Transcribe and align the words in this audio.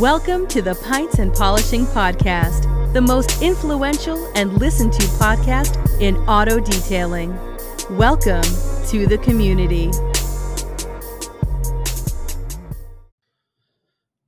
Welcome 0.00 0.46
to 0.46 0.62
the 0.62 0.76
Pints 0.76 1.18
and 1.18 1.30
Polishing 1.30 1.84
Podcast, 1.84 2.94
the 2.94 3.02
most 3.02 3.42
influential 3.42 4.32
and 4.34 4.50
listened 4.54 4.94
to 4.94 5.02
podcast 5.02 5.76
in 6.00 6.16
auto 6.26 6.58
detailing. 6.58 7.36
Welcome 7.98 8.40
to 8.86 9.06
the 9.06 9.18
community. 9.22 9.90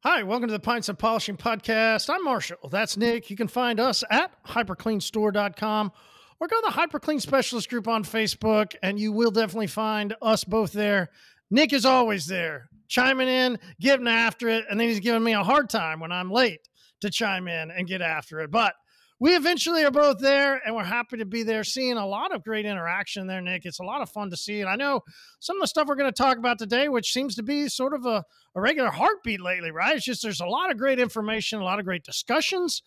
Hi, 0.05 0.23
welcome 0.25 0.49
to 0.49 0.53
the 0.53 0.61
Pints 0.61 0.91
and 0.91 0.99
Polishing 0.99 1.39
Podcast. 1.39 2.11
I'm 2.11 2.23
Marshall. 2.23 2.69
That's 2.71 2.99
Nick. 2.99 3.31
You 3.31 3.37
can 3.39 3.49
find 3.49 3.81
us 3.81 4.05
at 4.11 4.31
hypercleanstore.com 4.45 5.93
or 6.39 6.49
go 6.49 6.61
to 6.61 6.67
the 6.67 6.77
Hyperclean 6.77 7.23
Specialist 7.23 7.71
group 7.71 7.89
on 7.89 8.05
Facebook, 8.05 8.75
and 8.83 9.01
you 9.01 9.11
will 9.11 9.31
definitely 9.31 9.69
find 9.69 10.15
us 10.21 10.45
both 10.45 10.73
there. 10.75 11.09
Nick 11.51 11.73
is 11.73 11.87
always 11.87 12.27
there, 12.27 12.69
chiming 12.93 13.29
in, 13.29 13.59
getting 13.81 14.07
after 14.07 14.49
it, 14.49 14.67
and 14.69 14.79
then 14.79 14.87
he's 14.87 15.01
giving 15.01 15.25
me 15.25 15.33
a 15.33 15.43
hard 15.43 15.71
time 15.71 15.99
when 15.99 16.13
I'm 16.13 16.31
late 16.31 16.61
to 17.01 17.11
chime 17.11 17.49
in 17.49 17.71
and 17.71 17.89
get 17.89 18.03
after 18.03 18.41
it. 18.41 18.51
But 18.51 18.75
we 19.19 19.35
eventually 19.35 19.83
are 19.85 19.91
both 19.91 20.19
there, 20.19 20.61
and 20.67 20.77
we're 20.77 20.85
happy 20.85 21.17
to 21.17 21.25
be 21.25 21.43
there, 21.43 21.65
seeing 21.65 21.97
a 21.97 22.07
lot 22.07 22.35
of 22.35 22.45
great 22.45 22.67
interaction 22.67 23.27
there, 23.27 23.41
Nick. 23.41 23.65
It's 23.65 23.81
a 23.81 23.85
lot 23.85 24.03
of 24.03 24.11
fun 24.11 24.29
to 24.31 24.37
see. 24.37 24.61
And 24.61 24.69
I 24.69 24.77
know 24.77 25.01
some 25.41 25.57
of 25.57 25.63
the 25.63 25.69
stuff 25.69 25.89
we're 25.89 25.95
going 25.95 26.13
to 26.13 26.23
talk 26.23 26.37
about 26.37 26.59
today, 26.59 26.89
which 26.91 27.13
seems 27.13 27.35
to 27.37 27.43
be 27.43 27.69
sort 27.69 27.95
of 27.95 28.05
a, 28.05 28.25
a 28.55 28.61
regular 28.61 28.91
heartbeat 28.91 29.41
lately, 29.41 29.71
right? 29.71 29.97
It's 29.97 30.05
just 30.05 30.23
there's 30.23 30.41
a 30.41 30.47
lot 30.47 30.71
of 30.71 30.77
great 30.77 31.01
information, 31.01 31.61
a 31.61 31.65
lot 31.65 31.79
of 31.79 31.87
great 31.87 32.05
discussions, 32.05 32.83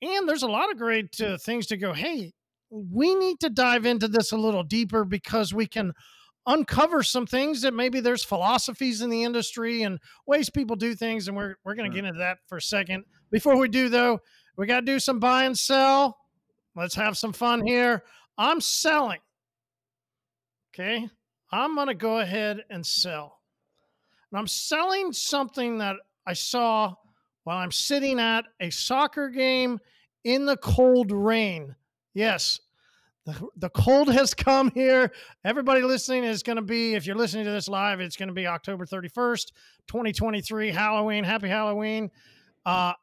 and 0.00 0.28
there's 0.28 0.44
a 0.44 0.48
lot 0.48 0.70
of 0.70 0.78
great 0.78 1.20
uh, 1.20 1.36
things 1.36 1.66
to 1.68 1.76
go, 1.76 1.92
hey, 1.92 2.30
we 2.70 3.16
need 3.16 3.40
to 3.40 3.50
dive 3.50 3.86
into 3.86 4.06
this 4.06 4.30
a 4.30 4.36
little 4.36 4.62
deeper 4.62 5.04
because 5.04 5.52
we 5.52 5.66
can 5.66 5.92
uncover 6.46 7.02
some 7.02 7.26
things 7.26 7.62
that 7.62 7.74
maybe 7.74 8.00
there's 8.00 8.24
philosophies 8.24 9.00
in 9.00 9.10
the 9.10 9.22
industry 9.22 9.82
and 9.82 9.98
ways 10.26 10.50
people 10.50 10.76
do 10.76 10.94
things 10.94 11.28
and 11.28 11.36
we're, 11.36 11.56
we're 11.64 11.74
going 11.74 11.90
to 11.90 11.94
get 11.94 12.04
into 12.04 12.18
that 12.18 12.38
for 12.48 12.58
a 12.58 12.62
second. 12.62 13.04
Before 13.30 13.56
we 13.56 13.68
do 13.68 13.88
though 13.88 14.20
we 14.56 14.66
got 14.66 14.80
to 14.80 14.86
do 14.86 14.98
some 14.98 15.18
buy 15.18 15.44
and 15.44 15.56
sell. 15.56 16.18
Let's 16.74 16.94
have 16.94 17.16
some 17.16 17.32
fun 17.32 17.64
here. 17.66 18.02
I'm 18.36 18.60
selling. 18.60 19.20
Okay? 20.74 21.08
I'm 21.50 21.74
going 21.74 21.88
to 21.88 21.94
go 21.94 22.18
ahead 22.18 22.64
and 22.70 22.84
sell. 22.84 23.38
And 24.30 24.38
i'm 24.38 24.46
selling 24.46 25.12
something 25.12 25.78
that 25.78 25.96
i 26.26 26.32
saw 26.32 26.94
while 27.44 27.58
i'm 27.58 27.72
sitting 27.72 28.18
at 28.18 28.46
a 28.60 28.70
soccer 28.70 29.28
game 29.28 29.78
in 30.24 30.46
the 30.46 30.56
cold 30.56 31.12
rain. 31.12 31.76
Yes, 32.14 32.60
the, 33.24 33.48
the 33.56 33.68
cold 33.70 34.12
has 34.12 34.34
come 34.34 34.70
here. 34.72 35.12
Everybody 35.44 35.82
listening 35.82 36.24
is 36.24 36.42
going 36.42 36.56
to 36.56 36.62
be, 36.62 36.94
if 36.94 37.06
you're 37.06 37.16
listening 37.16 37.44
to 37.44 37.50
this 37.50 37.68
live, 37.68 38.00
it's 38.00 38.16
going 38.16 38.28
to 38.28 38.34
be 38.34 38.46
October 38.46 38.84
31st, 38.84 39.52
2023, 39.86 40.70
Halloween. 40.70 41.24
Happy 41.24 41.48
Halloween. 41.48 42.10
Uh, 42.66 42.94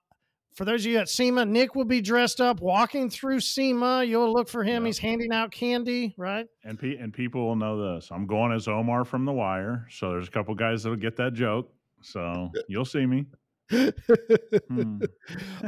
for 0.56 0.66
those 0.66 0.86
of 0.86 0.92
you 0.92 0.98
at 0.98 1.08
SEMA, 1.08 1.46
Nick 1.46 1.74
will 1.74 1.86
be 1.86 2.02
dressed 2.02 2.42
up 2.42 2.60
walking 2.60 3.10
through 3.10 3.40
SEMA. 3.40 4.04
You'll 4.04 4.34
look 4.34 4.50
for 4.50 4.64
him. 4.64 4.84
He's 4.84 4.98
handing 4.98 5.32
out 5.32 5.52
candy, 5.52 6.14
right? 6.18 6.48
And 6.66 6.78
pe- 6.78 6.98
and 6.98 7.14
people 7.14 7.46
will 7.46 7.56
know 7.56 7.96
this. 7.96 8.10
I'm 8.12 8.28
going 8.28 8.52
as 8.52 8.68
Omar 8.68 9.06
from 9.06 9.24
The 9.24 9.32
Wire. 9.32 9.88
So 9.90 10.10
there's 10.10 10.28
a 10.28 10.32
couple 10.32 10.54
guys 10.56 10.84
that'll 10.84 10.98
get 10.98 11.16
that 11.16 11.34
joke. 11.34 11.72
So 12.02 12.52
you'll 12.68 12.84
see 12.84 13.06
me. 13.06 13.26
hmm. 13.72 15.00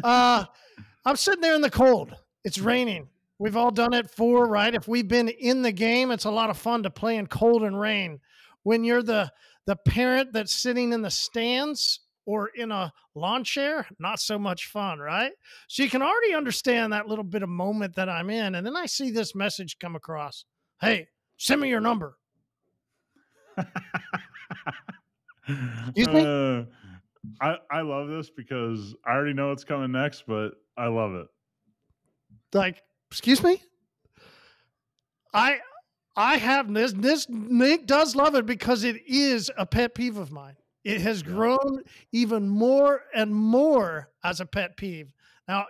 uh, 0.04 0.46
I'm 1.06 1.16
sitting 1.16 1.42
there 1.42 1.56
in 1.56 1.62
the 1.62 1.70
cold. 1.70 2.14
It's 2.44 2.60
raining. 2.60 3.08
We've 3.42 3.58
all 3.58 3.72
done 3.72 3.96
it 3.96 4.08
for, 4.08 4.46
right? 4.46 4.76
If 4.76 4.88
we've 4.88 5.08
been 5.08 5.28
in 5.28 5.64
the 5.64 5.72
game, 5.72 6.12
it's 6.12 6.26
a 6.26 6.30
lot 6.30 6.52
of 6.52 6.60
fun 6.60 6.84
to 6.84 6.92
play 6.92 7.16
in 7.18 7.26
cold 7.26 7.64
and 7.64 7.80
rain. 7.80 8.20
When 8.62 8.84
you're 8.84 9.02
the 9.02 9.32
the 9.66 9.76
parent 9.76 10.32
that's 10.32 10.54
sitting 10.54 10.94
in 10.94 11.02
the 11.02 11.10
stands 11.10 12.02
or 12.28 12.50
in 12.50 12.72
a 12.72 12.94
lawn 13.16 13.44
chair, 13.44 13.88
not 13.98 14.20
so 14.20 14.38
much 14.38 14.68
fun, 14.68 15.00
right? 15.00 15.32
So 15.68 15.82
you 15.82 15.90
can 15.90 16.04
already 16.04 16.36
understand 16.36 16.94
that 16.94 17.08
little 17.08 17.24
bit 17.24 17.42
of 17.42 17.50
moment 17.50 17.96
that 17.96 18.10
I'm 18.10 18.30
in. 18.30 18.54
And 18.54 18.64
then 18.64 18.76
I 18.76 18.86
see 18.86 19.10
this 19.10 19.34
message 19.34 19.80
come 19.80 19.96
across. 19.96 20.46
Hey, 20.80 21.08
send 21.38 21.62
me 21.62 21.70
your 21.70 21.82
number. 21.82 22.20
you 25.96 26.06
think? 26.06 26.28
Uh, 26.28 26.64
I, 27.42 27.56
I 27.72 27.82
love 27.82 28.08
this 28.08 28.30
because 28.30 28.94
I 29.04 29.14
already 29.14 29.34
know 29.34 29.50
what's 29.50 29.64
coming 29.64 29.92
next, 29.92 30.26
but 30.28 30.52
I 30.78 30.90
love 30.90 31.16
it. 31.16 31.26
Like 32.54 32.84
Excuse 33.12 33.44
me? 33.44 33.62
I 35.34 35.60
I 36.16 36.38
have 36.38 36.74
this 36.74 36.94
this 36.94 37.28
Nick 37.30 37.86
does 37.86 38.16
love 38.16 38.36
it 38.36 38.46
because 38.46 38.84
it 38.84 39.02
is 39.06 39.52
a 39.58 39.66
pet 39.66 39.94
peeve 39.96 40.18
of 40.18 40.32
mine. 40.32 40.56
It 40.84 41.02
has 41.02 41.22
grown 41.22 41.84
even 42.12 42.48
more 42.50 43.02
and 43.14 43.36
more 43.36 44.10
as 44.24 44.40
a 44.40 44.46
pet 44.46 44.78
peeve. 44.78 45.14
Now, 45.48 45.66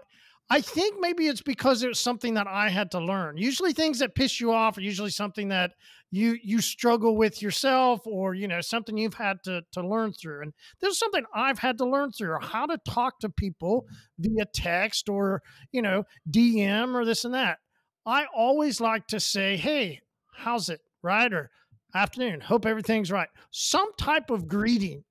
I 0.52 0.60
think 0.60 0.98
maybe 1.00 1.28
it's 1.28 1.42
because 1.42 1.82
it 1.82 1.88
was 1.88 2.00
something 2.00 2.34
that 2.34 2.46
I 2.46 2.68
had 2.68 2.92
to 2.92 3.00
learn. 3.00 3.38
Usually 3.38 3.72
things 3.72 4.00
that 4.00 4.16
piss 4.16 4.42
you 4.42 4.52
off 4.52 4.78
are 4.78 4.82
usually 4.82 5.10
something 5.10 5.48
that 5.48 5.72
you 6.12 6.38
you 6.44 6.60
struggle 6.60 7.16
with 7.16 7.42
yourself 7.42 8.02
or 8.06 8.34
you 8.34 8.50
know 8.50 8.60
something 8.60 8.98
you've 8.98 9.14
had 9.14 9.42
to 9.46 9.62
to 9.72 9.88
learn 9.88 10.12
through. 10.12 10.42
And 10.42 10.54
this 10.82 10.92
is 10.92 11.00
something 11.00 11.24
I've 11.34 11.60
had 11.60 11.78
to 11.78 11.86
learn 11.86 12.12
through 12.12 12.38
how 12.42 12.66
to 12.66 12.78
talk 12.86 13.20
to 13.22 13.30
people 13.30 13.86
via 14.20 14.46
text 14.54 15.08
or, 15.08 15.42
you 15.72 15.82
know, 15.82 16.04
DM 16.30 16.96
or 16.96 17.06
this 17.06 17.24
and 17.24 17.34
that. 17.34 17.60
I 18.06 18.26
always 18.36 18.82
like 18.82 19.08
to 19.08 19.20
say, 19.22 19.56
"Hey, 19.56 20.02
how's 20.34 20.68
it?" 20.68 20.82
right? 21.02 21.32
Or 21.32 21.50
afternoon. 21.96 22.42
Hope 22.42 22.66
everything's 22.66 23.12
right. 23.12 23.30
Some 23.52 23.92
type 23.98 24.30
of 24.30 24.48
greeting, 24.48 25.04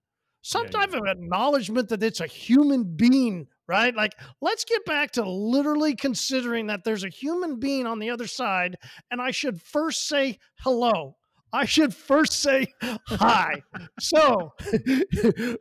some 0.43 0.65
yeah, 0.65 0.71
type 0.71 0.91
yeah. 0.93 0.99
of 0.99 1.07
acknowledgement 1.07 1.89
that 1.89 2.03
it's 2.03 2.21
a 2.21 2.27
human 2.27 2.85
being 2.85 3.49
right? 3.71 3.95
Like, 3.95 4.17
let's 4.41 4.65
get 4.65 4.85
back 4.85 5.13
to 5.13 5.23
literally 5.23 5.95
considering 5.95 6.67
that 6.67 6.83
there's 6.85 7.05
a 7.05 7.09
human 7.09 7.61
being 7.61 7.87
on 7.87 8.01
the 8.01 8.11
other 8.11 8.27
side, 8.27 8.77
and 9.13 9.23
I 9.23 9.31
should 9.31 9.63
first 9.63 10.09
say 10.09 10.39
hello. 10.59 11.15
I 11.53 11.67
should 11.67 11.95
first 11.95 12.33
say 12.33 12.67
hi. 13.07 13.63
so, 14.01 14.53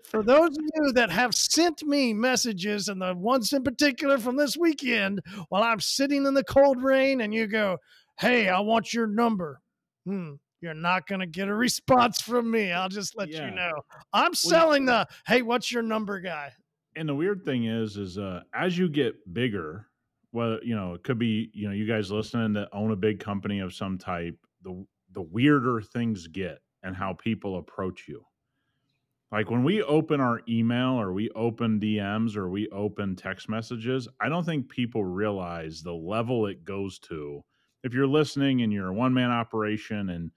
for 0.10 0.24
those 0.24 0.50
of 0.50 0.66
you 0.76 0.92
that 0.94 1.12
have 1.12 1.36
sent 1.36 1.84
me 1.84 2.16
messages, 2.16 2.88
and 2.88 3.00
the 3.00 3.14
ones 3.14 3.54
in 3.54 3.64
particular 3.64 4.18
from 4.18 4.38
this 4.38 4.58
weekend, 4.58 5.22
while 5.50 5.62
I'm 5.62 5.80
sitting 5.80 6.26
in 6.26 6.34
the 6.34 6.44
cold 6.44 6.82
rain, 6.82 7.22
and 7.22 7.32
you 7.32 7.46
go, 7.46 7.78
Hey, 8.20 8.50
I 8.50 8.60
want 8.60 8.92
your 8.92 9.06
number. 9.06 9.62
Hmm, 10.06 10.34
you're 10.62 10.74
not 10.74 11.08
going 11.08 11.22
to 11.22 11.28
get 11.28 11.48
a 11.48 11.54
response 11.54 12.22
from 12.22 12.50
me. 12.50 12.72
I'll 12.72 12.90
just 12.90 13.16
let 13.16 13.30
yeah. 13.30 13.46
you 13.46 13.56
know. 13.56 13.72
I'm 14.14 14.34
selling 14.34 14.86
the, 14.86 15.08
Hey, 15.28 15.44
what's 15.44 15.72
your 15.72 15.84
number 15.84 16.20
guy 16.20 16.54
and 16.96 17.08
the 17.08 17.16
weird 17.16 17.44
thing 17.44 17.66
is, 17.66 17.98
is 17.98 18.18
uh, 18.18 18.42
as 18.54 18.78
you 18.78 18.90
get 18.90 19.34
bigger, 19.34 19.88
well, 20.32 20.60
you 20.64 20.76
know, 20.76 20.94
it 20.94 21.04
could 21.04 21.20
be 21.20 21.50
you 21.54 21.68
know 21.68 21.74
you 21.74 21.88
guys 21.88 22.12
listening 22.12 22.54
that 22.54 22.70
own 22.72 22.92
a 22.92 22.96
big 22.96 23.20
company 23.20 23.60
of 23.60 23.74
some 23.74 23.98
type. 23.98 24.38
The 24.64 24.86
the 25.14 25.22
weirder 25.22 25.82
things 25.82 26.28
get 26.28 26.60
and 26.84 26.96
how 26.96 27.14
people 27.14 27.58
approach 27.58 28.08
you. 28.08 28.24
Like 29.32 29.52
when 29.52 29.64
we 29.64 29.84
open 29.84 30.20
our 30.22 30.42
email 30.50 31.00
or 31.00 31.14
we 31.14 31.30
open 31.32 31.80
DMs 31.80 32.36
or 32.36 32.50
we 32.50 32.68
open 32.70 33.16
text 33.16 33.48
messages, 33.48 34.08
I 34.20 34.28
don't 34.28 34.44
think 34.44 34.70
people 34.70 35.06
realize 35.06 35.82
the 35.82 35.94
level 35.94 36.48
it 36.48 36.66
goes 36.66 36.98
to. 37.00 37.44
If 37.84 37.94
you're 37.94 38.08
listening 38.08 38.62
and 38.62 38.74
you're 38.74 38.88
a 38.88 38.94
one 38.94 39.14
man 39.14 39.30
operation 39.30 40.10
and 40.10 40.32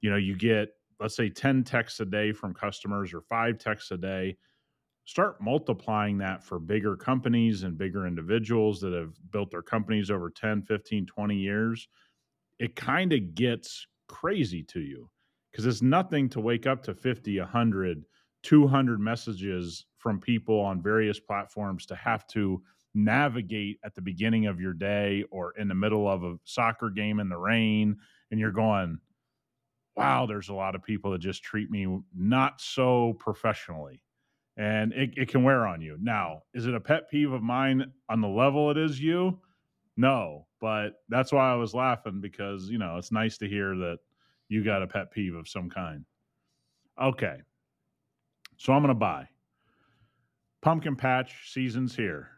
you 0.00 0.10
know 0.10 0.16
you 0.16 0.36
get 0.36 0.70
let's 1.00 1.16
say 1.16 1.28
10 1.28 1.62
texts 1.64 2.00
a 2.00 2.06
day 2.06 2.32
from 2.32 2.54
customers 2.54 3.12
or 3.12 3.20
5 3.20 3.58
texts 3.58 3.90
a 3.90 3.98
day, 3.98 4.36
start 5.06 5.40
multiplying 5.40 6.18
that 6.18 6.42
for 6.42 6.58
bigger 6.58 6.96
companies 6.96 7.62
and 7.62 7.78
bigger 7.78 8.06
individuals 8.06 8.80
that 8.80 8.92
have 8.92 9.14
built 9.30 9.50
their 9.50 9.62
companies 9.62 10.10
over 10.10 10.28
10 10.28 10.62
15 10.62 11.06
20 11.06 11.36
years 11.36 11.88
it 12.58 12.74
kind 12.76 13.12
of 13.12 13.34
gets 13.34 13.86
crazy 14.08 14.62
to 14.62 14.80
you 14.80 15.08
because 15.50 15.64
it's 15.64 15.82
nothing 15.82 16.28
to 16.28 16.40
wake 16.40 16.66
up 16.66 16.82
to 16.82 16.94
50 16.94 17.38
100 17.38 18.04
200 18.42 19.00
messages 19.00 19.86
from 19.98 20.20
people 20.20 20.60
on 20.60 20.82
various 20.82 21.18
platforms 21.18 21.86
to 21.86 21.94
have 21.96 22.26
to 22.28 22.62
navigate 22.94 23.78
at 23.84 23.94
the 23.94 24.02
beginning 24.02 24.46
of 24.46 24.60
your 24.60 24.72
day 24.72 25.24
or 25.30 25.52
in 25.58 25.68
the 25.68 25.74
middle 25.74 26.08
of 26.08 26.24
a 26.24 26.36
soccer 26.44 26.90
game 26.90 27.20
in 27.20 27.28
the 27.28 27.36
rain 27.36 27.96
and 28.30 28.40
you're 28.40 28.50
going 28.50 28.98
wow 29.96 30.26
there's 30.26 30.48
a 30.48 30.54
lot 30.54 30.74
of 30.74 30.82
people 30.82 31.12
that 31.12 31.20
just 31.20 31.44
treat 31.44 31.70
me 31.70 31.86
not 32.16 32.60
so 32.60 33.14
professionally 33.18 34.02
and 34.56 34.92
it, 34.92 35.10
it 35.16 35.28
can 35.28 35.42
wear 35.42 35.66
on 35.66 35.80
you. 35.80 35.98
Now, 36.00 36.42
is 36.54 36.66
it 36.66 36.74
a 36.74 36.80
pet 36.80 37.10
peeve 37.10 37.32
of 37.32 37.42
mine 37.42 37.92
on 38.08 38.20
the 38.20 38.28
level 38.28 38.70
it 38.70 38.78
is 38.78 39.00
you? 39.00 39.38
No, 39.96 40.46
but 40.60 41.02
that's 41.08 41.32
why 41.32 41.50
I 41.50 41.54
was 41.54 41.74
laughing 41.74 42.20
because, 42.20 42.68
you 42.68 42.78
know, 42.78 42.96
it's 42.96 43.12
nice 43.12 43.38
to 43.38 43.48
hear 43.48 43.74
that 43.76 43.98
you 44.48 44.64
got 44.64 44.82
a 44.82 44.86
pet 44.86 45.10
peeve 45.10 45.34
of 45.34 45.48
some 45.48 45.68
kind. 45.68 46.04
Okay. 47.00 47.36
So 48.56 48.72
I'm 48.72 48.80
going 48.80 48.88
to 48.88 48.94
buy. 48.94 49.28
Pumpkin 50.62 50.96
patch 50.96 51.52
season's 51.52 51.94
here. 51.94 52.28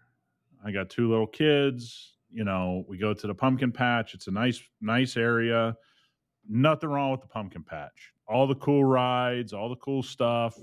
I 0.65 0.73
got 0.73 0.91
two 0.91 1.09
little 1.09 1.27
kids. 1.27 2.15
You 2.31 2.45
know, 2.45 2.85
we 2.89 2.99
go 2.99 3.15
to 3.15 3.27
the 3.27 3.35
pumpkin 3.35 3.73
patch. 3.73 4.15
It's 4.15 4.27
a 4.27 4.33
nice, 4.33 4.61
nice 4.81 5.17
area. 5.17 5.77
Nothing 6.49 6.91
wrong 6.91 7.13
with 7.13 7.21
the 7.21 7.29
pumpkin 7.29 7.63
patch. 7.63 8.13
All 8.27 8.47
the 8.47 8.57
cool 8.57 8.85
rides, 8.85 9.53
all 9.53 9.69
the 9.69 9.77
cool 9.77 10.03
stuff 10.03 10.59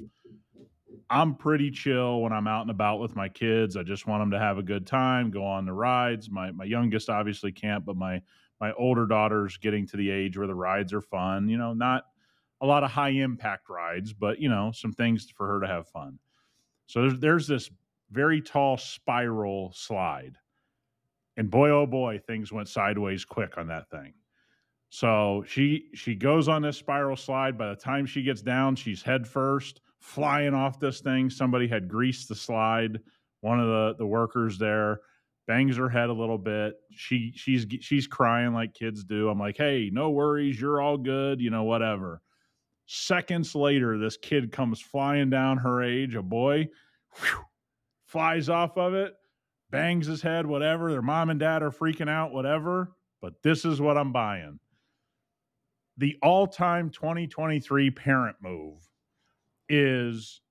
I'm 1.09 1.35
pretty 1.35 1.71
chill 1.71 2.21
when 2.21 2.33
I'm 2.33 2.47
out 2.47 2.61
and 2.61 2.71
about 2.71 2.99
with 2.99 3.15
my 3.15 3.29
kids. 3.29 3.77
I 3.77 3.83
just 3.83 4.07
want 4.07 4.21
them 4.21 4.31
to 4.31 4.39
have 4.39 4.57
a 4.57 4.63
good 4.63 4.85
time, 4.87 5.31
go 5.31 5.45
on 5.45 5.65
the 5.65 5.73
rides. 5.73 6.29
My 6.29 6.51
my 6.51 6.65
youngest 6.65 7.09
obviously 7.09 7.51
can't, 7.51 7.85
but 7.85 7.95
my 7.95 8.21
my 8.59 8.73
older 8.73 9.05
daughter's 9.05 9.57
getting 9.57 9.85
to 9.87 9.97
the 9.97 10.09
age 10.09 10.37
where 10.37 10.47
the 10.47 10.55
rides 10.55 10.93
are 10.93 11.01
fun. 11.01 11.49
You 11.49 11.57
know, 11.57 11.73
not 11.73 12.05
a 12.61 12.65
lot 12.65 12.83
of 12.83 12.91
high 12.91 13.09
impact 13.09 13.69
rides, 13.69 14.13
but 14.13 14.39
you 14.39 14.49
know, 14.49 14.71
some 14.73 14.93
things 14.93 15.29
for 15.35 15.47
her 15.47 15.59
to 15.59 15.67
have 15.67 15.87
fun. 15.87 16.19
So 16.87 17.01
there's 17.01 17.19
there's 17.19 17.47
this 17.47 17.69
very 18.11 18.41
tall 18.41 18.77
spiral 18.77 19.71
slide. 19.73 20.37
And 21.37 21.51
boy 21.51 21.69
oh 21.69 21.85
boy, 21.85 22.19
things 22.19 22.51
went 22.51 22.69
sideways 22.69 23.25
quick 23.25 23.57
on 23.57 23.67
that 23.67 23.89
thing. 23.89 24.13
So 24.89 25.43
she 25.47 25.89
she 25.93 26.15
goes 26.15 26.47
on 26.47 26.61
this 26.61 26.77
spiral 26.77 27.17
slide. 27.17 27.57
By 27.57 27.69
the 27.69 27.75
time 27.75 28.05
she 28.05 28.23
gets 28.23 28.41
down, 28.41 28.75
she's 28.75 29.01
head 29.01 29.27
first, 29.27 29.81
flying 30.05 30.53
off 30.53 30.79
this 30.79 31.01
thing. 31.01 31.29
Somebody 31.29 31.67
had 31.67 31.89
greased 31.89 32.29
the 32.29 32.35
slide. 32.35 32.99
One 33.41 33.59
of 33.59 33.67
the 33.67 33.95
the 33.97 34.07
workers 34.07 34.57
there 34.57 35.01
bangs 35.47 35.77
her 35.77 35.89
head 35.89 36.09
a 36.09 36.13
little 36.13 36.37
bit. 36.37 36.75
She 36.91 37.33
she's 37.35 37.65
she's 37.81 38.07
crying 38.07 38.53
like 38.53 38.73
kids 38.73 39.03
do. 39.03 39.29
I'm 39.29 39.39
like, 39.39 39.57
hey, 39.57 39.89
no 39.91 40.11
worries, 40.11 40.61
you're 40.61 40.79
all 40.79 40.97
good. 40.97 41.41
You 41.41 41.49
know, 41.49 41.63
whatever. 41.63 42.21
Seconds 42.85 43.55
later, 43.55 43.97
this 43.97 44.15
kid 44.15 44.51
comes 44.51 44.79
flying 44.79 45.31
down 45.31 45.57
her 45.57 45.81
age, 45.81 46.13
a 46.13 46.21
boy, 46.21 46.67
whew, 47.19 47.45
flies 48.05 48.47
off 48.47 48.77
of 48.77 48.93
it, 48.93 49.15
bangs 49.71 50.05
his 50.05 50.21
head, 50.21 50.45
whatever. 50.45 50.91
Their 50.91 51.01
mom 51.01 51.31
and 51.31 51.39
dad 51.39 51.63
are 51.63 51.71
freaking 51.71 52.09
out, 52.09 52.31
whatever. 52.31 52.91
But 53.21 53.41
this 53.41 53.65
is 53.65 53.81
what 53.81 53.97
I'm 53.97 54.11
buying. 54.11 54.59
The 55.97 56.15
all 56.21 56.45
time 56.45 56.91
2023 56.91 57.89
parent 57.89 58.35
move 58.39 58.87
is 59.69 60.41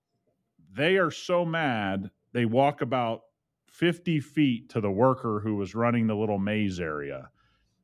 they 0.72 0.96
are 0.96 1.10
so 1.10 1.44
mad, 1.44 2.10
they 2.32 2.44
walk 2.44 2.80
about 2.80 3.22
50 3.68 4.20
feet 4.20 4.68
to 4.70 4.80
the 4.80 4.90
worker 4.90 5.40
who 5.40 5.56
was 5.56 5.74
running 5.74 6.06
the 6.06 6.14
little 6.14 6.38
maze 6.38 6.78
area 6.80 7.30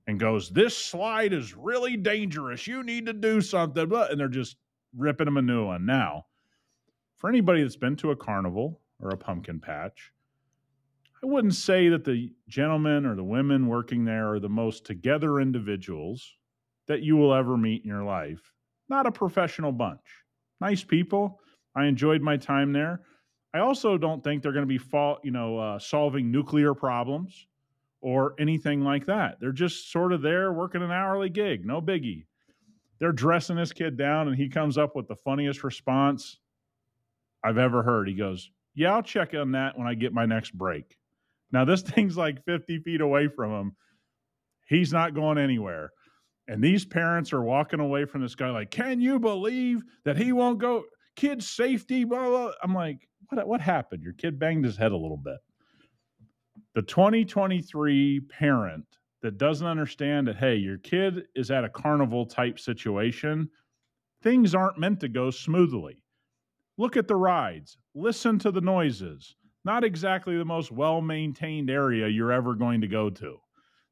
and 0.06 0.20
goes, 0.20 0.50
This 0.50 0.76
slide 0.76 1.32
is 1.32 1.56
really 1.56 1.96
dangerous. 1.96 2.66
You 2.66 2.82
need 2.82 3.06
to 3.06 3.12
do 3.12 3.40
something. 3.40 3.92
And 3.92 4.20
they're 4.20 4.28
just 4.28 4.56
ripping 4.96 5.28
him 5.28 5.36
a 5.36 5.42
new 5.42 5.66
one. 5.66 5.86
Now, 5.86 6.26
for 7.16 7.28
anybody 7.28 7.62
that's 7.62 7.76
been 7.76 7.96
to 7.96 8.10
a 8.10 8.16
carnival 8.16 8.80
or 9.00 9.10
a 9.10 9.16
pumpkin 9.16 9.60
patch, 9.60 10.12
I 11.22 11.26
wouldn't 11.26 11.54
say 11.54 11.88
that 11.88 12.04
the 12.04 12.32
gentlemen 12.48 13.04
or 13.04 13.14
the 13.14 13.24
women 13.24 13.66
working 13.66 14.04
there 14.04 14.32
are 14.32 14.40
the 14.40 14.48
most 14.48 14.86
together 14.86 15.38
individuals 15.38 16.34
that 16.86 17.02
you 17.02 17.16
will 17.16 17.34
ever 17.34 17.56
meet 17.56 17.82
in 17.82 17.88
your 17.88 18.04
life. 18.04 18.52
Not 18.88 19.06
a 19.06 19.12
professional 19.12 19.70
bunch. 19.70 20.00
Nice 20.60 20.84
people. 20.84 21.40
I 21.74 21.86
enjoyed 21.86 22.20
my 22.20 22.36
time 22.36 22.72
there. 22.72 23.02
I 23.54 23.60
also 23.60 23.98
don't 23.98 24.22
think 24.22 24.42
they're 24.42 24.52
going 24.52 24.64
to 24.64 24.68
be 24.68 24.78
fault, 24.78 25.20
you 25.24 25.30
know, 25.30 25.58
uh, 25.58 25.78
solving 25.78 26.30
nuclear 26.30 26.74
problems 26.74 27.46
or 28.00 28.34
anything 28.38 28.82
like 28.82 29.06
that. 29.06 29.38
They're 29.40 29.52
just 29.52 29.90
sort 29.90 30.12
of 30.12 30.22
there 30.22 30.52
working 30.52 30.82
an 30.82 30.90
hourly 30.90 31.28
gig, 31.28 31.66
no 31.66 31.80
biggie. 31.80 32.26
They're 32.98 33.12
dressing 33.12 33.56
this 33.56 33.72
kid 33.72 33.96
down, 33.96 34.28
and 34.28 34.36
he 34.36 34.48
comes 34.48 34.78
up 34.78 34.94
with 34.94 35.08
the 35.08 35.16
funniest 35.16 35.64
response 35.64 36.38
I've 37.42 37.58
ever 37.58 37.82
heard. 37.82 38.08
He 38.08 38.14
goes, 38.14 38.50
Yeah, 38.74 38.94
I'll 38.94 39.02
check 39.02 39.34
on 39.34 39.52
that 39.52 39.76
when 39.76 39.86
I 39.86 39.94
get 39.94 40.12
my 40.12 40.26
next 40.26 40.56
break. 40.56 40.96
Now, 41.50 41.64
this 41.64 41.82
thing's 41.82 42.16
like 42.16 42.44
50 42.44 42.80
feet 42.80 43.00
away 43.00 43.28
from 43.28 43.52
him. 43.52 43.76
He's 44.68 44.92
not 44.92 45.14
going 45.14 45.38
anywhere. 45.38 45.90
And 46.50 46.62
these 46.62 46.84
parents 46.84 47.32
are 47.32 47.42
walking 47.42 47.80
away 47.80 48.04
from 48.04 48.22
this 48.22 48.34
guy 48.34 48.50
like, 48.50 48.70
Can 48.70 49.00
you 49.00 49.18
believe 49.18 49.82
that 50.04 50.16
he 50.16 50.32
won't 50.32 50.58
go? 50.58 50.84
Kid 51.16 51.42
safety, 51.42 52.04
blah, 52.04 52.28
blah. 52.28 52.52
I'm 52.62 52.74
like, 52.74 53.08
what, 53.28 53.46
what 53.46 53.60
happened? 53.60 54.02
Your 54.02 54.12
kid 54.12 54.38
banged 54.38 54.64
his 54.64 54.76
head 54.76 54.92
a 54.92 54.96
little 54.96 55.16
bit 55.16 55.38
the 56.74 56.82
2023 56.82 58.20
parent 58.20 58.84
that 59.22 59.38
doesn't 59.38 59.66
understand 59.66 60.28
that, 60.28 60.36
hey, 60.36 60.54
your 60.54 60.78
kid 60.78 61.24
is 61.34 61.50
at 61.50 61.64
a 61.64 61.68
carnival 61.68 62.24
type 62.24 62.58
situation, 62.58 63.48
things 64.22 64.54
aren't 64.54 64.78
meant 64.78 65.00
to 65.00 65.08
go 65.08 65.30
smoothly. 65.30 66.02
Look 66.78 66.96
at 66.96 67.08
the 67.08 67.16
rides, 67.16 67.76
listen 67.94 68.38
to 68.40 68.50
the 68.50 68.60
noises. 68.60 69.36
Not 69.64 69.84
exactly 69.84 70.38
the 70.38 70.44
most 70.44 70.72
well 70.72 71.02
maintained 71.02 71.68
area 71.68 72.08
you're 72.08 72.32
ever 72.32 72.54
going 72.54 72.80
to 72.80 72.88
go 72.88 73.10
to. 73.10 73.36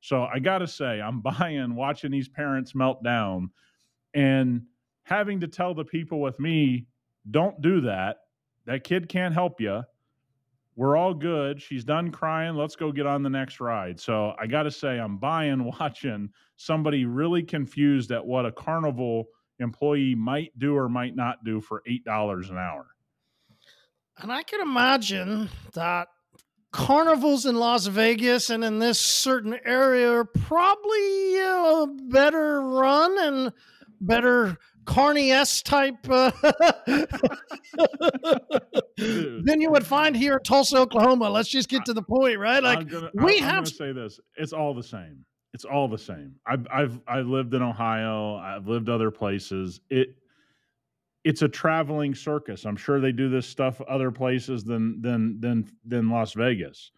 So 0.01 0.25
I 0.25 0.39
got 0.39 0.59
to 0.59 0.67
say, 0.67 1.01
I'm 1.01 1.21
buying 1.23 1.75
watching 1.75 2.11
these 2.11 2.29
parents 2.29 2.75
melt 2.75 3.03
down 3.03 3.51
and 4.15 4.63
having 5.05 5.41
to 5.41 5.49
tell 5.49 5.75
the 5.75 5.85
people 5.85 6.21
with 6.21 6.39
me, 6.39 6.87
don't 7.31 7.61
do 7.61 7.83
that. 7.83 8.19
That 8.67 8.85
kid 8.85 9.09
can't 9.09 9.35
help 9.35 9.61
you 9.61 9.83
we're 10.79 10.97
all 10.97 11.13
good. 11.13 11.61
She's 11.61 11.83
done 11.83 12.13
crying. 12.13 12.55
Let's 12.55 12.77
go 12.77 12.93
get 12.93 13.05
on 13.05 13.25
the 13.25 13.29
next 13.29 13.59
ride. 13.59 13.99
So 13.99 14.33
I 14.39 14.47
got 14.47 14.63
to 14.63 14.71
say, 14.71 15.01
I'm 15.01 15.19
buying 15.19 15.65
watching 15.81 16.31
somebody 16.55 17.05
really 17.05 17.43
confused 17.43 18.13
at 18.13 18.25
what 18.25 18.47
a 18.47 18.53
carnival 18.53 19.27
employee 19.59 20.15
might 20.15 20.57
do 20.57 20.77
or 20.77 20.89
might 20.89 21.17
not 21.17 21.43
do 21.45 21.61
for 21.61 21.83
$8 21.89 22.51
an 22.51 22.59
hour. 22.59 22.87
And 24.19 24.31
I 24.31 24.45
can 24.45 24.61
imagine 24.61 25.51
that 25.75 26.07
carnivals 26.73 27.47
in 27.47 27.57
Las 27.57 27.87
Vegas 27.87 28.51
and 28.51 28.65
in 28.65 28.79
this 28.79 29.01
certain 29.01 29.59
area 29.65 30.11
are 30.13 30.25
probably 30.25 31.39
a 31.39 31.87
better 32.11 32.61
run 32.61 33.19
and 33.19 33.53
better 34.01 34.59
Carney 34.85 35.33
S 35.33 35.63
type 35.63 35.97
uh, 36.09 36.31
than 38.97 39.61
you 39.61 39.71
would 39.71 39.87
find 39.87 40.17
here 40.17 40.35
in 40.35 40.43
Tulsa, 40.43 40.79
Oklahoma. 40.79 41.29
Let's 41.29 41.51
just 41.51 41.69
get 41.69 41.85
to 41.85 41.93
the 41.93 42.03
point, 42.03 42.39
right? 42.39 42.63
Like 42.63 42.89
gonna, 42.89 43.11
we 43.13 43.39
I'm 43.39 43.45
have 43.45 43.65
to 43.65 43.71
say 43.71 43.93
this: 43.93 44.19
it's 44.37 44.55
all 44.55 44.73
the 44.73 44.83
same. 44.83 45.27
It's 45.53 45.67
all 45.67 45.89
the 45.89 45.99
same. 45.99 46.37
I've 46.47 46.67
I've 46.73 47.01
I 47.07 47.21
lived 47.21 47.53
in 47.53 47.61
Ohio. 47.61 48.37
I've 48.37 48.67
lived 48.67 48.89
other 48.89 49.11
places. 49.11 49.81
It 49.91 50.17
it's 51.29 51.43
a 51.43 51.49
traveling 51.49 52.15
circus. 52.15 52.65
I'm 52.65 52.77
sure 52.77 53.01
they 53.01 53.13
do 53.13 53.29
this 53.29 53.47
stuff 53.47 53.81
other 53.83 54.11
places 54.11 54.65
than 54.65 55.01
than 55.03 55.39
than 55.41 55.71
than 55.85 56.09
Las 56.09 56.33
Vegas. 56.33 56.91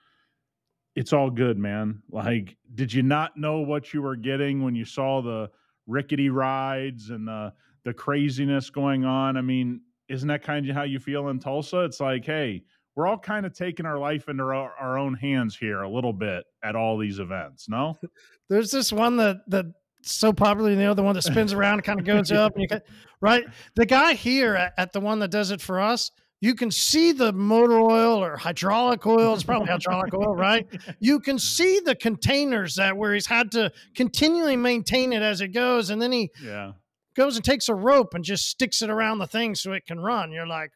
It's 0.95 1.13
all 1.13 1.31
good, 1.31 1.59
man. 1.59 2.03
Like, 2.11 2.57
did 2.75 2.93
you 2.93 3.03
not 3.03 3.37
know 3.37 3.61
what 3.61 3.93
you 3.93 4.03
were 4.03 4.17
getting 4.17 4.63
when 4.63 4.75
you 4.75 4.85
saw 4.85 5.21
the 5.21 5.51
rickety 5.87 6.31
rides 6.31 7.11
and 7.11 7.27
the 7.27 7.53
the 7.85 7.93
craziness 7.93 8.71
going 8.71 9.05
on. 9.05 9.37
I 9.37 9.41
mean, 9.41 9.81
isn't 10.09 10.29
that 10.29 10.43
kind 10.43 10.69
of 10.69 10.77
how 10.77 10.83
you 10.83 10.99
feel 10.99 11.29
in 11.29 11.39
Tulsa? 11.39 11.81
It's 11.81 12.01
like, 12.01 12.25
hey, 12.25 12.63
we're 12.95 13.07
all 13.07 13.19
kind 13.19 13.47
of 13.47 13.55
taking 13.55 13.87
our 13.87 13.99
life 13.99 14.29
into 14.29 14.43
our, 14.43 14.75
our 14.79 14.99
own 14.99 15.15
hands 15.15 15.57
here 15.57 15.83
a 15.83 15.89
little 15.89 16.13
bit 16.13 16.45
at 16.63 16.77
all 16.77 16.99
these 16.99 17.19
events. 17.19 17.69
No, 17.69 17.99
there's 18.49 18.71
this 18.71 18.93
one 18.93 19.17
that 19.17 19.39
that 19.49 19.67
so 20.03 20.33
popular, 20.33 20.71
you 20.71 20.77
know, 20.77 20.95
the 20.95 21.03
one 21.03 21.15
that 21.15 21.23
spins 21.23 21.53
around 21.53 21.75
and 21.75 21.85
kind 21.85 22.01
of 22.01 22.07
goes 22.07 22.33
up, 22.33 22.55
and 22.55 22.63
you 22.63 22.69
can, 22.69 22.81
right? 23.21 23.45
The 23.77 23.87
guy 23.87 24.15
here 24.15 24.55
at, 24.55 24.75
at 24.77 24.93
the 24.93 25.01
one 25.01 25.19
that 25.21 25.31
does 25.31 25.51
it 25.51 25.61
for 25.61 25.81
us, 25.81 26.11
you 26.41 26.55
can 26.55 26.71
see 26.71 27.13
the 27.13 27.33
motor 27.33 27.79
oil 27.79 28.25
or 28.25 28.37
hydraulic 28.37 29.07
oil. 29.07 29.35
It's 29.35 29.43
probably 29.45 29.69
hydraulic 29.69 30.15
oil, 30.15 30.35
right? 30.35 30.67
You 30.99 31.21
can 31.21 31.39
see 31.39 31.81
the 31.81 31.95
containers 31.95 32.77
that 32.77 32.97
where 32.97 33.13
he's 33.13 33.27
had 33.27 33.51
to 33.53 33.71
continually 33.95 34.57
maintain 34.57 35.13
it 35.13 35.23
as 35.23 35.41
it 35.41 35.49
goes, 35.49 35.91
and 35.91 36.01
then 36.01 36.13
he 36.13 36.31
yeah 36.43 36.73
goes 37.17 37.37
and 37.37 37.45
takes 37.45 37.69
a 37.69 37.75
rope 37.75 38.15
and 38.15 38.25
just 38.25 38.49
sticks 38.49 38.83
it 38.83 38.89
around 38.89 39.19
the 39.19 39.27
thing 39.27 39.55
so 39.55 39.73
it 39.73 39.85
can 39.85 40.01
run. 40.01 40.33
You're 40.33 40.47
like, 40.47 40.71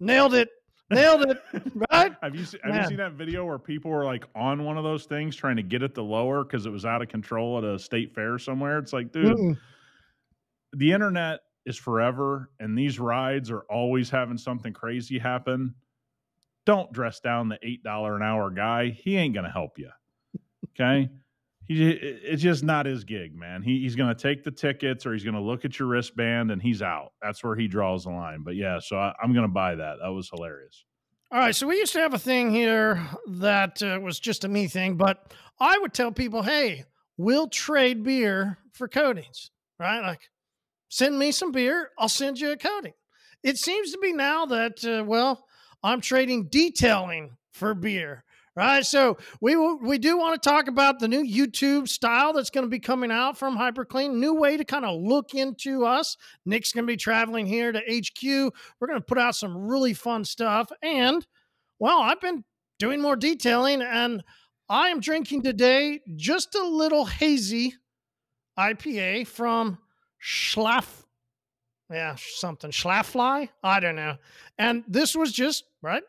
nailed 0.00 0.34
it. 0.34 0.48
Nailed 0.90 1.30
it, 1.30 1.42
right? 1.90 2.14
have 2.22 2.36
you 2.36 2.44
seen, 2.44 2.60
have 2.62 2.74
you 2.76 2.88
seen 2.88 2.96
that 2.98 3.12
video 3.12 3.44
where 3.44 3.58
people 3.58 3.90
were 3.90 4.04
like 4.04 4.24
on 4.36 4.64
one 4.64 4.78
of 4.78 4.84
those 4.84 5.04
things 5.04 5.34
trying 5.34 5.56
to 5.56 5.62
get 5.62 5.82
it 5.82 5.94
to 5.96 6.02
lower 6.02 6.44
because 6.44 6.64
it 6.64 6.70
was 6.70 6.84
out 6.84 7.02
of 7.02 7.08
control 7.08 7.58
at 7.58 7.64
a 7.64 7.78
state 7.78 8.14
fair 8.14 8.38
somewhere? 8.38 8.78
It's 8.78 8.92
like, 8.92 9.10
dude, 9.10 9.36
Mm-mm. 9.36 9.58
the 10.74 10.92
internet 10.92 11.40
is 11.64 11.76
forever, 11.76 12.50
and 12.60 12.78
these 12.78 13.00
rides 13.00 13.50
are 13.50 13.62
always 13.62 14.08
having 14.10 14.38
something 14.38 14.72
crazy 14.72 15.18
happen. 15.18 15.74
Don't 16.66 16.92
dress 16.92 17.18
down 17.18 17.48
the 17.48 17.58
eight 17.62 17.82
dollar 17.82 18.14
an 18.16 18.22
hour 18.22 18.50
guy. 18.50 18.90
He 18.90 19.16
ain't 19.16 19.34
gonna 19.34 19.50
help 19.50 19.78
you. 19.78 19.90
Okay. 20.78 21.10
He 21.66 21.90
it's 21.90 22.42
just 22.42 22.62
not 22.62 22.86
his 22.86 23.04
gig, 23.04 23.36
man. 23.36 23.62
He, 23.62 23.80
he's 23.80 23.96
going 23.96 24.14
to 24.14 24.20
take 24.20 24.44
the 24.44 24.50
tickets 24.50 25.04
or 25.04 25.12
he's 25.12 25.24
going 25.24 25.34
to 25.34 25.40
look 25.40 25.64
at 25.64 25.78
your 25.78 25.88
wristband 25.88 26.50
and 26.50 26.62
he's 26.62 26.82
out. 26.82 27.12
That's 27.20 27.42
where 27.42 27.56
he 27.56 27.66
draws 27.66 28.04
the 28.04 28.10
line. 28.10 28.42
But 28.42 28.56
yeah, 28.56 28.78
so 28.80 28.96
I, 28.96 29.12
am 29.22 29.32
going 29.32 29.46
to 29.46 29.52
buy 29.52 29.74
that. 29.74 29.96
That 30.02 30.10
was 30.10 30.30
hilarious. 30.30 30.84
All 31.32 31.40
right, 31.40 31.54
so 31.54 31.66
we 31.66 31.78
used 31.78 31.92
to 31.94 31.98
have 31.98 32.14
a 32.14 32.20
thing 32.20 32.52
here 32.52 33.04
that 33.28 33.82
uh, 33.82 33.98
was 34.00 34.20
just 34.20 34.44
a 34.44 34.48
me 34.48 34.68
thing, 34.68 34.96
but 34.96 35.34
I 35.58 35.76
would 35.78 35.92
tell 35.92 36.12
people, 36.12 36.42
"Hey, 36.42 36.84
we'll 37.16 37.48
trade 37.48 38.04
beer 38.04 38.58
for 38.72 38.86
coatings." 38.86 39.50
Right? 39.78 40.00
Like, 40.00 40.30
send 40.88 41.18
me 41.18 41.32
some 41.32 41.50
beer, 41.50 41.90
I'll 41.98 42.08
send 42.08 42.38
you 42.38 42.52
a 42.52 42.56
coating. 42.56 42.94
It 43.42 43.58
seems 43.58 43.90
to 43.90 43.98
be 43.98 44.12
now 44.12 44.46
that 44.46 44.84
uh, 44.84 45.04
well, 45.04 45.46
I'm 45.82 46.00
trading 46.00 46.48
detailing 46.48 47.36
for 47.52 47.74
beer 47.74 48.24
right? 48.56 48.84
So 48.84 49.18
we 49.40 49.54
we 49.54 49.98
do 49.98 50.18
want 50.18 50.42
to 50.42 50.48
talk 50.48 50.66
about 50.66 50.98
the 50.98 51.06
new 51.06 51.22
YouTube 51.22 51.88
style 51.88 52.32
that's 52.32 52.50
going 52.50 52.64
to 52.64 52.70
be 52.70 52.80
coming 52.80 53.12
out 53.12 53.38
from 53.38 53.56
HyperClean. 53.56 54.14
New 54.14 54.34
way 54.34 54.56
to 54.56 54.64
kind 54.64 54.84
of 54.84 55.00
look 55.00 55.34
into 55.34 55.84
us. 55.84 56.16
Nick's 56.46 56.72
going 56.72 56.84
to 56.84 56.90
be 56.90 56.96
traveling 56.96 57.46
here 57.46 57.70
to 57.70 57.78
HQ. 57.78 58.52
We're 58.80 58.88
going 58.88 58.98
to 58.98 59.04
put 59.04 59.18
out 59.18 59.36
some 59.36 59.68
really 59.68 59.92
fun 59.92 60.24
stuff, 60.24 60.72
and 60.82 61.24
well, 61.78 62.00
I've 62.00 62.20
been 62.20 62.42
doing 62.78 63.00
more 63.00 63.16
detailing, 63.16 63.82
and 63.82 64.24
I 64.68 64.88
am 64.88 65.00
drinking 65.00 65.42
today 65.42 66.00
just 66.16 66.54
a 66.54 66.64
little 66.64 67.04
hazy 67.04 67.74
IPA 68.58 69.26
from 69.26 69.78
Schlaf. 70.22 71.04
Yeah, 71.90 72.16
something 72.18 72.72
Schlafly. 72.72 73.48
I 73.62 73.78
don't 73.78 73.94
know. 73.94 74.16
And 74.58 74.82
this 74.88 75.14
was 75.14 75.30
just 75.30 75.64
right 75.82 76.02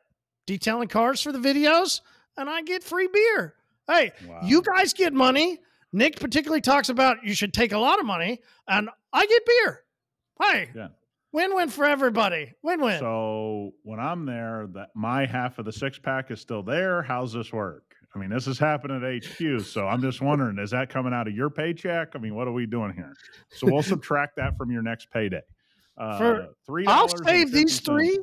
detailing 0.48 0.88
cars 0.88 1.22
for 1.22 1.32
the 1.32 1.38
videos 1.38 2.02
and 2.38 2.50
I 2.50 2.62
get 2.62 2.84
free 2.84 3.10
beer. 3.12 3.56
Hey, 3.88 4.12
wow. 4.28 4.40
you 4.44 4.62
guys 4.62 4.94
get 4.94 5.14
money. 5.14 5.60
Nick 5.94 6.20
particularly 6.20 6.62
talks 6.62 6.90
about 6.90 7.24
you 7.24 7.34
should 7.34 7.54
take 7.54 7.72
a 7.72 7.78
lot 7.78 8.00
of 8.00 8.06
money, 8.06 8.40
and 8.68 8.90
I 9.14 9.26
get 9.26 9.46
beer. 9.46 9.84
Hey, 10.42 10.70
yeah. 10.76 10.88
win-win 11.32 11.70
for 11.70 11.86
everybody. 11.86 12.54
Win-win. 12.62 13.00
So 13.00 13.72
when 13.84 14.00
I'm 14.00 14.26
there, 14.26 14.68
that 14.74 14.90
my 14.94 15.26
half 15.26 15.58
of 15.58 15.66
the 15.66 15.72
six 15.72 15.98
pack 15.98 16.30
is 16.30 16.42
still 16.42 16.62
there. 16.62 17.02
How's 17.02 17.34
this 17.34 17.52
work? 17.52 17.84
I 18.14 18.20
mean, 18.20 18.30
this 18.30 18.48
is 18.48 18.58
happening 18.58 19.04
at 19.04 19.26
HQ, 19.26 19.62
so 19.66 19.88
I'm 19.88 20.02
just 20.02 20.22
wondering, 20.22 20.58
is 20.60 20.72
that 20.72 20.90
coming 20.90 21.14
out 21.14 21.28
of 21.28 21.36
your 21.36 21.50
paycheck? 21.50 22.10
I 22.16 22.20
mean, 22.20 22.36
what 22.36 22.48
are 22.48 22.52
we 22.52 22.66
doing 22.66 22.94
here? 22.94 23.14
So 23.52 23.68
we'll 23.72 23.84
subtract 23.84 24.38
that 24.38 24.58
from 24.58 24.72
your 24.72 24.82
next 24.82 25.10
payday. 25.12 25.42
Uh, 25.98 26.18
for 26.18 26.48
three, 26.66 26.86
I'll 26.86 27.10
save 27.10 27.52
these 27.52 27.80
three 27.80 28.20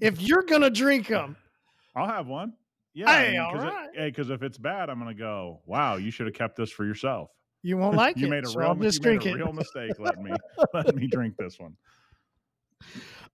if 0.00 0.20
you're 0.20 0.42
gonna 0.42 0.70
drink 0.70 1.08
them. 1.08 1.36
I'll 1.96 2.06
have 2.06 2.26
one. 2.26 2.54
Yeah, 2.92 3.06
hey, 3.06 3.38
I 3.38 3.52
mean, 3.52 3.62
right. 3.62 3.88
hey, 3.94 4.08
because 4.08 4.30
if 4.30 4.42
it's 4.42 4.58
bad, 4.58 4.90
I'm 4.90 4.98
gonna 4.98 5.14
go. 5.14 5.60
Wow, 5.64 5.96
you 5.96 6.10
should 6.10 6.26
have 6.26 6.34
kept 6.34 6.56
this 6.56 6.70
for 6.70 6.84
yourself. 6.84 7.30
You 7.62 7.76
won't 7.76 7.96
like 7.96 8.16
you 8.16 8.26
it. 8.26 8.30
Made 8.30 8.44
a 8.44 8.48
so 8.48 8.58
real, 8.58 8.74
you 8.74 9.00
made 9.00 9.26
a 9.26 9.34
real 9.34 9.52
mistake. 9.52 9.92
Let 9.98 10.18
me 10.18 10.32
let 10.74 10.94
me 10.94 11.06
drink 11.06 11.34
this 11.38 11.58
one. 11.58 11.76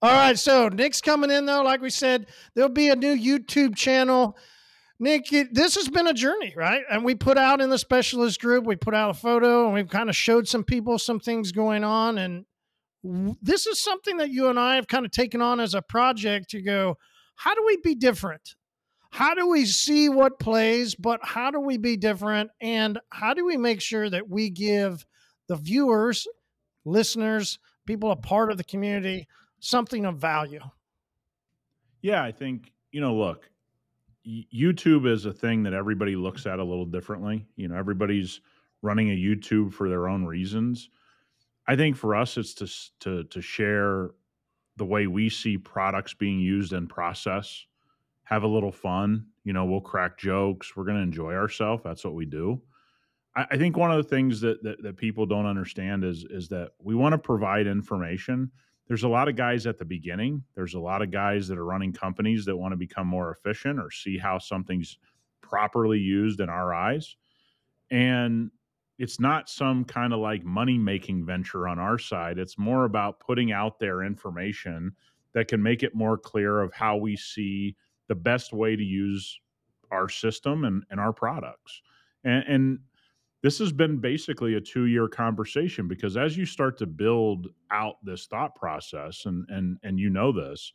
All 0.02 0.12
right, 0.12 0.38
so 0.38 0.68
Nick's 0.68 1.00
coming 1.00 1.30
in 1.30 1.46
though. 1.46 1.62
Like 1.62 1.80
we 1.80 1.90
said, 1.90 2.26
there'll 2.54 2.70
be 2.70 2.90
a 2.90 2.96
new 2.96 3.16
YouTube 3.16 3.76
channel. 3.76 4.36
Nick, 4.98 5.26
this 5.52 5.74
has 5.74 5.88
been 5.88 6.06
a 6.06 6.14
journey, 6.14 6.54
right? 6.56 6.82
And 6.90 7.04
we 7.04 7.14
put 7.14 7.36
out 7.36 7.60
in 7.60 7.68
the 7.68 7.78
specialist 7.78 8.40
group, 8.40 8.64
we 8.64 8.76
put 8.76 8.94
out 8.94 9.10
a 9.10 9.14
photo, 9.14 9.66
and 9.66 9.74
we've 9.74 9.88
kind 9.88 10.08
of 10.08 10.16
showed 10.16 10.48
some 10.48 10.64
people 10.64 10.98
some 10.98 11.20
things 11.20 11.52
going 11.52 11.84
on. 11.84 12.16
And 12.16 12.46
this 13.42 13.66
is 13.66 13.78
something 13.78 14.16
that 14.18 14.30
you 14.30 14.48
and 14.48 14.58
I 14.58 14.76
have 14.76 14.88
kind 14.88 15.04
of 15.04 15.12
taken 15.12 15.42
on 15.42 15.60
as 15.60 15.74
a 15.74 15.82
project 15.82 16.50
to 16.50 16.62
go. 16.62 16.96
How 17.36 17.54
do 17.54 17.62
we 17.66 17.76
be 17.76 17.94
different? 17.94 18.54
How 19.16 19.32
do 19.32 19.48
we 19.48 19.64
see 19.64 20.10
what 20.10 20.38
plays, 20.38 20.94
but 20.94 21.20
how 21.22 21.50
do 21.50 21.58
we 21.58 21.78
be 21.78 21.96
different? 21.96 22.50
And 22.60 23.00
how 23.08 23.32
do 23.32 23.46
we 23.46 23.56
make 23.56 23.80
sure 23.80 24.10
that 24.10 24.28
we 24.28 24.50
give 24.50 25.06
the 25.48 25.56
viewers, 25.56 26.28
listeners, 26.84 27.58
people 27.86 28.10
a 28.10 28.16
part 28.16 28.50
of 28.50 28.58
the 28.58 28.64
community 28.64 29.26
something 29.58 30.04
of 30.04 30.18
value? 30.18 30.60
Yeah, 32.02 32.22
I 32.22 32.30
think, 32.30 32.74
you 32.92 33.00
know, 33.00 33.14
look, 33.14 33.48
YouTube 34.26 35.10
is 35.10 35.24
a 35.24 35.32
thing 35.32 35.62
that 35.62 35.72
everybody 35.72 36.14
looks 36.14 36.44
at 36.44 36.58
a 36.58 36.64
little 36.64 36.84
differently. 36.84 37.46
You 37.56 37.68
know, 37.68 37.76
everybody's 37.76 38.42
running 38.82 39.08
a 39.08 39.16
YouTube 39.16 39.72
for 39.72 39.88
their 39.88 40.08
own 40.08 40.26
reasons. 40.26 40.90
I 41.66 41.74
think 41.74 41.96
for 41.96 42.14
us, 42.14 42.36
it's 42.36 42.52
to 42.56 42.68
to 43.00 43.24
to 43.24 43.40
share 43.40 44.10
the 44.76 44.84
way 44.84 45.06
we 45.06 45.30
see 45.30 45.56
products 45.56 46.12
being 46.12 46.38
used 46.38 46.74
and 46.74 46.86
process 46.86 47.64
have 48.26 48.42
a 48.42 48.48
little 48.48 48.72
fun. 48.72 49.24
You 49.44 49.52
know, 49.52 49.64
we'll 49.64 49.80
crack 49.80 50.18
jokes. 50.18 50.76
We're 50.76 50.84
going 50.84 50.96
to 50.96 51.02
enjoy 51.02 51.32
ourselves. 51.32 51.82
That's 51.84 52.04
what 52.04 52.14
we 52.14 52.26
do. 52.26 52.60
I, 53.36 53.46
I 53.52 53.56
think 53.56 53.76
one 53.76 53.92
of 53.92 53.96
the 53.96 54.08
things 54.08 54.40
that, 54.40 54.62
that, 54.64 54.82
that 54.82 54.96
people 54.96 55.26
don't 55.26 55.46
understand 55.46 56.04
is 56.04 56.26
is 56.28 56.48
that 56.48 56.72
we 56.82 56.94
want 56.94 57.12
to 57.12 57.18
provide 57.18 57.66
information. 57.66 58.50
There's 58.88 59.04
a 59.04 59.08
lot 59.08 59.28
of 59.28 59.36
guys 59.36 59.66
at 59.66 59.78
the 59.78 59.84
beginning. 59.84 60.42
There's 60.54 60.74
a 60.74 60.80
lot 60.80 61.02
of 61.02 61.10
guys 61.10 61.48
that 61.48 61.58
are 61.58 61.64
running 61.64 61.92
companies 61.92 62.44
that 62.44 62.56
want 62.56 62.72
to 62.72 62.76
become 62.76 63.06
more 63.06 63.30
efficient 63.30 63.78
or 63.78 63.90
see 63.90 64.18
how 64.18 64.38
something's 64.38 64.98
properly 65.40 65.98
used 65.98 66.40
in 66.40 66.48
our 66.48 66.74
eyes. 66.74 67.16
And 67.90 68.50
it's 68.98 69.20
not 69.20 69.48
some 69.48 69.84
kind 69.84 70.12
of 70.12 70.20
like 70.20 70.44
money 70.44 70.78
making 70.78 71.26
venture 71.26 71.68
on 71.68 71.78
our 71.78 71.98
side. 71.98 72.38
It's 72.38 72.58
more 72.58 72.84
about 72.84 73.20
putting 73.20 73.52
out 73.52 73.78
there 73.78 74.02
information 74.02 74.92
that 75.32 75.48
can 75.48 75.62
make 75.62 75.82
it 75.82 75.94
more 75.94 76.16
clear 76.16 76.60
of 76.60 76.72
how 76.72 76.96
we 76.96 77.16
see 77.16 77.76
the 78.08 78.14
best 78.14 78.52
way 78.52 78.76
to 78.76 78.82
use 78.82 79.40
our 79.90 80.08
system 80.08 80.64
and, 80.64 80.84
and 80.90 81.00
our 81.00 81.12
products. 81.12 81.82
And, 82.24 82.44
and 82.48 82.78
this 83.42 83.58
has 83.58 83.72
been 83.72 83.98
basically 83.98 84.54
a 84.54 84.60
two 84.60 84.86
year 84.86 85.08
conversation 85.08 85.86
because 85.86 86.16
as 86.16 86.36
you 86.36 86.46
start 86.46 86.76
to 86.78 86.86
build 86.86 87.48
out 87.70 88.04
this 88.04 88.26
thought 88.26 88.54
process, 88.56 89.26
and 89.26 89.46
and 89.48 89.78
and 89.82 90.00
you 90.00 90.10
know 90.10 90.32
this, 90.32 90.72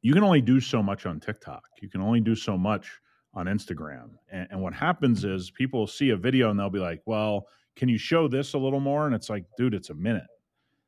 you 0.00 0.14
can 0.14 0.22
only 0.22 0.40
do 0.40 0.60
so 0.60 0.82
much 0.82 1.06
on 1.06 1.20
TikTok. 1.20 1.64
You 1.82 1.88
can 1.88 2.00
only 2.00 2.20
do 2.20 2.34
so 2.34 2.56
much 2.56 2.90
on 3.34 3.46
Instagram. 3.46 4.10
And, 4.30 4.48
and 4.50 4.62
what 4.62 4.72
happens 4.72 5.24
is 5.24 5.50
people 5.50 5.86
see 5.86 6.10
a 6.10 6.16
video 6.16 6.50
and 6.50 6.58
they'll 6.58 6.70
be 6.70 6.78
like, 6.78 7.02
"Well, 7.04 7.46
can 7.76 7.88
you 7.88 7.98
show 7.98 8.26
this 8.26 8.54
a 8.54 8.58
little 8.58 8.80
more?" 8.80 9.04
And 9.06 9.14
it's 9.14 9.28
like, 9.28 9.44
dude, 9.58 9.74
it's 9.74 9.90
a 9.90 9.94
minute. 9.94 10.26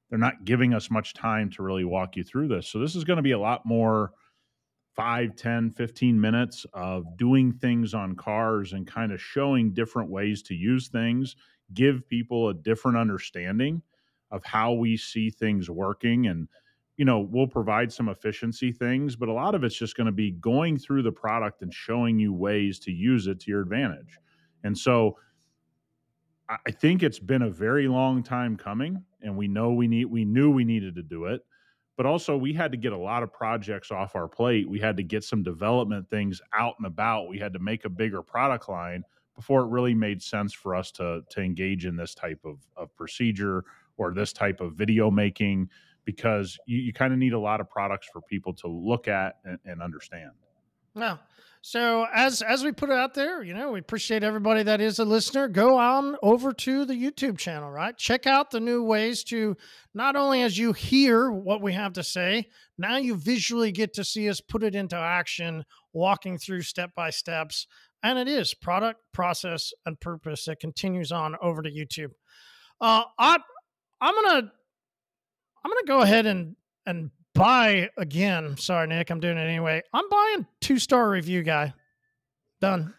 They're 0.09 0.19
not 0.19 0.45
giving 0.45 0.73
us 0.75 0.91
much 0.91 1.13
time 1.13 1.51
to 1.51 1.63
really 1.63 1.85
walk 1.85 2.17
you 2.17 2.25
through 2.25 2.49
this. 2.49 2.67
So 2.67 2.79
this 2.79 2.97
is 2.97 3.05
going 3.05 3.19
to 3.19 3.23
be 3.23 3.33
a 3.33 3.39
lot 3.39 3.67
more 3.67 4.13
5 4.95 5.37
10 5.37 5.71
15 5.71 6.21
minutes 6.21 6.67
of 6.73 7.05
doing 7.17 7.53
things 7.53 7.95
on 7.95 8.17
cars 8.17 8.73
and 8.73 8.87
kind 8.87 9.13
of 9.13 9.21
showing 9.21 9.73
different 9.73 10.11
ways 10.11 10.43
to 10.43 10.55
use 10.55 10.89
things 10.89 11.37
give 11.75 12.09
people 12.09 12.49
a 12.49 12.55
different 12.55 12.99
understanding 12.99 13.83
of 14.31 14.45
how 14.45 14.73
we 14.73 14.97
see 14.97 15.31
things 15.31 15.71
working 15.71 16.27
and 16.27 16.49
you 16.97 17.05
know 17.05 17.21
we'll 17.21 17.47
provide 17.47 17.93
some 17.93 18.09
efficiency 18.09 18.73
things 18.73 19.17
but 19.17 19.29
a 19.29 19.33
lot 19.33 19.55
of 19.55 19.65
it's 19.65 19.77
just 19.77 19.97
going 19.97 20.07
to 20.07 20.13
be 20.13 20.33
going 20.33 20.77
through 20.77 21.03
the 21.03 21.13
product 21.13 21.63
and 21.63 21.73
showing 21.73 22.19
you 22.19 22.33
ways 22.33 22.79
to 22.79 22.91
use 22.91 23.27
it 23.27 23.41
to 23.41 23.51
your 23.51 23.63
advantage. 23.63 24.19
And 24.65 24.77
so 24.77 25.17
i 26.67 26.71
think 26.71 27.03
it's 27.03 27.21
been 27.21 27.43
a 27.43 27.51
very 27.51 27.87
long 27.87 28.23
time 28.23 28.57
coming 28.57 29.03
and 29.23 29.37
we 29.37 29.47
know 29.47 29.73
we 29.73 29.87
need 29.87 30.07
we 30.07 30.25
knew 30.25 30.51
we 30.51 30.65
needed 30.65 30.97
to 30.97 31.03
do 31.03 31.27
it 31.27 31.43
but 32.01 32.07
also 32.07 32.35
we 32.35 32.55
had 32.55 32.73
to 32.73 32.79
get 32.79 32.95
a 32.95 32.97
lot 32.97 33.23
of 33.23 33.31
projects 33.31 33.91
off 33.91 34.17
our 34.17 34.27
plate. 34.27 34.67
We 34.67 34.79
had 34.79 34.97
to 34.97 35.03
get 35.03 35.23
some 35.23 35.43
development 35.43 36.09
things 36.09 36.41
out 36.55 36.77
and 36.79 36.87
about. 36.87 37.29
We 37.29 37.39
had 37.39 37.53
to 37.53 37.59
make 37.59 37.85
a 37.85 37.91
bigger 37.91 38.23
product 38.23 38.71
line 38.71 39.05
before 39.37 39.61
it 39.61 39.67
really 39.67 39.93
made 39.93 40.23
sense 40.23 40.55
for 40.55 40.75
us 40.75 40.91
to 40.93 41.21
to 41.29 41.43
engage 41.43 41.85
in 41.85 41.97
this 41.97 42.15
type 42.15 42.41
of, 42.47 42.57
of 42.75 42.97
procedure 42.97 43.67
or 43.99 44.15
this 44.15 44.33
type 44.33 44.63
of 44.63 44.77
video 44.77 45.11
making 45.11 45.69
because 46.07 46.59
you, 46.65 46.79
you 46.79 46.95
kind 46.95 47.13
of 47.13 47.19
need 47.19 47.35
a 47.35 47.39
lot 47.39 47.61
of 47.61 47.69
products 47.69 48.09
for 48.11 48.23
people 48.23 48.55
to 48.55 48.67
look 48.67 49.07
at 49.07 49.37
and, 49.45 49.59
and 49.67 49.83
understand. 49.83 50.31
No, 50.95 51.19
so 51.63 52.07
as 52.15 52.41
as 52.41 52.65
we 52.65 52.73
put 52.73 52.89
it 52.89 52.97
out 52.97 53.13
there, 53.13 53.43
you 53.43 53.53
know, 53.53 53.73
we 53.73 53.81
appreciate 53.81 54.23
everybody 54.23 54.63
that 54.63 54.81
is 54.81 54.99
a 54.99 55.05
listener. 55.05 55.47
Go 55.47 55.77
on 55.77 56.17
over 56.23 56.53
to 56.55 56.87
the 56.87 56.95
YouTube 56.95 57.37
channel, 57.37 57.71
right? 57.71 57.97
Check 57.97 58.27
out 58.27 58.51
the 58.51 58.61
new 58.61 58.83
ways 58.83 59.23
to 59.25 59.57
not 59.93 60.17
only 60.17 60.41
as 60.41 60.57
you 60.57 60.73
hear 60.73 61.31
what 61.31 61.61
we 61.61 61.75
have 61.75 61.93
to 61.95 62.03
say, 62.03 62.49
now 62.79 62.97
you 62.97 63.15
visually 63.15 63.73
get 63.73 63.93
to 63.95 64.05
see 64.05 64.31
us 64.31 64.41
put 64.41 64.63
it 64.63 64.75
into 64.75 64.97
action, 64.97 65.65
walking 65.93 66.39
through 66.39 66.63
step 66.63 66.95
by 66.95 67.11
steps. 67.11 67.67
And 68.03 68.19
it 68.19 68.29
is 68.29 68.55
product, 68.55 69.01
process, 69.13 69.75
and 69.85 70.01
purpose 70.01 70.47
that 70.47 70.61
continues 70.61 71.13
on 71.13 71.37
over 71.43 71.61
to 71.61 71.71
YouTube. 71.71 72.13
Uh, 72.81 73.05
I, 73.19 73.39
I'm 74.01 74.15
gonna 74.15 74.51
I'm 75.63 75.71
gonna 75.71 75.87
go 75.87 76.01
ahead 76.01 76.25
and 76.25 76.57
and 76.87 77.11
buy 77.35 77.89
again. 77.97 78.57
Sorry, 78.57 78.87
Nick, 78.87 79.11
I'm 79.11 79.21
doing 79.21 79.39
it 79.39 79.47
anyway. 79.47 79.83
I'm 79.93 80.09
buying 80.09 80.47
two 80.61 80.79
star 80.79 81.09
review 81.09 81.43
guy. 81.43 81.75
Done. 82.61 82.95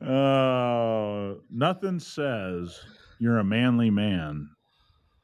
oh, 0.00 1.38
nothing 1.50 1.98
says 1.98 2.80
you're 3.18 3.38
a 3.38 3.44
manly 3.44 3.90
man 3.90 4.50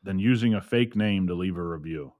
than 0.02 0.19
using 0.19 0.54
a 0.54 0.61
fake 0.61 0.97
name 0.97 1.26
to 1.28 1.35
leave 1.35 1.57
a 1.57 1.62
review. 1.62 2.12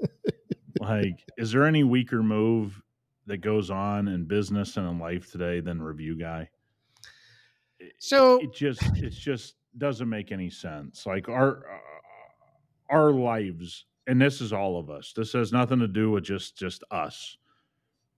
like, 0.80 1.24
is 1.36 1.52
there 1.52 1.66
any 1.66 1.84
weaker 1.84 2.22
move 2.22 2.80
that 3.26 3.38
goes 3.38 3.70
on 3.70 4.08
in 4.08 4.24
business 4.24 4.76
and 4.76 4.88
in 4.88 4.98
life 4.98 5.30
today 5.30 5.60
than 5.60 5.80
review 5.82 6.18
guy? 6.18 6.48
So 7.98 8.38
it 8.40 8.52
just 8.52 8.82
it 8.96 9.10
just 9.10 9.54
doesn't 9.76 10.08
make 10.08 10.32
any 10.32 10.50
sense. 10.50 11.06
Like 11.06 11.28
our 11.28 11.64
our 12.90 13.12
lives 13.12 13.86
and 14.06 14.20
this 14.20 14.40
is 14.40 14.52
all 14.52 14.78
of 14.78 14.90
us 14.90 15.12
this 15.14 15.32
has 15.32 15.52
nothing 15.52 15.78
to 15.78 15.88
do 15.88 16.10
with 16.10 16.24
just 16.24 16.56
just 16.56 16.82
us 16.90 17.36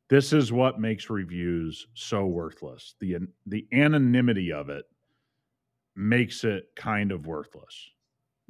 this 0.08 0.32
is 0.32 0.52
what 0.52 0.80
makes 0.80 1.10
reviews 1.10 1.86
so 1.94 2.26
worthless 2.26 2.94
the 3.00 3.16
the 3.46 3.66
anonymity 3.72 4.52
of 4.52 4.68
it 4.68 4.84
makes 5.96 6.44
it 6.44 6.64
kind 6.76 7.12
of 7.12 7.26
worthless 7.26 7.90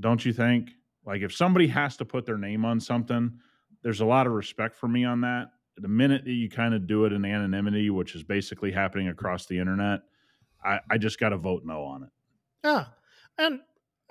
don't 0.00 0.24
you 0.24 0.32
think 0.32 0.70
like 1.06 1.22
if 1.22 1.34
somebody 1.34 1.66
has 1.66 1.96
to 1.96 2.04
put 2.04 2.26
their 2.26 2.38
name 2.38 2.64
on 2.64 2.78
something 2.78 3.32
there's 3.82 4.00
a 4.00 4.04
lot 4.04 4.26
of 4.26 4.32
respect 4.32 4.76
for 4.76 4.88
me 4.88 5.04
on 5.04 5.20
that 5.22 5.48
the 5.80 5.88
minute 5.88 6.24
that 6.24 6.32
you 6.32 6.48
kind 6.48 6.74
of 6.74 6.86
do 6.86 7.04
it 7.04 7.12
in 7.12 7.24
anonymity, 7.24 7.90
which 7.90 8.14
is 8.14 8.22
basically 8.22 8.70
happening 8.70 9.08
across 9.08 9.46
the 9.46 9.58
internet, 9.58 10.00
I, 10.64 10.80
I 10.90 10.98
just 10.98 11.18
got 11.18 11.30
to 11.30 11.36
vote 11.36 11.62
no 11.64 11.82
on 11.82 12.04
it. 12.04 12.10
Yeah. 12.64 12.86
And 13.38 13.60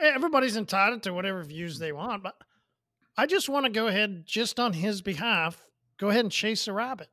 everybody's 0.01 0.57
entitled 0.57 1.03
to 1.03 1.13
whatever 1.13 1.43
views 1.43 1.79
they 1.79 1.91
want, 1.91 2.23
but 2.23 2.35
I 3.17 3.25
just 3.25 3.49
want 3.49 3.65
to 3.65 3.71
go 3.71 3.87
ahead, 3.87 4.23
just 4.25 4.59
on 4.59 4.73
his 4.73 5.01
behalf, 5.01 5.65
go 5.97 6.09
ahead 6.09 6.25
and 6.25 6.31
chase 6.31 6.67
a 6.67 6.73
rabbit 6.73 7.09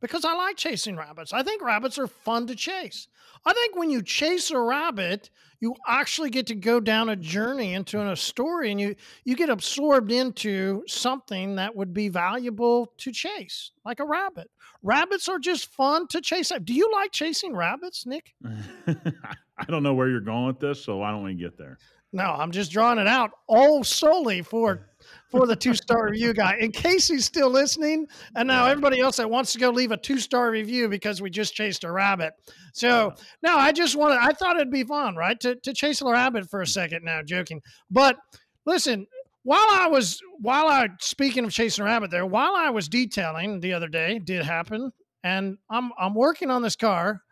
because 0.00 0.24
I 0.24 0.34
like 0.34 0.56
chasing 0.56 0.96
rabbits. 0.96 1.32
I 1.32 1.42
think 1.42 1.62
rabbits 1.62 1.98
are 1.98 2.06
fun 2.06 2.46
to 2.48 2.54
chase. 2.54 3.08
I 3.44 3.52
think 3.52 3.76
when 3.76 3.90
you 3.90 4.02
chase 4.02 4.50
a 4.50 4.60
rabbit, 4.60 5.30
you 5.60 5.74
actually 5.86 6.30
get 6.30 6.46
to 6.48 6.54
go 6.54 6.80
down 6.80 7.08
a 7.08 7.16
journey 7.16 7.74
into 7.74 8.00
a 8.10 8.16
story 8.16 8.70
and 8.70 8.80
you 8.80 8.94
you 9.24 9.36
get 9.36 9.48
absorbed 9.48 10.12
into 10.12 10.82
something 10.86 11.56
that 11.56 11.74
would 11.74 11.94
be 11.94 12.08
valuable 12.08 12.92
to 12.98 13.12
chase, 13.12 13.70
like 13.84 14.00
a 14.00 14.04
rabbit. 14.04 14.50
Rabbits 14.82 15.28
are 15.28 15.38
just 15.38 15.72
fun 15.72 16.06
to 16.08 16.20
chase. 16.20 16.52
Do 16.64 16.74
you 16.74 16.90
like 16.92 17.12
chasing 17.12 17.54
rabbits, 17.54 18.06
Nick? 18.06 18.34
I 18.86 19.64
don't 19.68 19.82
know 19.82 19.94
where 19.94 20.08
you're 20.08 20.20
going 20.20 20.46
with 20.46 20.60
this, 20.60 20.84
so 20.84 20.98
why 20.98 21.10
don't 21.10 21.24
we 21.24 21.34
get 21.34 21.56
there? 21.56 21.78
No, 22.12 22.24
I'm 22.24 22.52
just 22.52 22.70
drawing 22.70 22.98
it 22.98 23.06
out 23.06 23.32
all 23.46 23.82
solely 23.84 24.42
for 24.42 24.88
for 25.30 25.46
the 25.46 25.56
two 25.56 25.74
star 25.74 26.06
review 26.06 26.32
guy 26.32 26.56
in 26.60 26.70
case 26.72 27.08
he's 27.08 27.24
still 27.24 27.50
listening. 27.50 28.06
And 28.34 28.46
now 28.46 28.66
everybody 28.66 29.00
else 29.00 29.16
that 29.16 29.28
wants 29.28 29.52
to 29.52 29.58
go 29.58 29.70
leave 29.70 29.92
a 29.92 29.96
two 29.96 30.18
star 30.18 30.50
review 30.50 30.88
because 30.88 31.20
we 31.20 31.30
just 31.30 31.54
chased 31.54 31.84
a 31.84 31.90
rabbit. 31.90 32.34
So 32.72 33.12
now 33.42 33.58
I 33.58 33.72
just 33.72 33.96
wanted, 33.96 34.18
I 34.20 34.32
thought 34.32 34.56
it'd 34.56 34.70
be 34.70 34.84
fun, 34.84 35.16
right? 35.16 35.38
To, 35.40 35.56
to 35.56 35.72
chase 35.72 36.00
a 36.02 36.06
rabbit 36.06 36.48
for 36.48 36.60
a 36.60 36.66
second 36.66 37.04
now, 37.04 37.22
joking. 37.22 37.60
But 37.90 38.16
listen, 38.64 39.06
while 39.42 39.66
I 39.70 39.88
was, 39.88 40.20
while 40.40 40.66
I, 40.66 40.88
speaking 41.00 41.44
of 41.44 41.52
chasing 41.52 41.82
a 41.82 41.86
rabbit 41.86 42.10
there, 42.10 42.26
while 42.26 42.54
I 42.54 42.70
was 42.70 42.88
detailing 42.88 43.60
the 43.60 43.74
other 43.74 43.88
day, 43.88 44.18
did 44.18 44.44
happen. 44.44 44.90
And 45.22 45.58
I'm, 45.70 45.92
I'm 45.98 46.14
working 46.14 46.50
on 46.50 46.62
this 46.62 46.76
car. 46.76 47.22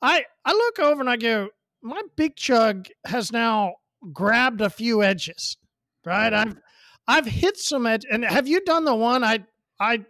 I, 0.00 0.24
I 0.44 0.52
look 0.52 0.78
over 0.78 1.00
and 1.00 1.10
I 1.10 1.16
go, 1.16 1.48
my 1.82 2.02
big 2.16 2.36
chug 2.36 2.86
has 3.06 3.32
now 3.32 3.74
grabbed 4.12 4.60
a 4.60 4.70
few 4.70 5.02
edges, 5.02 5.56
right? 6.04 6.32
I've 6.32 6.56
I've 7.08 7.26
hit 7.26 7.56
some 7.58 7.86
edge. 7.86 8.04
And 8.10 8.24
have 8.24 8.48
you 8.48 8.60
done 8.64 8.84
the 8.84 8.94
one? 8.94 9.22
I 9.24 9.44
I 9.80 10.04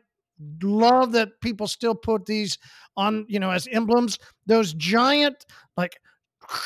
love 0.62 1.12
that 1.12 1.40
people 1.40 1.66
still 1.66 1.94
put 1.94 2.26
these 2.26 2.58
on, 2.96 3.26
you 3.28 3.38
know, 3.38 3.50
as 3.50 3.68
emblems. 3.70 4.18
Those 4.46 4.72
giant 4.74 5.46
like 5.76 5.98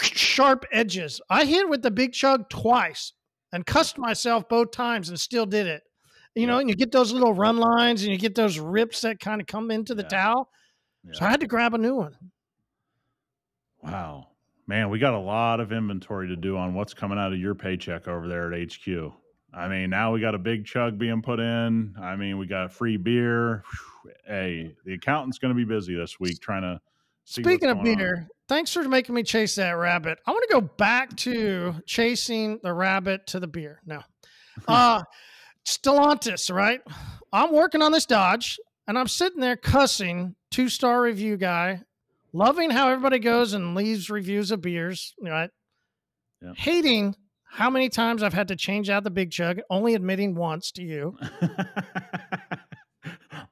sharp 0.03 0.65
edges. 0.73 1.21
I 1.31 1.45
hit 1.45 1.69
with 1.69 1.83
the 1.83 1.91
big 1.91 2.13
chug 2.13 2.49
twice 2.49 3.13
and 3.53 3.67
cussed 3.67 3.99
myself 3.99 4.49
both 4.49 4.71
times 4.71 5.09
and 5.09 5.19
still 5.19 5.47
did 5.47 5.67
it. 5.67 5.83
You 6.37 6.47
know, 6.47 6.59
and 6.59 6.69
you 6.69 6.77
get 6.77 6.93
those 6.93 7.13
little 7.13 7.35
run 7.35 7.57
lines 7.57 8.03
and 8.03 8.13
you 8.13 8.19
get 8.19 8.37
those 8.37 8.59
rips 8.59 9.01
that 9.01 9.19
kind 9.19 9.41
of 9.41 9.49
come 9.49 9.71
into 9.73 9.97
the 9.97 10.03
yeah. 10.03 10.09
towel. 10.09 10.49
Yeah. 11.05 11.13
So 11.15 11.25
I 11.25 11.31
had 11.31 11.41
to 11.41 11.47
grab 11.49 11.75
a 11.75 11.79
new 11.79 11.97
one. 11.97 12.17
Wow. 13.83 14.29
Man, 14.69 14.91
we 14.91 15.01
got 15.01 15.15
a 15.15 15.19
lot 15.19 15.59
of 15.59 15.73
inventory 15.73 16.29
to 16.29 16.37
do 16.37 16.57
on 16.57 16.75
what's 16.75 16.95
coming 16.95 17.19
out 17.19 17.33
of 17.33 17.41
your 17.41 17.57
paycheck 17.57 18.07
over 18.07 18.29
there 18.29 18.53
at 18.53 18.73
HQ. 18.73 19.13
I 19.53 19.69
mean, 19.69 19.91
now 19.91 20.13
we 20.13 20.21
got 20.21 20.35
a 20.35 20.39
big 20.39 20.65
chug 20.65 20.99
being 20.99 21.23
put 21.23 21.41
in. 21.41 21.95
I 22.01 22.17
mean, 22.17 22.39
we 22.39 22.47
got 22.47 22.73
free 22.73 22.97
beer. 22.97 23.65
Hey, 24.27 24.75
the 24.85 24.95
accountant's 24.95 25.39
going 25.39 25.55
to 25.55 25.57
be 25.57 25.65
busy 25.65 25.95
this 25.95 26.21
week 26.21 26.41
trying 26.41 26.63
to. 26.63 26.81
Speaking 27.25 27.69
of 27.69 27.83
beer, 27.83 28.17
on. 28.17 28.29
thanks 28.49 28.73
for 28.73 28.83
making 28.89 29.15
me 29.15 29.23
chase 29.23 29.55
that 29.57 29.73
rabbit. 29.73 30.19
I 30.27 30.33
want 30.33 30.45
to 30.49 30.55
go 30.55 30.61
back 30.61 31.15
to 31.19 31.75
chasing 31.87 32.59
the 32.63 32.73
rabbit 32.73 33.27
to 33.29 33.41
the 33.41 33.47
beer. 33.47 33.81
No, 33.87 34.03
uh, 34.69 35.03
Stellantis, 35.67 36.53
right? 36.53 36.81
I'm 37.33 37.53
working 37.53 37.83
on 37.83 37.93
this 37.93 38.07
Dodge, 38.07 38.59
and 38.89 38.99
I'm 38.99 39.07
sitting 39.07 39.41
there 39.41 39.57
cussing 39.57 40.35
two 40.51 40.69
star 40.69 41.03
review 41.03 41.37
guy, 41.37 41.83
loving 42.33 42.71
how 42.71 42.89
everybody 42.89 43.19
goes 43.19 43.53
and 43.53 43.75
leaves 43.75 44.11
reviews 44.11 44.51
of 44.51 44.61
beers, 44.61 45.15
right? 45.23 45.51
Yeah. 46.43 46.53
Hating 46.57 47.15
how 47.51 47.69
many 47.69 47.89
times 47.89 48.23
I've 48.23 48.33
had 48.33 48.49
to 48.49 48.57
change 48.57 48.89
out 48.89 49.05
the 49.05 49.11
big 49.11 49.31
chug, 49.31 49.61
only 49.69 49.95
admitting 49.95 50.35
once 50.35 50.71
to 50.73 50.83
you. 50.83 51.19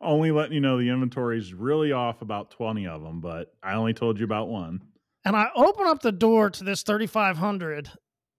only 0.00 0.30
letting 0.30 0.52
you 0.52 0.60
know 0.60 0.78
the 0.78 0.88
inventory 0.88 1.38
is 1.38 1.52
really 1.52 1.92
off 1.92 2.22
about 2.22 2.50
20 2.52 2.86
of 2.86 3.02
them, 3.02 3.20
but 3.20 3.54
I 3.62 3.74
only 3.74 3.94
told 3.94 4.18
you 4.18 4.24
about 4.24 4.48
one. 4.48 4.82
And 5.24 5.34
I 5.34 5.48
open 5.54 5.86
up 5.86 6.00
the 6.00 6.12
door 6.12 6.50
to 6.50 6.64
this 6.64 6.82
3500 6.82 7.90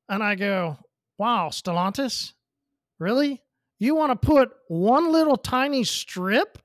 and 0.08 0.24
I 0.24 0.36
go, 0.36 0.78
wow, 1.17 1.50
Stellantis? 1.52 2.34
Really? 2.98 3.41
You 3.80 3.95
want 3.95 4.19
to 4.19 4.28
put 4.28 4.52
one 4.67 5.12
little 5.12 5.38
tiny 5.38 5.84
strip, 5.84 6.58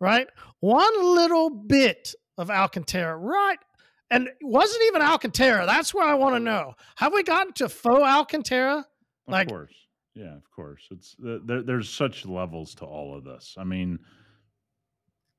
right? 0.00 0.26
One 0.60 1.14
little 1.14 1.50
bit 1.50 2.14
of 2.38 2.50
Alcantara 2.50 3.16
right 3.16 3.58
and 4.12 4.28
it 4.28 4.36
wasn't 4.42 4.82
even 4.88 5.00
Alcantara. 5.00 5.64
That's 5.64 5.94
where 5.94 6.06
I 6.06 6.14
want 6.14 6.36
to 6.36 6.40
know. 6.40 6.74
Have 6.96 7.14
we 7.14 7.22
gotten 7.22 7.54
to 7.54 7.68
faux 7.68 8.02
Alcantara? 8.02 8.86
Like, 9.26 9.46
of 9.46 9.52
course. 9.52 9.74
Yeah, 10.14 10.36
of 10.36 10.50
course. 10.54 10.86
It's 10.90 11.16
there, 11.18 11.62
there's 11.62 11.88
such 11.88 12.26
levels 12.26 12.74
to 12.76 12.84
all 12.84 13.16
of 13.16 13.24
this. 13.24 13.54
I 13.56 13.64
mean, 13.64 13.98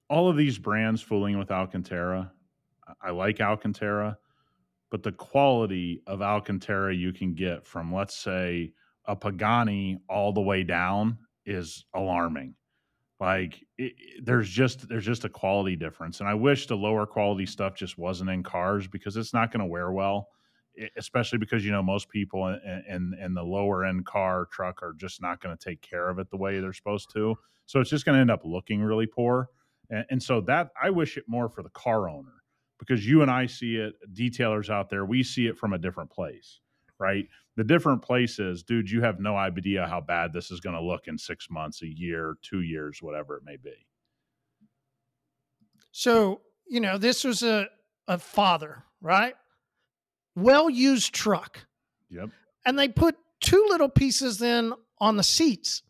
all 0.09 0.27
of 0.27 0.38
these 0.38 0.57
brands 0.57 1.01
fooling 1.01 1.38
with 1.38 1.51
Alcantara. 1.51 2.31
I 3.01 3.12
like 3.12 3.39
Alcantara, 3.39 4.17
but 4.89 5.03
the 5.03 5.12
quality 5.12 6.01
of 6.07 6.21
Alcantara 6.23 6.95
you 6.95 7.13
can 7.13 7.36
get 7.36 7.65
from, 7.65 7.93
let's 7.93 8.17
say, 8.17 8.73
a 9.05 9.15
Pagani 9.15 9.99
all 10.09 10.33
the 10.33 10.41
way 10.41 10.63
down 10.63 11.19
is 11.45 11.86
alarming. 11.93 12.55
Like 13.19 13.63
it, 13.78 13.93
there's 14.23 14.49
just 14.49 14.88
there's 14.89 15.06
just 15.06 15.23
a 15.23 15.30
quality 15.30 15.76
difference, 15.76 16.19
and 16.19 16.28
I 16.28 16.34
wish 16.34 16.67
the 16.67 16.76
lower 16.76 17.06
quality 17.06 17.45
stuff 17.45 17.76
just 17.76 17.97
wasn't 17.97 18.30
in 18.30 18.43
cars 18.43 18.88
because 18.88 19.15
it's 19.15 19.34
not 19.34 19.52
going 19.52 19.62
to 19.62 19.65
wear 19.65 19.91
well, 19.91 20.30
especially 20.97 21.38
because 21.38 21.63
you 21.63 21.71
know 21.71 21.84
most 21.84 22.10
people 22.10 22.47
in, 22.47 22.84
in, 22.89 23.13
in 23.21 23.34
the 23.34 23.43
lower 23.43 23.86
end 23.86 24.06
car 24.06 24.47
truck 24.52 24.84
are 24.84 24.93
just 24.97 25.21
not 25.21 25.41
going 25.41 25.56
to 25.56 25.63
take 25.63 25.82
care 25.82 26.10
of 26.10 26.19
it 26.19 26.30
the 26.32 26.38
way 26.38 26.60
they're 26.60 26.73
supposed 26.73 27.12
to. 27.13 27.36
So 27.65 27.80
it's 27.80 27.89
just 27.89 28.04
going 28.04 28.15
to 28.15 28.21
end 28.21 28.32
up 28.32 28.41
looking 28.43 28.82
really 28.82 29.08
poor, 29.08 29.49
and, 29.89 30.06
and 30.10 30.23
so 30.23 30.41
that 30.41 30.71
I 30.82 30.89
wish 30.89 31.15
it 31.15 31.26
more 31.28 31.47
for 31.49 31.63
the 31.63 31.69
car 31.69 32.10
owner 32.10 32.43
because 32.80 33.08
you 33.08 33.21
and 33.21 33.32
I 33.32 33.45
see 33.45 33.78
it, 33.78 33.93
detailers 34.12 34.69
out 34.69 34.89
there, 34.89 35.06
we 35.06 35.23
see 35.23 35.47
it 35.47 35.58
from 35.58 35.71
a 35.71 35.78
different 35.78 36.10
place 36.10 36.60
right? 36.99 37.28
The 37.56 37.63
different 37.63 38.02
places, 38.02 38.63
dude, 38.63 38.89
you 38.89 39.02
have 39.02 39.20
no 39.20 39.36
idea 39.36 39.86
how 39.88 40.02
bad 40.02 40.34
this 40.34 40.50
is 40.50 40.60
going 40.60 40.76
to 40.76 40.82
look 40.82 41.08
in 41.08 41.18
six 41.18 41.50
months, 41.52 41.84
a 41.84 41.88
year, 41.88 42.36
two 42.42 42.62
years, 42.62 43.02
whatever 43.02 43.38
it 43.38 43.44
may 43.46 43.58
be. 43.58 43.86
So, 45.92 46.42
you 46.68 46.80
know, 46.80 46.98
this 46.98 47.24
was 47.24 47.44
a, 47.44 47.68
a 48.08 48.18
father, 48.18 48.84
right? 49.02 49.36
Well 50.36 50.70
used 50.70 51.13
truck. 51.13 51.68
Yep. 52.10 52.30
And 52.66 52.80
they 52.80 52.88
put 52.88 53.16
two 53.39 53.63
little 53.70 53.89
pieces 53.89 54.39
then 54.39 54.74
on 55.00 55.18
the 55.18 55.24
seats. 55.24 55.84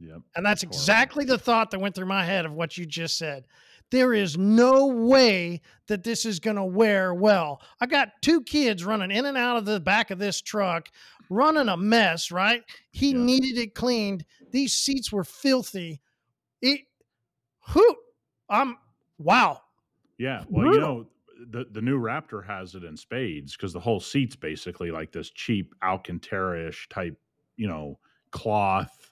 Yep. 0.00 0.20
And 0.36 0.44
that's 0.44 0.62
exactly 0.62 1.24
the 1.24 1.38
thought 1.38 1.70
that 1.70 1.80
went 1.80 1.94
through 1.94 2.06
my 2.06 2.24
head 2.24 2.44
of 2.44 2.52
what 2.52 2.76
you 2.76 2.84
just 2.84 3.16
said. 3.16 3.46
There 3.90 4.14
is 4.14 4.38
no 4.38 4.86
way 4.86 5.60
that 5.88 6.04
this 6.04 6.24
is 6.24 6.38
going 6.38 6.56
to 6.56 6.64
wear 6.64 7.12
well. 7.12 7.60
I 7.80 7.86
got 7.86 8.10
two 8.22 8.42
kids 8.42 8.84
running 8.84 9.10
in 9.10 9.26
and 9.26 9.36
out 9.36 9.56
of 9.56 9.64
the 9.64 9.80
back 9.80 10.10
of 10.10 10.18
this 10.18 10.40
truck, 10.40 10.88
running 11.28 11.68
a 11.68 11.76
mess, 11.76 12.30
right? 12.30 12.62
He 12.92 13.10
yeah. 13.10 13.18
needed 13.18 13.58
it 13.58 13.74
cleaned. 13.74 14.24
These 14.52 14.74
seats 14.74 15.10
were 15.12 15.24
filthy. 15.24 16.00
It, 16.62 16.82
who, 17.68 17.96
I'm, 18.48 18.76
wow. 19.18 19.60
Yeah. 20.18 20.44
Well, 20.48 20.66
Brutal. 20.66 20.74
you 20.74 20.80
know, 20.80 21.06
the, 21.50 21.66
the 21.72 21.80
new 21.80 21.98
Raptor 21.98 22.44
has 22.46 22.74
it 22.74 22.84
in 22.84 22.96
spades 22.96 23.56
because 23.56 23.72
the 23.72 23.80
whole 23.80 24.00
seat's 24.00 24.36
basically 24.36 24.90
like 24.90 25.10
this 25.10 25.30
cheap 25.30 25.74
Alcantara 25.82 26.68
ish 26.68 26.88
type, 26.90 27.16
you 27.56 27.66
know, 27.66 27.98
cloth, 28.30 29.10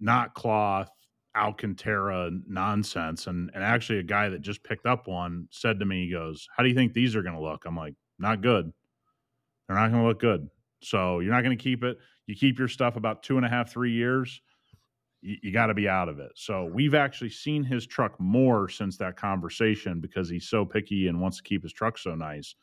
not 0.00 0.34
cloth, 0.34 0.90
Alcantara 1.36 2.30
nonsense. 2.46 3.26
And 3.26 3.50
and 3.54 3.62
actually, 3.62 3.98
a 3.98 4.04
guy 4.04 4.28
that 4.28 4.40
just 4.40 4.62
picked 4.64 4.86
up 4.86 5.06
one 5.06 5.48
said 5.50 5.78
to 5.78 5.86
me, 5.86 6.06
he 6.06 6.12
goes, 6.12 6.48
"How 6.56 6.62
do 6.62 6.68
you 6.68 6.74
think 6.74 6.92
these 6.92 7.14
are 7.14 7.22
going 7.22 7.34
to 7.34 7.40
look?" 7.40 7.64
I'm 7.66 7.76
like, 7.76 7.94
"Not 8.18 8.40
good. 8.40 8.72
They're 9.66 9.76
not 9.76 9.90
going 9.90 10.02
to 10.02 10.08
look 10.08 10.20
good. 10.20 10.48
So 10.80 11.20
you're 11.20 11.32
not 11.32 11.42
going 11.42 11.56
to 11.56 11.62
keep 11.62 11.82
it. 11.84 11.98
You 12.26 12.34
keep 12.34 12.58
your 12.58 12.68
stuff 12.68 12.96
about 12.96 13.22
two 13.22 13.36
and 13.36 13.46
a 13.46 13.48
half, 13.48 13.70
three 13.70 13.92
years. 13.92 14.40
You, 15.22 15.50
got 15.50 15.66
to 15.66 15.74
be 15.74 15.88
out 15.88 16.08
of 16.08 16.18
it." 16.18 16.32
So 16.34 16.64
we've 16.64 16.94
actually 16.94 17.30
seen 17.30 17.64
his 17.64 17.86
truck 17.86 18.18
more 18.20 18.68
since 18.68 18.96
that 18.98 19.16
conversation 19.16 20.00
because 20.00 20.28
he's 20.28 20.48
so 20.48 20.64
picky 20.64 21.08
and 21.08 21.20
wants 21.20 21.38
to 21.38 21.42
keep 21.42 21.62
his 21.62 21.72
truck 21.72 21.98
so 21.98 22.14
nice 22.14 22.54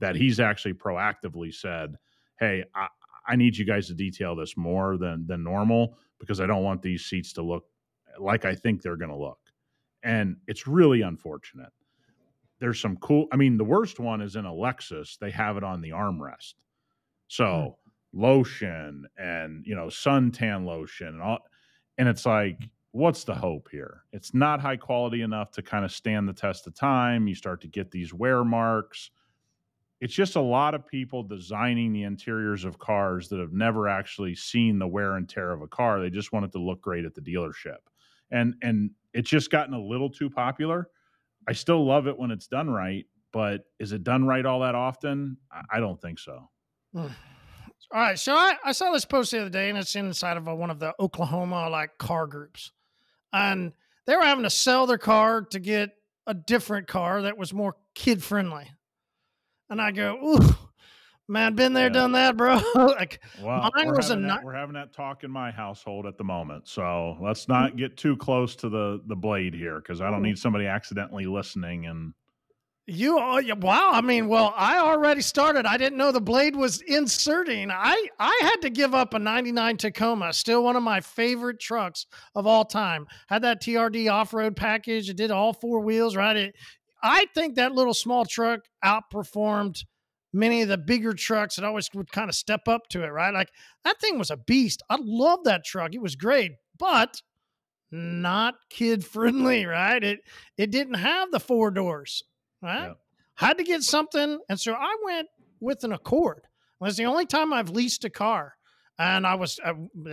that 0.00 0.16
he's 0.16 0.40
actually 0.40 0.74
proactively 0.74 1.52
said, 1.52 1.96
"Hey, 2.38 2.64
I, 2.74 2.88
I 3.26 3.36
need 3.36 3.56
you 3.56 3.64
guys 3.64 3.86
to 3.88 3.94
detail 3.94 4.36
this 4.36 4.56
more 4.56 4.96
than 4.96 5.26
than 5.26 5.42
normal." 5.42 5.98
because 6.20 6.40
I 6.40 6.46
don't 6.46 6.62
want 6.62 6.82
these 6.82 7.06
seats 7.06 7.32
to 7.32 7.42
look 7.42 7.64
like 8.18 8.44
I 8.44 8.54
think 8.54 8.82
they're 8.82 8.96
going 8.96 9.10
to 9.10 9.16
look. 9.16 9.38
And 10.02 10.36
it's 10.46 10.66
really 10.66 11.02
unfortunate. 11.02 11.72
There's 12.58 12.80
some 12.80 12.96
cool, 12.98 13.26
I 13.32 13.36
mean, 13.36 13.56
the 13.56 13.64
worst 13.64 14.00
one 14.00 14.20
is 14.20 14.36
in 14.36 14.44
a 14.44 14.52
Lexus. 14.52 15.18
They 15.18 15.30
have 15.30 15.56
it 15.56 15.64
on 15.64 15.80
the 15.80 15.90
armrest. 15.90 16.54
So 17.28 17.76
hmm. 18.12 18.20
lotion 18.20 19.06
and, 19.16 19.64
you 19.66 19.74
know, 19.74 19.86
suntan 19.86 20.64
lotion 20.64 21.08
and 21.08 21.22
all. 21.22 21.38
And 21.98 22.08
it's 22.08 22.26
like, 22.26 22.68
what's 22.92 23.24
the 23.24 23.34
hope 23.34 23.68
here? 23.70 24.04
It's 24.12 24.34
not 24.34 24.60
high 24.60 24.76
quality 24.76 25.22
enough 25.22 25.52
to 25.52 25.62
kind 25.62 25.84
of 25.84 25.92
stand 25.92 26.28
the 26.28 26.32
test 26.32 26.66
of 26.66 26.74
time. 26.74 27.28
You 27.28 27.34
start 27.34 27.60
to 27.62 27.68
get 27.68 27.90
these 27.90 28.12
wear 28.12 28.44
marks. 28.44 29.10
It's 30.00 30.14
just 30.14 30.36
a 30.36 30.40
lot 30.40 30.74
of 30.74 30.86
people 30.86 31.22
designing 31.22 31.92
the 31.92 32.04
interiors 32.04 32.64
of 32.64 32.78
cars 32.78 33.28
that 33.28 33.38
have 33.38 33.52
never 33.52 33.86
actually 33.86 34.34
seen 34.34 34.78
the 34.78 34.86
wear 34.86 35.16
and 35.16 35.28
tear 35.28 35.50
of 35.52 35.60
a 35.60 35.68
car. 35.68 36.00
They 36.00 36.08
just 36.08 36.32
want 36.32 36.46
it 36.46 36.52
to 36.52 36.58
look 36.58 36.80
great 36.80 37.04
at 37.04 37.14
the 37.14 37.20
dealership. 37.20 37.78
And 38.30 38.54
and 38.62 38.90
it's 39.12 39.28
just 39.28 39.50
gotten 39.50 39.74
a 39.74 39.80
little 39.80 40.08
too 40.08 40.30
popular. 40.30 40.88
I 41.48 41.52
still 41.52 41.84
love 41.84 42.06
it 42.06 42.18
when 42.18 42.30
it's 42.30 42.46
done 42.46 42.70
right, 42.70 43.04
but 43.32 43.64
is 43.78 43.92
it 43.92 44.04
done 44.04 44.24
right 44.26 44.46
all 44.46 44.60
that 44.60 44.74
often? 44.74 45.36
I 45.70 45.80
don't 45.80 46.00
think 46.00 46.18
so. 46.18 46.48
All 47.92 47.98
right, 47.98 48.18
so 48.18 48.34
I, 48.34 48.54
I 48.64 48.70
saw 48.70 48.92
this 48.92 49.04
post 49.04 49.32
the 49.32 49.40
other 49.40 49.50
day, 49.50 49.68
and 49.68 49.76
it's 49.76 49.96
inside 49.96 50.36
of 50.36 50.46
a, 50.46 50.54
one 50.54 50.70
of 50.70 50.78
the 50.78 50.94
Oklahoma 51.00 51.68
like 51.68 51.98
car 51.98 52.28
groups, 52.28 52.70
and 53.32 53.72
they 54.06 54.14
were 54.14 54.22
having 54.22 54.44
to 54.44 54.50
sell 54.50 54.86
their 54.86 54.98
car 54.98 55.42
to 55.42 55.58
get 55.58 55.90
a 56.24 56.34
different 56.34 56.86
car 56.86 57.22
that 57.22 57.36
was 57.36 57.52
more 57.52 57.74
kid 57.96 58.22
friendly. 58.22 58.70
And 59.70 59.80
I 59.80 59.92
go, 59.92 60.18
ooh, 60.22 60.56
man, 61.28 61.54
been 61.54 61.72
there, 61.72 61.86
yeah. 61.86 61.92
done 61.92 62.12
that, 62.12 62.36
bro. 62.36 62.60
like 62.74 63.22
well, 63.40 63.70
mine 63.74 63.92
was 63.92 64.10
a 64.10 64.16
that, 64.16 64.44
we're 64.44 64.52
having 64.52 64.74
that 64.74 64.92
talk 64.92 65.24
in 65.24 65.30
my 65.30 65.50
household 65.50 66.06
at 66.06 66.18
the 66.18 66.24
moment. 66.24 66.68
So 66.68 67.16
let's 67.20 67.48
not 67.48 67.70
mm-hmm. 67.70 67.78
get 67.78 67.96
too 67.96 68.16
close 68.16 68.56
to 68.56 68.68
the 68.68 69.00
the 69.06 69.16
blade 69.16 69.54
here 69.54 69.80
because 69.80 70.00
I 70.00 70.10
don't 70.10 70.22
need 70.22 70.38
somebody 70.38 70.66
accidentally 70.66 71.26
listening 71.26 71.86
and 71.86 72.12
you 72.92 73.14
wow! 73.60 73.90
I 73.92 74.00
mean, 74.00 74.26
well, 74.26 74.52
I 74.56 74.78
already 74.78 75.20
started. 75.20 75.64
I 75.64 75.76
didn't 75.76 75.96
know 75.96 76.10
the 76.10 76.20
blade 76.20 76.56
was 76.56 76.80
inserting. 76.80 77.70
I 77.70 78.08
I 78.18 78.40
had 78.42 78.62
to 78.62 78.70
give 78.70 78.94
up 78.94 79.14
a 79.14 79.18
'99 79.18 79.76
Tacoma, 79.76 80.32
still 80.32 80.64
one 80.64 80.74
of 80.74 80.82
my 80.82 81.00
favorite 81.00 81.60
trucks 81.60 82.06
of 82.34 82.48
all 82.48 82.64
time. 82.64 83.06
Had 83.28 83.42
that 83.42 83.62
TRD 83.62 84.10
off 84.10 84.34
road 84.34 84.56
package. 84.56 85.08
It 85.08 85.16
did 85.16 85.30
all 85.30 85.52
four 85.52 85.80
wheels. 85.80 86.16
Right. 86.16 86.36
It, 86.36 86.56
I 87.02 87.26
think 87.34 87.56
that 87.56 87.72
little 87.72 87.94
small 87.94 88.24
truck 88.24 88.60
outperformed 88.84 89.84
many 90.32 90.62
of 90.62 90.68
the 90.68 90.78
bigger 90.78 91.12
trucks 91.12 91.56
that 91.56 91.64
always 91.64 91.88
would 91.94 92.12
kind 92.12 92.28
of 92.28 92.34
step 92.34 92.68
up 92.68 92.88
to 92.90 93.02
it. 93.02 93.08
Right. 93.08 93.34
Like 93.34 93.50
that 93.84 94.00
thing 94.00 94.18
was 94.18 94.30
a 94.30 94.36
beast. 94.36 94.82
I 94.88 94.98
love 95.00 95.44
that 95.44 95.64
truck. 95.64 95.94
It 95.94 96.02
was 96.02 96.16
great, 96.16 96.52
but 96.78 97.22
not 97.90 98.54
kid 98.70 99.04
friendly. 99.04 99.66
Right. 99.70 100.02
It 100.02 100.20
it 100.56 100.70
didn't 100.70 100.94
have 100.94 101.30
the 101.32 101.40
four 101.40 101.70
doors 101.70 102.22
right? 102.62 102.88
Yep. 102.88 102.96
Had 103.36 103.58
to 103.58 103.64
get 103.64 103.82
something. 103.82 104.38
And 104.48 104.60
so 104.60 104.74
I 104.74 104.94
went 105.04 105.28
with 105.60 105.84
an 105.84 105.92
Accord. 105.92 106.42
It 106.80 106.84
was 106.84 106.96
the 106.96 107.06
only 107.06 107.26
time 107.26 107.52
I've 107.52 107.70
leased 107.70 108.04
a 108.04 108.10
car. 108.10 108.54
And 108.98 109.26
I 109.26 109.34
was 109.34 109.58
I 109.64 109.72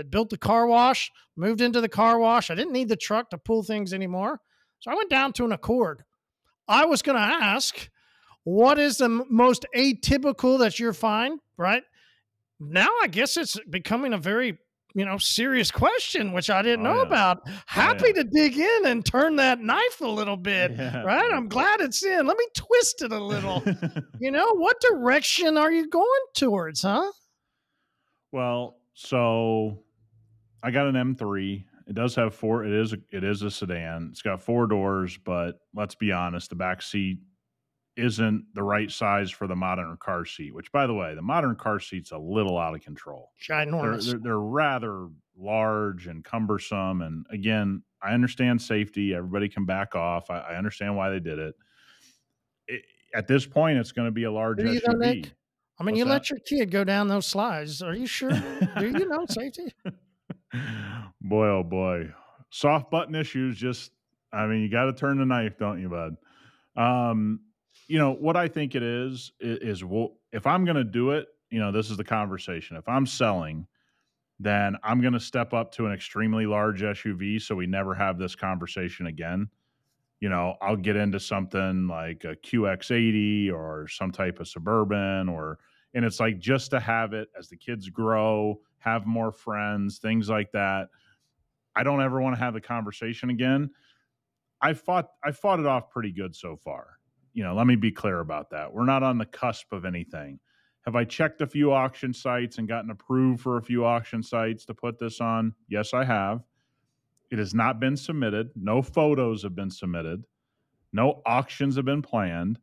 built 0.09 0.29
the 0.29 0.37
car 0.37 0.65
wash, 0.65 1.11
moved 1.35 1.59
into 1.59 1.81
the 1.81 1.89
car 1.89 2.19
wash. 2.19 2.49
I 2.49 2.55
didn't 2.55 2.71
need 2.71 2.87
the 2.87 2.95
truck 2.95 3.29
to 3.31 3.37
pull 3.37 3.63
things 3.63 3.93
anymore. 3.93 4.39
So 4.79 4.91
I 4.91 4.95
went 4.95 5.09
down 5.09 5.33
to 5.33 5.45
an 5.45 5.51
Accord. 5.51 6.03
I 6.67 6.85
was 6.85 7.01
going 7.01 7.17
to 7.17 7.21
ask, 7.21 7.89
what 8.43 8.79
is 8.79 8.97
the 8.97 9.09
most 9.09 9.65
atypical 9.75 10.59
that 10.59 10.79
you're 10.79 10.93
find, 10.93 11.39
right? 11.57 11.83
Now 12.59 12.89
I 13.01 13.07
guess 13.07 13.37
it's 13.37 13.59
becoming 13.69 14.13
a 14.13 14.17
very 14.17 14.57
you 14.97 15.05
know, 15.05 15.19
serious 15.19 15.69
question, 15.69 16.33
which 16.33 16.49
I 16.49 16.63
didn't 16.63 16.87
oh, 16.87 16.91
know 16.91 17.01
yeah. 17.01 17.07
about. 17.07 17.41
Oh, 17.47 17.51
Happy 17.67 18.05
oh, 18.05 18.13
yeah. 18.15 18.23
to 18.23 18.23
dig 18.23 18.57
in 18.57 18.85
and 18.87 19.05
turn 19.05 19.35
that 19.35 19.59
knife 19.59 20.01
a 20.01 20.07
little 20.07 20.37
bit, 20.37 20.71
yeah. 20.71 21.03
right? 21.03 21.31
I'm 21.31 21.47
glad 21.47 21.81
it's 21.81 22.03
in. 22.03 22.25
Let 22.25 22.35
me 22.35 22.47
twist 22.55 23.03
it 23.03 23.11
a 23.11 23.23
little. 23.23 23.61
you 24.19 24.31
know, 24.31 24.55
what 24.55 24.81
direction 24.81 25.55
are 25.55 25.71
you 25.71 25.87
going 25.87 26.21
towards, 26.33 26.81
huh? 26.81 27.11
Well, 28.31 28.77
so 28.95 29.83
I 30.63 30.71
got 30.71 30.87
an 30.87 30.95
M3. 30.95 31.63
It 31.87 31.95
does 31.95 32.15
have 32.15 32.35
four. 32.35 32.65
It 32.65 32.73
is. 32.73 32.93
A, 32.93 32.97
it 33.11 33.23
is 33.23 33.41
a 33.43 33.49
sedan. 33.51 34.09
It's 34.11 34.21
got 34.21 34.41
four 34.41 34.67
doors, 34.67 35.17
but 35.17 35.59
let's 35.73 35.95
be 35.95 36.11
honest, 36.11 36.49
the 36.49 36.55
back 36.55 36.81
seat 36.81 37.19
isn't 37.95 38.45
the 38.53 38.61
right 38.61 38.91
size 38.91 39.31
for 39.31 39.47
the 39.47 39.55
modern 39.55 39.97
car 39.99 40.25
seat. 40.25 40.53
Which, 40.53 40.71
by 40.71 40.85
the 40.85 40.93
way, 40.93 41.15
the 41.15 41.21
modern 41.21 41.55
car 41.55 41.79
seat's 41.79 42.11
a 42.11 42.17
little 42.17 42.57
out 42.57 42.75
of 42.75 42.81
control. 42.81 43.31
Ginormous. 43.41 44.05
They're, 44.05 44.13
they're, 44.13 44.19
they're 44.19 44.39
rather 44.39 45.07
large 45.37 46.07
and 46.07 46.23
cumbersome. 46.23 47.01
And 47.01 47.25
again, 47.31 47.83
I 48.01 48.13
understand 48.13 48.61
safety. 48.61 49.15
Everybody 49.15 49.47
can 49.47 49.65
back 49.65 49.95
off. 49.95 50.29
I, 50.29 50.39
I 50.39 50.55
understand 50.57 50.95
why 50.97 51.09
they 51.09 51.19
did 51.19 51.39
it. 51.39 51.55
it. 52.67 52.81
At 53.15 53.27
this 53.27 53.45
point, 53.45 53.77
it's 53.77 53.93
going 53.93 54.07
to 54.07 54.11
be 54.11 54.25
a 54.25 54.31
large 54.31 54.57
SUV. 54.59 55.31
I 55.79 55.83
mean, 55.83 55.93
What's 55.93 55.97
you 55.97 56.05
that? 56.05 56.11
let 56.11 56.29
your 56.29 56.39
kid 56.39 56.71
go 56.71 56.83
down 56.83 57.07
those 57.07 57.25
slides. 57.25 57.81
Are 57.81 57.95
you 57.95 58.07
sure? 58.07 58.31
Do 58.31 58.87
you 58.87 59.07
know 59.07 59.25
safety? 59.29 59.73
boy, 61.21 61.47
oh 61.47 61.63
boy, 61.63 62.09
soft 62.49 62.91
button 62.91 63.15
issues. 63.15 63.57
Just, 63.57 63.91
I 64.31 64.45
mean, 64.45 64.61
you 64.61 64.69
got 64.69 64.85
to 64.85 64.93
turn 64.93 65.17
the 65.17 65.25
knife, 65.25 65.57
don't 65.57 65.81
you, 65.81 65.89
bud? 65.89 66.15
Um, 66.75 67.41
you 67.87 67.99
know 67.99 68.11
what 68.11 68.35
I 68.35 68.47
think 68.47 68.75
it 68.75 68.83
is 68.83 69.31
is, 69.39 69.81
is 69.81 69.83
if 70.31 70.45
I'm 70.45 70.65
going 70.65 70.75
to 70.75 70.83
do 70.83 71.11
it, 71.11 71.27
you 71.49 71.59
know, 71.59 71.71
this 71.71 71.89
is 71.89 71.97
the 71.97 72.03
conversation. 72.03 72.77
If 72.77 72.87
I'm 72.87 73.05
selling, 73.05 73.67
then 74.39 74.75
I'm 74.83 75.01
going 75.01 75.13
to 75.13 75.19
step 75.19 75.53
up 75.53 75.71
to 75.73 75.85
an 75.85 75.93
extremely 75.93 76.45
large 76.45 76.81
SUV 76.81 77.41
so 77.41 77.55
we 77.55 77.65
never 77.65 77.95
have 77.95 78.17
this 78.17 78.35
conversation 78.35 79.07
again. 79.07 79.49
You 80.19 80.29
know, 80.29 80.55
I'll 80.61 80.75
get 80.75 80.95
into 80.95 81.19
something 81.19 81.87
like 81.87 82.23
a 82.23 82.35
QX80 82.35 83.51
or 83.53 83.87
some 83.87 84.11
type 84.11 84.39
of 84.39 84.47
suburban 84.47 85.29
or 85.29 85.59
and 85.93 86.05
it's 86.05 86.19
like 86.19 86.37
just 86.37 86.71
to 86.71 86.79
have 86.79 87.13
it 87.13 87.29
as 87.37 87.47
the 87.49 87.55
kids 87.55 87.89
grow, 87.89 88.59
have 88.79 89.05
more 89.05 89.31
friends, 89.31 89.99
things 89.99 90.29
like 90.29 90.51
that. 90.53 90.89
I 91.75 91.83
don't 91.83 92.01
ever 92.01 92.21
want 92.21 92.35
to 92.35 92.39
have 92.39 92.53
the 92.53 92.61
conversation 92.61 93.29
again. 93.29 93.71
I 94.61 94.73
fought 94.73 95.09
I 95.23 95.31
fought 95.31 95.59
it 95.59 95.65
off 95.65 95.89
pretty 95.89 96.11
good 96.11 96.35
so 96.35 96.55
far 96.55 96.97
you 97.37 97.43
know, 97.43 97.53
let 97.53 97.67
me 97.67 97.75
be 97.75 97.91
clear 97.91 98.19
about 98.19 98.49
that. 98.49 98.73
We're 98.73 98.85
not 98.85 99.03
on 99.03 99.19
the 99.19 99.25
cusp 99.27 99.71
of 99.71 99.85
anything. 99.85 100.39
Have 100.85 100.95
I 100.95 101.03
checked 101.03 101.39
a 101.41 101.45
few 101.45 101.71
auction 101.71 102.11
sites 102.11 102.57
and 102.57 102.67
gotten 102.67 102.89
approved 102.89 103.41
for 103.41 103.57
a 103.57 103.61
few 103.61 103.85
auction 103.85 104.23
sites 104.23 104.65
to 104.65 104.73
put 104.73 104.97
this 104.97 105.21
on? 105.21 105.53
Yes, 105.69 105.93
I 105.93 106.03
have. 106.03 106.41
It 107.29 107.37
has 107.37 107.53
not 107.53 107.79
been 107.79 107.95
submitted. 107.95 108.49
No 108.55 108.81
photos 108.81 109.43
have 109.43 109.53
been 109.53 109.69
submitted. 109.69 110.23
No 110.91 111.21
auctions 111.27 111.75
have 111.75 111.85
been 111.85 112.01
planned. 112.01 112.57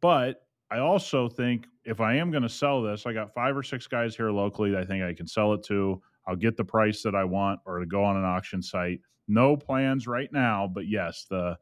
But 0.00 0.43
I 0.74 0.80
also 0.80 1.28
think 1.28 1.68
if 1.84 2.00
I 2.00 2.16
am 2.16 2.32
going 2.32 2.42
to 2.42 2.48
sell 2.48 2.82
this, 2.82 3.06
I 3.06 3.12
got 3.12 3.32
five 3.32 3.56
or 3.56 3.62
six 3.62 3.86
guys 3.86 4.16
here 4.16 4.32
locally 4.32 4.72
that 4.72 4.80
I 4.80 4.84
think 4.84 5.04
I 5.04 5.14
can 5.14 5.28
sell 5.28 5.52
it 5.52 5.62
to. 5.66 6.02
I'll 6.26 6.34
get 6.34 6.56
the 6.56 6.64
price 6.64 7.00
that 7.04 7.14
I 7.14 7.22
want 7.22 7.60
or 7.64 7.78
to 7.78 7.86
go 7.86 8.02
on 8.02 8.16
an 8.16 8.24
auction 8.24 8.60
site. 8.60 8.98
No 9.28 9.56
plans 9.56 10.08
right 10.08 10.28
now, 10.32 10.66
but 10.66 10.88
yes, 10.88 11.26
the 11.30 11.56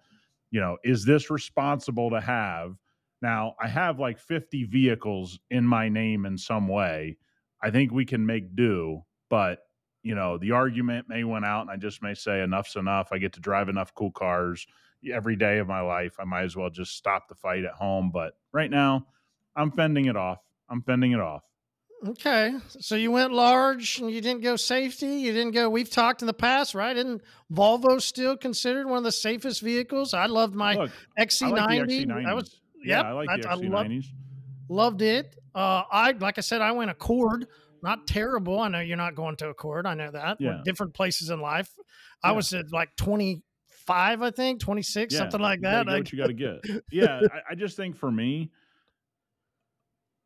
you 0.51 0.61
know, 0.61 0.79
is 0.83 1.05
this 1.05 1.29
responsible 1.29 2.09
to 2.09 2.23
have? 2.23 2.75
Now, 3.21 3.55
I 3.61 3.69
have 3.69 4.01
like 4.01 4.19
50 4.19 4.65
vehicles 4.65 5.39
in 5.51 5.67
my 5.67 5.91
name 5.91 6.25
in 6.25 6.39
some 6.39 6.67
way. 6.67 7.19
I 7.63 7.71
think 7.71 7.93
we 7.93 8.07
can 8.07 8.25
make 8.25 8.57
do, 8.57 9.03
but 9.29 9.59
you 10.03 10.15
know, 10.15 10.39
the 10.39 10.53
argument 10.53 11.11
may 11.11 11.23
win 11.25 11.45
out 11.45 11.63
and 11.63 11.71
I 11.71 11.77
just 11.77 12.03
may 12.03 12.15
say 12.15 12.43
enough's 12.43 12.77
enough. 12.77 13.11
I 13.13 13.19
get 13.19 13.35
to 13.35 13.41
drive 13.41 13.69
enough 13.69 13.95
cool 13.95 14.11
cars 14.11 14.67
every 15.13 15.37
day 15.37 15.59
of 15.59 15.67
my 15.67 15.81
life. 15.81 16.17
I 16.19 16.25
might 16.25 16.45
as 16.45 16.57
well 16.57 16.71
just 16.71 16.97
stop 16.97 17.29
the 17.29 17.35
fight 17.35 17.65
at 17.65 17.73
home, 17.73 18.11
but 18.13 18.37
right 18.53 18.71
now 18.71 19.07
I'm 19.57 19.71
fending 19.73 20.07
it 20.07 20.17
off. 20.17 20.39
I'm 20.69 20.83
fending 20.83 21.13
it 21.13 21.21
off. 21.21 21.43
Okay. 22.07 22.55
So 22.81 22.97
you 22.97 23.13
went 23.13 23.33
large 23.33 23.99
and 23.99 24.11
you 24.11 24.21
didn't 24.21 24.43
go 24.43 24.57
safety. 24.57 25.07
You 25.07 25.33
didn't 25.33 25.53
go, 25.53 25.71
we've 25.71 25.91
talked 25.91 26.21
in 26.21 26.27
the 26.27 26.35
past, 26.35 26.75
right? 26.75 26.97
Isn't 26.97 27.23
Volvo 27.53 28.01
still 28.01 28.37
considered 28.37 28.87
one 28.87 28.99
of 28.99 29.05
the 29.05 29.13
safest 29.13 29.61
vehicles? 29.61 30.13
I 30.13 30.27
loved 30.27 30.55
my 30.55 30.75
Look, 30.75 30.91
XC90. 31.19 31.53
Like 31.53 31.81
XC90. 31.89 32.25
That 32.25 32.35
was, 32.35 32.61
yeah, 32.85 32.97
yep, 32.97 33.07
I 33.07 33.13
like 33.13 33.29
the 33.29 33.49
XC90s. 33.49 33.71
Loved, 33.71 34.07
loved 34.69 35.03
it. 35.03 35.37
Uh, 35.55 35.83
I, 35.91 36.13
like 36.13 36.39
I 36.39 36.41
said, 36.41 36.61
I 36.61 36.73
went 36.73 36.91
Accord. 36.91 37.47
Not 37.83 38.07
terrible. 38.07 38.61
I 38.61 38.69
know 38.69 38.81
you're 38.81 38.97
not 38.97 39.15
going 39.15 39.37
to 39.37 39.49
Accord. 39.49 39.87
I 39.87 39.95
know 39.95 40.11
that. 40.11 40.41
Yeah. 40.41 40.57
We're 40.57 40.63
different 40.63 40.95
places 40.95 41.31
in 41.31 41.41
life. 41.41 41.71
I 42.23 42.31
yeah. 42.31 42.37
was 42.37 42.53
at 42.53 42.73
like 42.73 42.91
25, 43.93 44.23
I 44.23 44.31
think, 44.31 44.61
26, 44.61 45.13
yeah, 45.13 45.19
something 45.19 45.41
like 45.41 45.61
that. 45.61 45.87
what 45.87 46.13
you 46.13 46.19
got 46.19 46.29
to 46.29 46.33
get. 46.33 46.65
Yeah. 46.91 47.21
I, 47.33 47.53
I 47.53 47.55
just 47.55 47.77
think 47.77 47.97
for 47.97 48.11
me, 48.11 48.51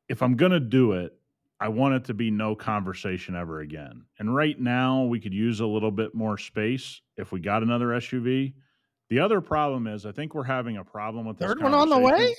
if 0.09 0.22
I'm 0.22 0.37
going 0.37 0.52
to 0.52 0.61
do 0.61 0.92
it, 0.92 1.12
I 1.59 1.68
want 1.68 1.94
it 1.94 2.05
to 2.05 2.14
be 2.14 2.31
no 2.31 2.55
conversation 2.55 3.35
ever 3.35 3.61
again. 3.61 4.05
And 4.18 4.35
right 4.35 4.59
now, 4.61 5.05
we 5.05 5.20
could 5.20 5.33
use 5.33 5.61
a 5.61 5.66
little 5.66 5.90
bit 5.90 6.14
more 6.14 6.37
space 6.37 7.00
if 7.16 7.33
we 7.33 7.40
got 7.40 7.62
another 7.62 7.88
SUV. 7.88 8.52
The 9.09 9.20
other 9.20 9.40
problem 9.40 9.87
is, 9.87 10.05
I 10.05 10.12
think 10.12 10.35
we're 10.35 10.44
having 10.44 10.76
a 10.76 10.85
problem 10.85 11.26
with 11.26 11.38
third 11.38 11.62
one 11.62 11.72
on 11.72 11.88
the 11.88 11.98
way. 11.98 12.35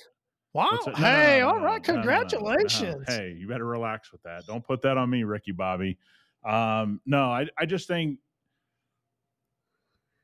Wow! 0.54 0.70
No, 0.86 0.94
hey, 0.94 1.40
no, 1.40 1.48
no, 1.48 1.54
all 1.54 1.64
right, 1.64 1.84
congratulations. 1.84 3.04
Hey, 3.08 3.36
you 3.38 3.48
better 3.48 3.66
relax 3.66 4.12
with 4.12 4.22
that. 4.24 4.46
Don't 4.46 4.66
put 4.66 4.82
that 4.84 4.98
on 4.98 5.10
me, 5.10 5.24
Ricky 5.24 5.52
Bobby. 5.52 5.98
Um, 6.46 7.02
no, 7.06 7.24
I, 7.24 7.48
I 7.58 7.66
just 7.66 7.88
think, 7.88 8.20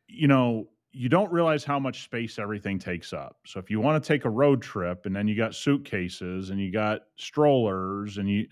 you 0.08 0.28
know, 0.28 0.68
you 0.96 1.10
don't 1.10 1.32
realize 1.32 1.64
how 1.64 1.80
much 1.80 2.04
space 2.04 2.38
everything 2.38 2.78
takes 2.78 3.14
up. 3.14 3.38
So 3.48 3.60
if 3.60 3.70
you 3.72 3.80
want 3.80 4.02
to 4.04 4.08
take 4.08 4.26
a 4.26 4.30
road 4.30 4.62
trip 4.62 5.06
and 5.08 5.16
then 5.16 5.28
you 5.28 5.36
got 5.36 5.56
suitcases 5.56 6.52
and 6.52 6.60
you 6.60 6.72
got 6.72 7.02
strollers 7.16 8.18
and 8.20 8.30
you 8.30 8.48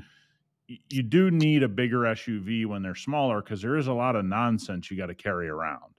you 0.90 1.04
do 1.04 1.30
need 1.30 1.64
a 1.64 1.68
bigger 1.68 2.00
SUV 2.00 2.66
when 2.66 2.82
they're 2.82 2.96
smaller 2.96 3.42
because 3.42 3.62
there 3.62 3.76
is 3.76 3.88
a 3.88 3.94
lot 3.94 4.16
of 4.16 4.24
nonsense 4.26 4.90
you 4.90 4.98
got 4.98 5.08
to 5.08 5.16
carry 5.16 5.50
around. 5.50 5.94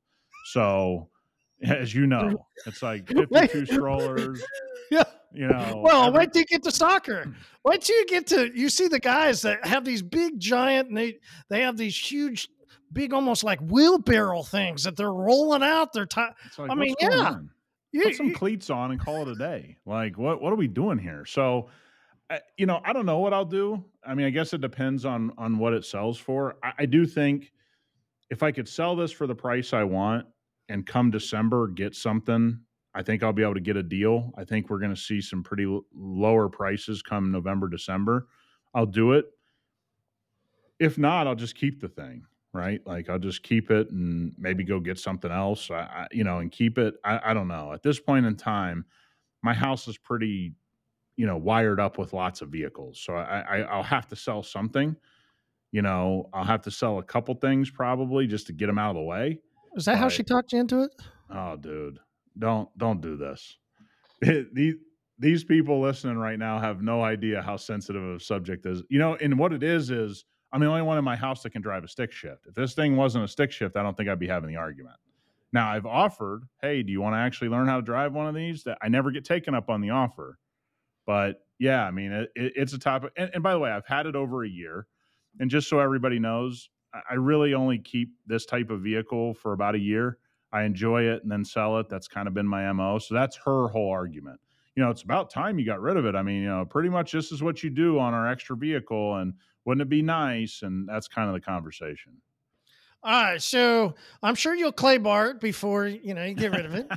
So, 0.46 1.08
as 1.62 1.94
you 1.94 2.06
know, 2.06 2.46
it's 2.66 2.82
like 2.82 3.06
52 3.30 3.66
strollers. 3.66 4.42
Yeah. 4.90 5.04
You 5.32 5.46
know, 5.48 5.80
Well, 5.82 6.08
every- 6.08 6.18
wait 6.18 6.32
till 6.34 6.40
you 6.40 6.46
get 6.46 6.62
to 6.64 6.70
soccer. 6.70 7.32
Wait 7.64 7.80
till 7.80 7.96
you 7.96 8.04
get 8.06 8.26
to 8.26 8.50
you 8.54 8.68
see 8.68 8.88
the 8.88 8.98
guys 8.98 9.40
that 9.42 9.64
have 9.64 9.86
these 9.86 10.02
big 10.02 10.38
giant 10.38 10.88
and 10.88 10.96
they 10.98 11.18
they 11.48 11.62
have 11.62 11.78
these 11.78 11.96
huge 11.96 12.48
big 12.92 13.12
almost 13.12 13.44
like 13.44 13.60
wheelbarrow 13.60 14.42
things 14.42 14.84
that 14.84 14.96
they're 14.96 15.12
rolling 15.12 15.62
out 15.62 15.92
their 15.92 16.06
time. 16.06 16.32
like, 16.58 16.70
I 16.70 16.74
mean, 16.74 16.94
yeah. 17.00 17.10
on? 17.10 17.50
Put 17.94 18.14
some 18.16 18.32
cleats 18.32 18.70
on 18.70 18.90
and 18.90 18.98
call 18.98 19.22
it 19.22 19.28
a 19.28 19.34
day. 19.34 19.76
Like, 19.84 20.16
what 20.16 20.40
what 20.40 20.52
are 20.52 20.56
we 20.56 20.68
doing 20.68 20.98
here? 20.98 21.24
So, 21.26 21.68
I 22.30 22.40
you 22.56 22.64
know, 22.64 22.80
I 22.84 22.92
don't 22.92 23.04
know 23.04 23.18
what 23.18 23.34
I'll 23.34 23.44
do. 23.44 23.84
I 24.04 24.14
mean, 24.14 24.26
I 24.26 24.30
guess 24.30 24.54
it 24.54 24.60
depends 24.60 25.04
on 25.04 25.32
on 25.36 25.58
what 25.58 25.74
it 25.74 25.84
sells 25.84 26.18
for. 26.18 26.56
I, 26.62 26.72
I 26.80 26.86
do 26.86 27.04
think 27.04 27.52
if 28.30 28.42
I 28.42 28.50
could 28.50 28.68
sell 28.68 28.96
this 28.96 29.12
for 29.12 29.26
the 29.26 29.34
price 29.34 29.74
I 29.74 29.84
want 29.84 30.26
and 30.70 30.86
come 30.86 31.10
December 31.10 31.68
get 31.68 31.94
something, 31.94 32.60
I 32.94 33.02
think 33.02 33.22
I'll 33.22 33.34
be 33.34 33.42
able 33.42 33.54
to 33.54 33.60
get 33.60 33.76
a 33.76 33.82
deal. 33.82 34.32
I 34.38 34.44
think 34.44 34.70
we're 34.70 34.78
going 34.78 34.94
to 34.94 35.00
see 35.00 35.20
some 35.20 35.42
pretty 35.42 35.64
l- 35.64 35.84
lower 35.94 36.48
prices 36.48 37.02
come 37.02 37.30
November, 37.30 37.68
December. 37.68 38.28
I'll 38.74 38.86
do 38.86 39.12
it. 39.12 39.26
If 40.78 40.96
not, 40.96 41.26
I'll 41.26 41.34
just 41.34 41.54
keep 41.54 41.80
the 41.80 41.88
thing 41.88 42.24
right? 42.52 42.80
Like 42.86 43.08
I'll 43.08 43.18
just 43.18 43.42
keep 43.42 43.70
it 43.70 43.90
and 43.90 44.32
maybe 44.38 44.64
go 44.64 44.80
get 44.80 44.98
something 44.98 45.30
else, 45.30 45.70
I, 45.70 45.74
I, 45.74 46.06
you 46.10 46.24
know, 46.24 46.38
and 46.38 46.50
keep 46.50 46.78
it. 46.78 46.94
I, 47.04 47.30
I 47.30 47.34
don't 47.34 47.48
know. 47.48 47.72
At 47.72 47.82
this 47.82 47.98
point 47.98 48.26
in 48.26 48.36
time, 48.36 48.84
my 49.42 49.54
house 49.54 49.88
is 49.88 49.96
pretty, 49.96 50.54
you 51.16 51.26
know, 51.26 51.36
wired 51.36 51.80
up 51.80 51.98
with 51.98 52.12
lots 52.12 52.42
of 52.42 52.50
vehicles, 52.50 53.00
so 53.00 53.14
I, 53.14 53.40
I 53.40 53.60
I'll 53.62 53.82
have 53.82 54.08
to 54.08 54.16
sell 54.16 54.42
something. 54.42 54.96
You 55.72 55.82
know, 55.82 56.28
I'll 56.34 56.44
have 56.44 56.62
to 56.62 56.70
sell 56.70 56.98
a 56.98 57.02
couple 57.02 57.34
things 57.34 57.70
probably 57.70 58.26
just 58.26 58.46
to 58.48 58.52
get 58.52 58.66
them 58.66 58.78
out 58.78 58.90
of 58.90 58.96
the 58.96 59.02
way. 59.02 59.40
is 59.74 59.86
that 59.86 59.96
how 59.96 60.08
she 60.08 60.22
talked 60.22 60.52
you 60.52 60.60
into 60.60 60.82
it? 60.82 60.90
Oh, 61.30 61.56
dude, 61.56 61.98
don't 62.38 62.68
don't 62.78 63.00
do 63.00 63.16
this. 63.16 63.56
these 64.52 64.74
these 65.18 65.44
people 65.44 65.80
listening 65.80 66.18
right 66.18 66.38
now 66.38 66.58
have 66.58 66.82
no 66.82 67.02
idea 67.02 67.40
how 67.40 67.56
sensitive 67.56 68.02
of 68.02 68.16
a 68.16 68.20
subject 68.20 68.66
is. 68.66 68.82
You 68.90 68.98
know, 68.98 69.16
and 69.16 69.38
what 69.38 69.52
it 69.52 69.62
is 69.62 69.90
is 69.90 70.24
I'm 70.52 70.60
the 70.60 70.66
only 70.66 70.82
one 70.82 70.98
in 70.98 71.04
my 71.04 71.16
house 71.16 71.42
that 71.42 71.50
can 71.50 71.62
drive 71.62 71.82
a 71.82 71.88
stick 71.88 72.12
shift. 72.12 72.46
If 72.46 72.54
this 72.54 72.74
thing 72.74 72.96
wasn't 72.96 73.24
a 73.24 73.28
stick 73.28 73.50
shift, 73.52 73.76
I 73.76 73.82
don't 73.82 73.96
think 73.96 74.08
I'd 74.08 74.18
be 74.18 74.28
having 74.28 74.50
the 74.50 74.56
argument. 74.56 74.96
Now 75.52 75.70
I've 75.70 75.86
offered, 75.86 76.44
hey, 76.60 76.82
do 76.82 76.92
you 76.92 77.00
want 77.00 77.14
to 77.14 77.18
actually 77.18 77.48
learn 77.48 77.68
how 77.68 77.76
to 77.76 77.82
drive 77.82 78.12
one 78.12 78.26
of 78.26 78.34
these? 78.34 78.62
That 78.64 78.78
I 78.82 78.88
never 78.88 79.10
get 79.10 79.24
taken 79.24 79.54
up 79.54 79.70
on 79.70 79.80
the 79.80 79.90
offer, 79.90 80.38
but 81.06 81.44
yeah, 81.58 81.84
I 81.84 81.90
mean 81.90 82.12
it, 82.12 82.30
it, 82.34 82.52
it's 82.56 82.72
a 82.72 82.78
topic. 82.78 83.12
And, 83.16 83.30
and 83.34 83.42
by 83.42 83.52
the 83.52 83.58
way, 83.58 83.70
I've 83.70 83.86
had 83.86 84.06
it 84.06 84.16
over 84.16 84.44
a 84.44 84.48
year, 84.48 84.86
and 85.40 85.50
just 85.50 85.68
so 85.68 85.78
everybody 85.78 86.18
knows, 86.18 86.70
I, 86.94 87.00
I 87.10 87.14
really 87.14 87.54
only 87.54 87.78
keep 87.78 88.14
this 88.26 88.46
type 88.46 88.70
of 88.70 88.80
vehicle 88.80 89.34
for 89.34 89.52
about 89.52 89.74
a 89.74 89.78
year. 89.78 90.18
I 90.52 90.64
enjoy 90.64 91.04
it 91.04 91.22
and 91.22 91.32
then 91.32 91.44
sell 91.44 91.78
it. 91.78 91.88
That's 91.88 92.08
kind 92.08 92.28
of 92.28 92.34
been 92.34 92.46
my 92.46 92.70
mo. 92.72 92.98
So 92.98 93.14
that's 93.14 93.36
her 93.36 93.68
whole 93.68 93.90
argument. 93.90 94.38
You 94.76 94.82
know, 94.82 94.90
it's 94.90 95.02
about 95.02 95.30
time 95.30 95.58
you 95.58 95.66
got 95.66 95.80
rid 95.80 95.96
of 95.96 96.06
it. 96.06 96.14
I 96.14 96.22
mean, 96.22 96.42
you 96.42 96.48
know, 96.48 96.64
pretty 96.64 96.88
much 96.88 97.12
this 97.12 97.30
is 97.30 97.42
what 97.42 97.62
you 97.62 97.70
do 97.70 97.98
on 97.98 98.14
our 98.14 98.26
extra 98.26 98.56
vehicle, 98.56 99.16
and 99.16 99.34
wouldn't 99.64 99.82
it 99.82 99.88
be 99.88 100.02
nice? 100.02 100.62
And 100.62 100.88
that's 100.88 101.08
kind 101.08 101.28
of 101.28 101.34
the 101.34 101.40
conversation. 101.40 102.12
All 103.04 103.10
right, 103.10 103.42
so 103.42 103.94
I'm 104.22 104.36
sure 104.36 104.54
you'll 104.54 104.70
clay 104.70 104.98
bar 104.98 105.30
it 105.30 105.40
before 105.40 105.86
you 105.86 106.14
know 106.14 106.24
you 106.24 106.34
get 106.34 106.52
rid 106.52 106.66
of 106.66 106.74
it. 106.74 106.88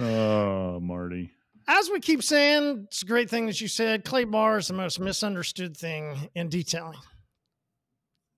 oh, 0.00 0.78
Marty. 0.80 1.32
As 1.66 1.90
we 1.90 1.98
keep 1.98 2.22
saying, 2.22 2.84
it's 2.86 3.02
a 3.02 3.06
great 3.06 3.28
thing 3.28 3.46
that 3.46 3.60
you 3.60 3.66
said. 3.66 4.04
Clay 4.04 4.24
bar 4.24 4.58
is 4.58 4.68
the 4.68 4.74
most 4.74 5.00
misunderstood 5.00 5.76
thing 5.76 6.28
in 6.34 6.48
detailing. 6.48 6.98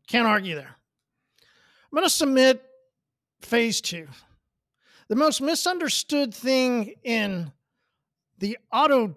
Can't 0.06 0.26
argue 0.26 0.54
there. 0.54 0.76
I'm 1.42 1.96
going 1.96 2.04
to 2.04 2.10
submit 2.10 2.62
phase 3.42 3.80
two. 3.80 4.06
The 5.08 5.16
most 5.16 5.40
misunderstood 5.40 6.32
thing 6.34 6.94
in 7.04 7.52
the 8.38 8.58
auto 8.72 9.16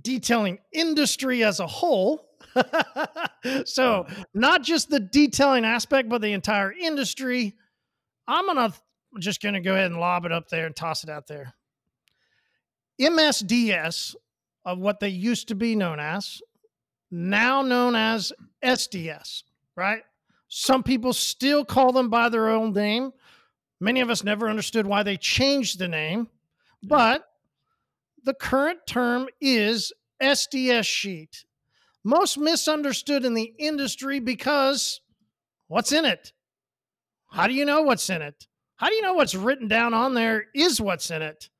detailing 0.00 0.58
industry 0.72 1.44
as 1.44 1.60
a 1.60 1.66
whole. 1.66 2.26
so, 3.64 4.06
not 4.34 4.62
just 4.62 4.90
the 4.90 5.00
detailing 5.00 5.64
aspect, 5.64 6.08
but 6.08 6.20
the 6.20 6.32
entire 6.32 6.72
industry. 6.72 7.54
I'm 8.26 8.46
gonna 8.46 8.72
just 9.18 9.42
gonna 9.42 9.60
go 9.60 9.74
ahead 9.74 9.90
and 9.90 10.00
lob 10.00 10.24
it 10.24 10.32
up 10.32 10.48
there 10.48 10.66
and 10.66 10.74
toss 10.74 11.04
it 11.04 11.10
out 11.10 11.26
there. 11.26 11.54
MSDS 13.00 14.14
of 14.64 14.78
what 14.78 15.00
they 15.00 15.08
used 15.08 15.48
to 15.48 15.54
be 15.54 15.74
known 15.74 15.98
as, 15.98 16.42
now 17.10 17.62
known 17.62 17.96
as 17.96 18.32
SDS, 18.62 19.42
right? 19.76 20.02
Some 20.48 20.82
people 20.82 21.12
still 21.12 21.64
call 21.64 21.92
them 21.92 22.10
by 22.10 22.28
their 22.28 22.50
old 22.50 22.74
name. 22.74 23.12
Many 23.80 24.00
of 24.00 24.10
us 24.10 24.22
never 24.22 24.50
understood 24.50 24.86
why 24.86 25.02
they 25.02 25.16
changed 25.16 25.78
the 25.78 25.88
name, 25.88 26.28
but 26.82 27.29
the 28.24 28.34
current 28.34 28.80
term 28.86 29.28
is 29.40 29.92
SDS 30.22 30.84
sheet. 30.84 31.44
Most 32.04 32.38
misunderstood 32.38 33.24
in 33.24 33.34
the 33.34 33.52
industry 33.58 34.20
because 34.20 35.00
what's 35.68 35.92
in 35.92 36.04
it? 36.04 36.32
How 37.30 37.46
do 37.46 37.54
you 37.54 37.64
know 37.64 37.82
what's 37.82 38.08
in 38.10 38.22
it? 38.22 38.46
How 38.76 38.88
do 38.88 38.94
you 38.94 39.02
know 39.02 39.14
what's 39.14 39.34
written 39.34 39.68
down 39.68 39.92
on 39.92 40.14
there 40.14 40.46
is 40.54 40.80
what's 40.80 41.10
in 41.10 41.22
it? 41.22 41.50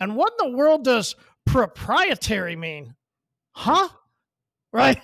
And 0.00 0.16
what 0.16 0.32
in 0.40 0.50
the 0.50 0.56
world 0.56 0.84
does 0.84 1.14
proprietary 1.44 2.56
mean? 2.56 2.94
Huh? 3.52 3.88
Right? 4.72 5.00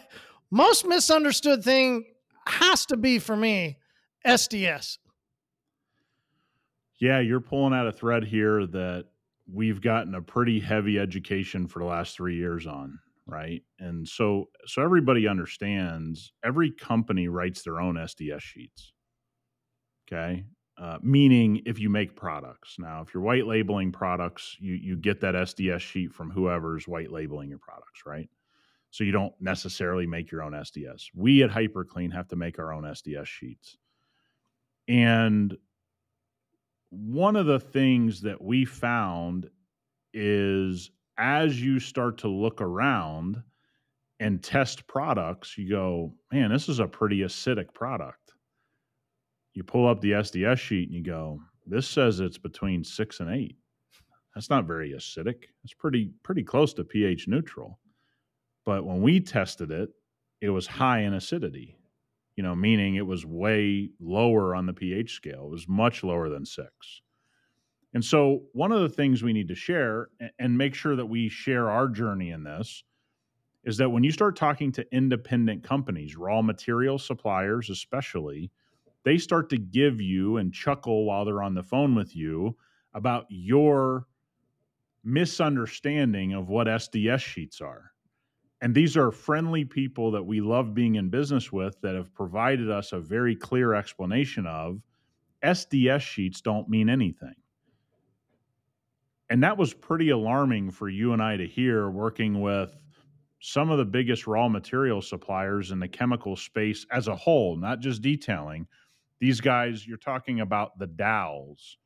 Most 0.50 0.86
misunderstood 0.86 1.62
thing 1.62 2.04
has 2.46 2.86
to 2.86 2.96
be 2.96 3.18
for 3.18 3.36
me 3.36 3.78
SDS. 4.26 4.98
Yeah, 6.98 7.20
you're 7.20 7.40
pulling 7.40 7.72
out 7.72 7.86
a 7.86 7.92
thread 7.92 8.24
here 8.24 8.66
that 8.66 9.06
we've 9.52 9.80
gotten 9.80 10.14
a 10.14 10.22
pretty 10.22 10.60
heavy 10.60 10.98
education 10.98 11.66
for 11.66 11.80
the 11.80 11.84
last 11.84 12.16
three 12.16 12.36
years 12.36 12.66
on, 12.66 12.98
right? 13.26 13.62
And 13.78 14.06
so, 14.06 14.48
so 14.66 14.82
everybody 14.82 15.26
understands. 15.26 16.32
Every 16.44 16.70
company 16.70 17.28
writes 17.28 17.62
their 17.62 17.80
own 17.80 17.96
SDS 17.96 18.40
sheets. 18.40 18.92
Okay, 20.08 20.44
uh, 20.76 20.98
meaning 21.02 21.62
if 21.66 21.78
you 21.78 21.88
make 21.88 22.16
products. 22.16 22.76
Now, 22.78 23.02
if 23.02 23.14
you're 23.14 23.22
white 23.22 23.46
labeling 23.46 23.92
products, 23.92 24.56
you 24.58 24.74
you 24.74 24.96
get 24.96 25.20
that 25.20 25.34
SDS 25.34 25.80
sheet 25.80 26.12
from 26.12 26.30
whoever's 26.30 26.88
white 26.88 27.12
labeling 27.12 27.48
your 27.48 27.58
products, 27.58 28.02
right? 28.06 28.28
So 28.90 29.04
you 29.04 29.12
don't 29.12 29.34
necessarily 29.40 30.06
make 30.06 30.32
your 30.32 30.42
own 30.42 30.52
SDS. 30.52 31.10
We 31.14 31.42
at 31.44 31.50
HyperClean 31.50 32.12
have 32.12 32.28
to 32.28 32.36
make 32.36 32.58
our 32.58 32.72
own 32.72 32.82
SDS 32.82 33.26
sheets. 33.26 33.76
And 34.88 35.56
one 36.90 37.36
of 37.36 37.46
the 37.46 37.60
things 37.60 38.20
that 38.22 38.42
we 38.42 38.64
found 38.64 39.48
is 40.12 40.90
as 41.16 41.60
you 41.60 41.78
start 41.78 42.18
to 42.18 42.28
look 42.28 42.60
around 42.60 43.42
and 44.18 44.42
test 44.42 44.86
products, 44.86 45.56
you 45.56 45.70
go, 45.70 46.12
man, 46.32 46.50
this 46.50 46.68
is 46.68 46.80
a 46.80 46.86
pretty 46.86 47.20
acidic 47.20 47.72
product. 47.72 48.34
You 49.54 49.62
pull 49.62 49.88
up 49.88 50.00
the 50.00 50.12
SDS 50.12 50.58
sheet 50.58 50.88
and 50.88 50.96
you 50.96 51.02
go, 51.02 51.40
this 51.66 51.88
says 51.88 52.20
it's 52.20 52.38
between 52.38 52.84
six 52.84 53.20
and 53.20 53.30
eight. 53.30 53.56
That's 54.34 54.50
not 54.50 54.66
very 54.66 54.92
acidic. 54.92 55.44
It's 55.64 55.74
pretty 55.74 56.12
pretty 56.22 56.42
close 56.42 56.72
to 56.74 56.84
pH 56.84 57.28
neutral. 57.28 57.78
But 58.64 58.84
when 58.84 59.02
we 59.02 59.20
tested 59.20 59.70
it, 59.70 59.90
it 60.40 60.50
was 60.50 60.66
high 60.66 61.00
in 61.00 61.14
acidity 61.14 61.79
you 62.36 62.42
know, 62.42 62.54
meaning 62.54 62.94
it 62.94 63.06
was 63.06 63.26
way 63.26 63.90
lower 64.00 64.54
on 64.54 64.66
the 64.66 64.72
pH 64.72 65.12
scale. 65.12 65.46
It 65.46 65.50
was 65.50 65.68
much 65.68 66.02
lower 66.02 66.28
than 66.28 66.44
six. 66.44 67.02
And 67.92 68.04
so, 68.04 68.42
one 68.52 68.72
of 68.72 68.80
the 68.80 68.88
things 68.88 69.22
we 69.22 69.32
need 69.32 69.48
to 69.48 69.54
share 69.54 70.08
and 70.38 70.56
make 70.56 70.74
sure 70.74 70.94
that 70.94 71.06
we 71.06 71.28
share 71.28 71.68
our 71.68 71.88
journey 71.88 72.30
in 72.30 72.44
this 72.44 72.84
is 73.64 73.76
that 73.78 73.90
when 73.90 74.04
you 74.04 74.12
start 74.12 74.36
talking 74.36 74.72
to 74.72 74.94
independent 74.94 75.64
companies, 75.64 76.16
raw 76.16 76.40
material 76.40 76.98
suppliers 76.98 77.68
especially, 77.68 78.50
they 79.04 79.18
start 79.18 79.50
to 79.50 79.58
give 79.58 80.00
you 80.00 80.36
and 80.36 80.52
chuckle 80.52 81.04
while 81.04 81.24
they're 81.24 81.42
on 81.42 81.54
the 81.54 81.62
phone 81.62 81.94
with 81.94 82.14
you 82.14 82.56
about 82.94 83.26
your 83.28 84.06
misunderstanding 85.04 86.32
of 86.32 86.48
what 86.48 86.66
SDS 86.66 87.20
sheets 87.20 87.60
are. 87.60 87.89
And 88.62 88.74
these 88.74 88.96
are 88.96 89.10
friendly 89.10 89.64
people 89.64 90.10
that 90.10 90.22
we 90.22 90.40
love 90.40 90.74
being 90.74 90.96
in 90.96 91.08
business 91.08 91.50
with 91.50 91.80
that 91.80 91.94
have 91.94 92.14
provided 92.14 92.70
us 92.70 92.92
a 92.92 93.00
very 93.00 93.34
clear 93.34 93.74
explanation 93.74 94.46
of 94.46 94.82
SDS 95.42 96.02
sheets 96.02 96.40
don't 96.40 96.68
mean 96.68 96.90
anything. 96.90 97.34
And 99.30 99.42
that 99.42 99.56
was 99.56 99.72
pretty 99.72 100.10
alarming 100.10 100.72
for 100.72 100.88
you 100.88 101.12
and 101.12 101.22
I 101.22 101.36
to 101.36 101.46
hear 101.46 101.88
working 101.88 102.40
with 102.40 102.76
some 103.40 103.70
of 103.70 103.78
the 103.78 103.84
biggest 103.84 104.26
raw 104.26 104.48
material 104.48 105.00
suppliers 105.00 105.70
in 105.70 105.78
the 105.78 105.88
chemical 105.88 106.36
space 106.36 106.84
as 106.90 107.08
a 107.08 107.16
whole, 107.16 107.56
not 107.56 107.80
just 107.80 108.02
detailing. 108.02 108.66
These 109.20 109.40
guys, 109.40 109.86
you're 109.86 109.96
talking 109.96 110.40
about 110.40 110.78
the 110.78 110.86
Dows, 110.86 111.78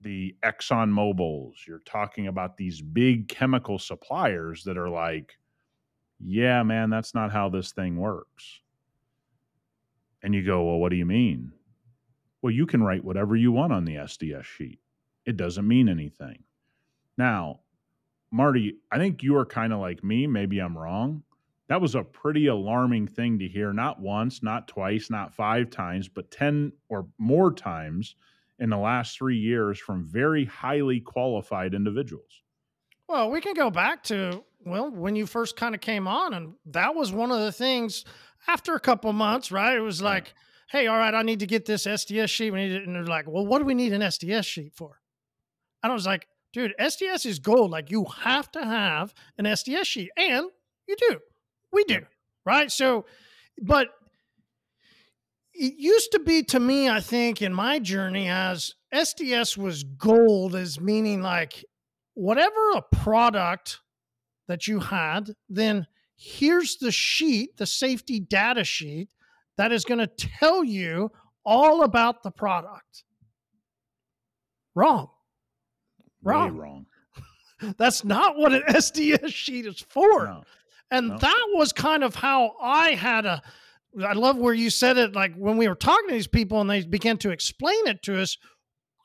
the 0.00 0.34
Exxon 0.42 0.88
Mobiles, 0.88 1.56
you're 1.66 1.80
talking 1.80 2.28
about 2.28 2.56
these 2.56 2.80
big 2.80 3.28
chemical 3.28 3.78
suppliers 3.78 4.64
that 4.64 4.78
are 4.78 4.88
like, 4.88 5.36
yeah, 6.20 6.62
man, 6.62 6.90
that's 6.90 7.14
not 7.14 7.32
how 7.32 7.48
this 7.48 7.72
thing 7.72 7.96
works. 7.96 8.60
And 10.22 10.34
you 10.34 10.44
go, 10.44 10.64
well, 10.64 10.78
what 10.78 10.90
do 10.90 10.96
you 10.96 11.06
mean? 11.06 11.52
Well, 12.42 12.52
you 12.52 12.66
can 12.66 12.82
write 12.82 13.04
whatever 13.04 13.36
you 13.36 13.52
want 13.52 13.72
on 13.72 13.84
the 13.84 13.96
SDS 13.96 14.44
sheet. 14.44 14.80
It 15.24 15.36
doesn't 15.36 15.66
mean 15.66 15.88
anything. 15.88 16.44
Now, 17.16 17.60
Marty, 18.30 18.76
I 18.90 18.98
think 18.98 19.22
you 19.22 19.36
are 19.36 19.46
kind 19.46 19.72
of 19.72 19.80
like 19.80 20.04
me. 20.04 20.26
Maybe 20.26 20.58
I'm 20.58 20.76
wrong. 20.76 21.22
That 21.68 21.80
was 21.80 21.94
a 21.94 22.02
pretty 22.02 22.46
alarming 22.46 23.08
thing 23.08 23.38
to 23.40 23.48
hear, 23.48 23.72
not 23.72 24.00
once, 24.00 24.42
not 24.42 24.68
twice, 24.68 25.10
not 25.10 25.34
five 25.34 25.70
times, 25.70 26.08
but 26.08 26.30
10 26.30 26.72
or 26.88 27.06
more 27.18 27.52
times 27.52 28.14
in 28.58 28.70
the 28.70 28.78
last 28.78 29.18
three 29.18 29.36
years 29.36 29.78
from 29.78 30.04
very 30.04 30.44
highly 30.46 31.00
qualified 31.00 31.74
individuals. 31.74 32.42
Well, 33.06 33.30
we 33.30 33.40
can 33.40 33.54
go 33.54 33.70
back 33.70 34.02
to, 34.04 34.44
well, 34.64 34.90
when 34.90 35.16
you 35.16 35.26
first 35.26 35.56
kind 35.56 35.74
of 35.74 35.80
came 35.80 36.06
on, 36.06 36.34
and 36.34 36.54
that 36.66 36.94
was 36.94 37.12
one 37.12 37.30
of 37.30 37.40
the 37.40 37.52
things 37.52 38.04
after 38.46 38.74
a 38.74 38.80
couple 38.80 39.12
months, 39.12 39.50
right? 39.52 39.76
It 39.76 39.80
was 39.80 40.02
like, 40.02 40.34
hey, 40.70 40.86
all 40.86 40.98
right, 40.98 41.14
I 41.14 41.22
need 41.22 41.40
to 41.40 41.46
get 41.46 41.64
this 41.64 41.86
SDS 41.86 42.28
sheet. 42.28 42.50
We 42.50 42.60
need 42.60 42.72
it. 42.72 42.86
And 42.86 42.94
they're 42.94 43.04
like, 43.04 43.26
well, 43.26 43.46
what 43.46 43.58
do 43.58 43.64
we 43.64 43.74
need 43.74 43.92
an 43.92 44.02
SDS 44.02 44.44
sheet 44.44 44.74
for? 44.74 45.00
And 45.82 45.90
I 45.90 45.94
was 45.94 46.06
like, 46.06 46.26
dude, 46.52 46.74
SDS 46.78 47.26
is 47.26 47.38
gold. 47.38 47.70
Like 47.70 47.90
you 47.90 48.04
have 48.22 48.50
to 48.52 48.64
have 48.64 49.14
an 49.38 49.44
SDS 49.44 49.84
sheet. 49.84 50.10
And 50.16 50.46
you 50.86 50.96
do. 50.96 51.18
We 51.72 51.84
do. 51.84 52.00
Right. 52.44 52.70
So, 52.70 53.06
but 53.60 53.88
it 55.54 55.74
used 55.76 56.12
to 56.12 56.20
be 56.20 56.42
to 56.44 56.60
me, 56.60 56.88
I 56.88 57.00
think, 57.00 57.42
in 57.42 57.52
my 57.52 57.78
journey 57.78 58.28
as 58.28 58.74
SDS 58.94 59.56
was 59.56 59.84
gold, 59.84 60.54
as 60.54 60.80
meaning 60.80 61.20
like 61.20 61.64
whatever 62.14 62.72
a 62.76 62.82
product 62.82 63.80
that 64.48 64.66
you 64.66 64.80
had, 64.80 65.34
then 65.48 65.86
here's 66.16 66.76
the 66.76 66.90
sheet, 66.90 67.56
the 67.56 67.66
safety 67.66 68.18
data 68.18 68.64
sheet 68.64 69.10
that 69.56 69.72
is 69.72 69.84
going 69.84 69.98
to 69.98 70.06
tell 70.06 70.64
you 70.64 71.10
all 71.44 71.82
about 71.82 72.22
the 72.22 72.30
product. 72.30 73.04
Wrong. 74.74 75.08
Wrong. 76.22 76.54
Way 76.54 76.60
wrong. 76.60 76.86
That's 77.78 78.04
not 78.04 78.36
what 78.36 78.52
an 78.52 78.62
SDS 78.68 79.32
sheet 79.32 79.66
is 79.66 79.84
for. 79.88 80.26
No. 80.26 80.44
And 80.90 81.08
no. 81.08 81.18
that 81.18 81.46
was 81.54 81.72
kind 81.72 82.02
of 82.02 82.14
how 82.14 82.54
I 82.60 82.90
had 82.90 83.26
a. 83.26 83.42
I 84.04 84.12
love 84.12 84.36
where 84.36 84.54
you 84.54 84.70
said 84.70 84.96
it. 84.98 85.14
Like 85.14 85.34
when 85.34 85.56
we 85.56 85.66
were 85.66 85.74
talking 85.74 86.08
to 86.08 86.14
these 86.14 86.26
people 86.26 86.60
and 86.60 86.70
they 86.70 86.82
began 86.82 87.18
to 87.18 87.30
explain 87.30 87.86
it 87.86 88.02
to 88.04 88.20
us, 88.20 88.36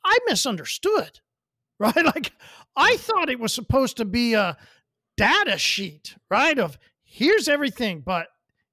I 0.04 0.16
misunderstood, 0.26 1.20
right? 1.78 2.04
Like 2.04 2.32
I 2.76 2.96
thought 2.96 3.30
it 3.30 3.40
was 3.40 3.52
supposed 3.52 3.96
to 3.98 4.04
be 4.04 4.34
a 4.34 4.56
data 5.16 5.58
sheet, 5.58 6.16
right? 6.30 6.58
Of 6.58 6.78
here's 7.02 7.48
everything, 7.48 8.00
but 8.00 8.28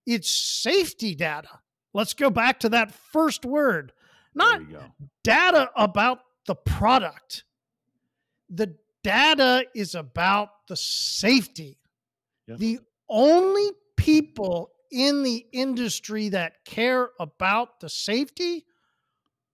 it's 0.06 0.30
safety 0.30 1.16
data. 1.16 1.60
Let's 1.94 2.14
go 2.14 2.30
back 2.30 2.60
to 2.62 2.70
that 2.70 2.92
first 2.92 3.46
word, 3.46 3.92
not 4.34 4.62
data 5.24 5.70
about 5.76 6.20
the 6.48 6.56
product 6.56 7.44
the 8.52 8.76
data 9.04 9.66
is 9.74 9.96
about 9.96 10.68
the 10.68 10.76
safety. 10.76 11.80
Yep. 12.48 12.58
The 12.60 12.80
only 13.10 13.70
people 13.96 14.72
in 14.92 15.24
the 15.24 15.46
industry 15.54 16.30
that 16.30 16.66
care 16.66 17.10
about 17.20 17.80
the 17.80 17.90
safety, 17.90 18.66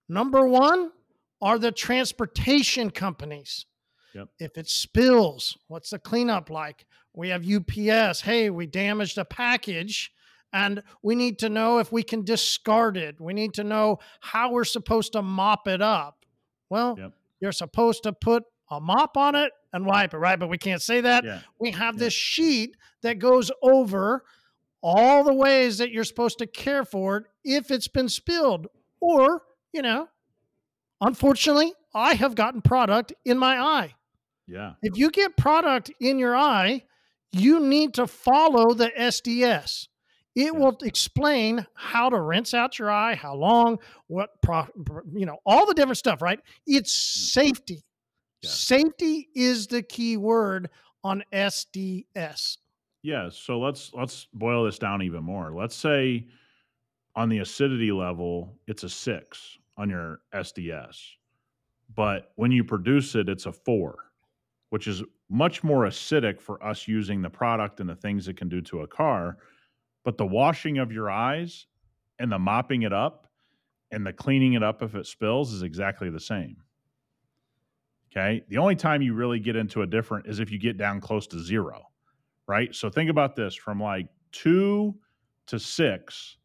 number 0.09 0.45
one, 0.47 0.91
are 1.41 1.59
the 1.59 1.71
transportation 1.71 2.89
companies. 2.89 3.67
Yep. 4.17 4.29
If 4.39 4.57
it 4.57 4.67
spills, 4.67 5.55
what's 5.67 5.91
the 5.91 5.99
cleanup 5.99 6.49
like? 6.49 6.85
We 7.13 7.29
have 7.29 7.45
UPS. 7.47 8.21
Hey, 8.21 8.49
we 8.49 8.65
damaged 8.65 9.19
a 9.19 9.25
package 9.25 10.11
and 10.51 10.81
we 11.03 11.13
need 11.13 11.37
to 11.39 11.49
know 11.49 11.77
if 11.77 11.91
we 11.91 12.01
can 12.01 12.23
discard 12.23 12.97
it. 12.97 13.21
We 13.21 13.33
need 13.33 13.53
to 13.55 13.63
know 13.63 13.99
how 14.19 14.51
we're 14.51 14.63
supposed 14.63 15.13
to 15.13 15.21
mop 15.21 15.67
it 15.67 15.83
up. 15.83 16.25
Well, 16.69 16.95
yep. 16.97 17.13
you're 17.39 17.51
supposed 17.51 18.03
to 18.03 18.13
put 18.13 18.43
a 18.71 18.79
mop 18.79 19.17
on 19.17 19.35
it 19.35 19.51
and 19.71 19.85
wipe 19.85 20.15
it, 20.15 20.17
right? 20.17 20.39
But 20.39 20.49
we 20.49 20.57
can't 20.57 20.81
say 20.81 21.01
that. 21.01 21.23
Yeah. 21.23 21.41
We 21.59 21.71
have 21.71 21.95
yeah. 21.95 22.05
this 22.05 22.13
sheet 22.13 22.75
that 23.03 23.19
goes 23.19 23.51
over 23.61 24.23
all 24.81 25.23
the 25.23 25.33
ways 25.33 25.77
that 25.77 25.91
you're 25.91 26.03
supposed 26.03 26.39
to 26.39 26.47
care 26.47 26.85
for 26.85 27.17
it 27.17 27.25
if 27.43 27.69
it's 27.69 27.87
been 27.87 28.09
spilled. 28.09 28.67
Or, 28.99 29.43
you 29.73 29.83
know, 29.83 30.09
unfortunately, 31.01 31.73
I 31.93 32.15
have 32.15 32.33
gotten 32.33 32.61
product 32.61 33.13
in 33.23 33.37
my 33.37 33.59
eye. 33.59 33.93
Yeah. 34.47 34.73
If 34.81 34.97
you 34.97 35.11
get 35.11 35.37
product 35.37 35.91
in 35.99 36.19
your 36.19 36.35
eye, 36.35 36.83
you 37.31 37.59
need 37.59 37.93
to 37.95 38.07
follow 38.07 38.73
the 38.73 38.89
SDS. 38.97 39.87
It 40.35 40.55
will 40.55 40.77
explain 40.83 41.65
how 41.73 42.09
to 42.09 42.21
rinse 42.21 42.53
out 42.53 42.77
your 42.77 42.91
eye, 42.91 43.15
how 43.15 43.35
long, 43.35 43.79
what, 44.05 44.29
pro, 44.41 44.67
you 45.13 45.25
know, 45.25 45.37
all 45.45 45.65
the 45.65 45.73
different 45.73 45.97
stuff, 45.97 46.21
right? 46.21 46.39
It's 46.65 46.93
safety. 46.93 47.83
Yeah. 48.41 48.49
Safety 48.51 49.29
is 49.33 49.67
the 49.67 49.81
key 49.81 50.15
word 50.15 50.69
on 51.03 51.23
SDS. 51.33 52.57
Yeah, 53.01 53.29
so 53.31 53.59
let's 53.59 53.91
let's 53.93 54.27
boil 54.33 54.65
this 54.65 54.77
down 54.77 55.01
even 55.01 55.23
more. 55.23 55.53
Let's 55.53 55.75
say 55.75 56.27
on 57.15 57.29
the 57.29 57.39
acidity 57.39 57.91
level, 57.91 58.59
it's 58.67 58.83
a 58.83 58.89
6 58.89 59.57
on 59.77 59.89
your 59.89 60.21
SDS. 60.33 60.97
But 61.95 62.31
when 62.35 62.51
you 62.51 62.63
produce 62.63 63.15
it, 63.15 63.29
it's 63.29 63.45
a 63.45 63.51
4, 63.51 63.97
which 64.69 64.87
is 64.87 65.03
much 65.29 65.63
more 65.63 65.85
acidic 65.85 66.39
for 66.39 66.63
us 66.63 66.87
using 66.87 67.21
the 67.21 67.29
product 67.29 67.79
and 67.79 67.89
the 67.89 67.95
things 67.95 68.27
it 68.27 68.37
can 68.37 68.49
do 68.49 68.61
to 68.61 68.81
a 68.81 68.87
car. 68.87 69.37
But 70.03 70.17
the 70.17 70.25
washing 70.25 70.77
of 70.77 70.91
your 70.91 71.09
eyes 71.09 71.67
and 72.19 72.31
the 72.31 72.39
mopping 72.39 72.83
it 72.83 72.93
up 72.93 73.29
and 73.91 74.05
the 74.05 74.13
cleaning 74.13 74.53
it 74.53 74.63
up 74.63 74.81
if 74.81 74.95
it 74.95 75.05
spills 75.05 75.53
is 75.53 75.63
exactly 75.63 76.09
the 76.09 76.19
same. 76.19 76.57
Okay. 78.11 78.43
The 78.49 78.57
only 78.57 78.75
time 78.75 79.01
you 79.01 79.13
really 79.13 79.39
get 79.39 79.55
into 79.55 79.81
a 79.81 79.87
different 79.87 80.27
is 80.27 80.39
if 80.39 80.51
you 80.51 80.57
get 80.57 80.77
down 80.77 81.01
close 81.01 81.27
to 81.27 81.39
zero, 81.39 81.83
right? 82.47 82.73
So 82.73 82.89
think 82.89 83.09
about 83.09 83.35
this 83.35 83.53
from 83.53 83.81
like 83.81 84.07
two 84.31 84.95
to 85.47 85.59
six, 85.59 86.37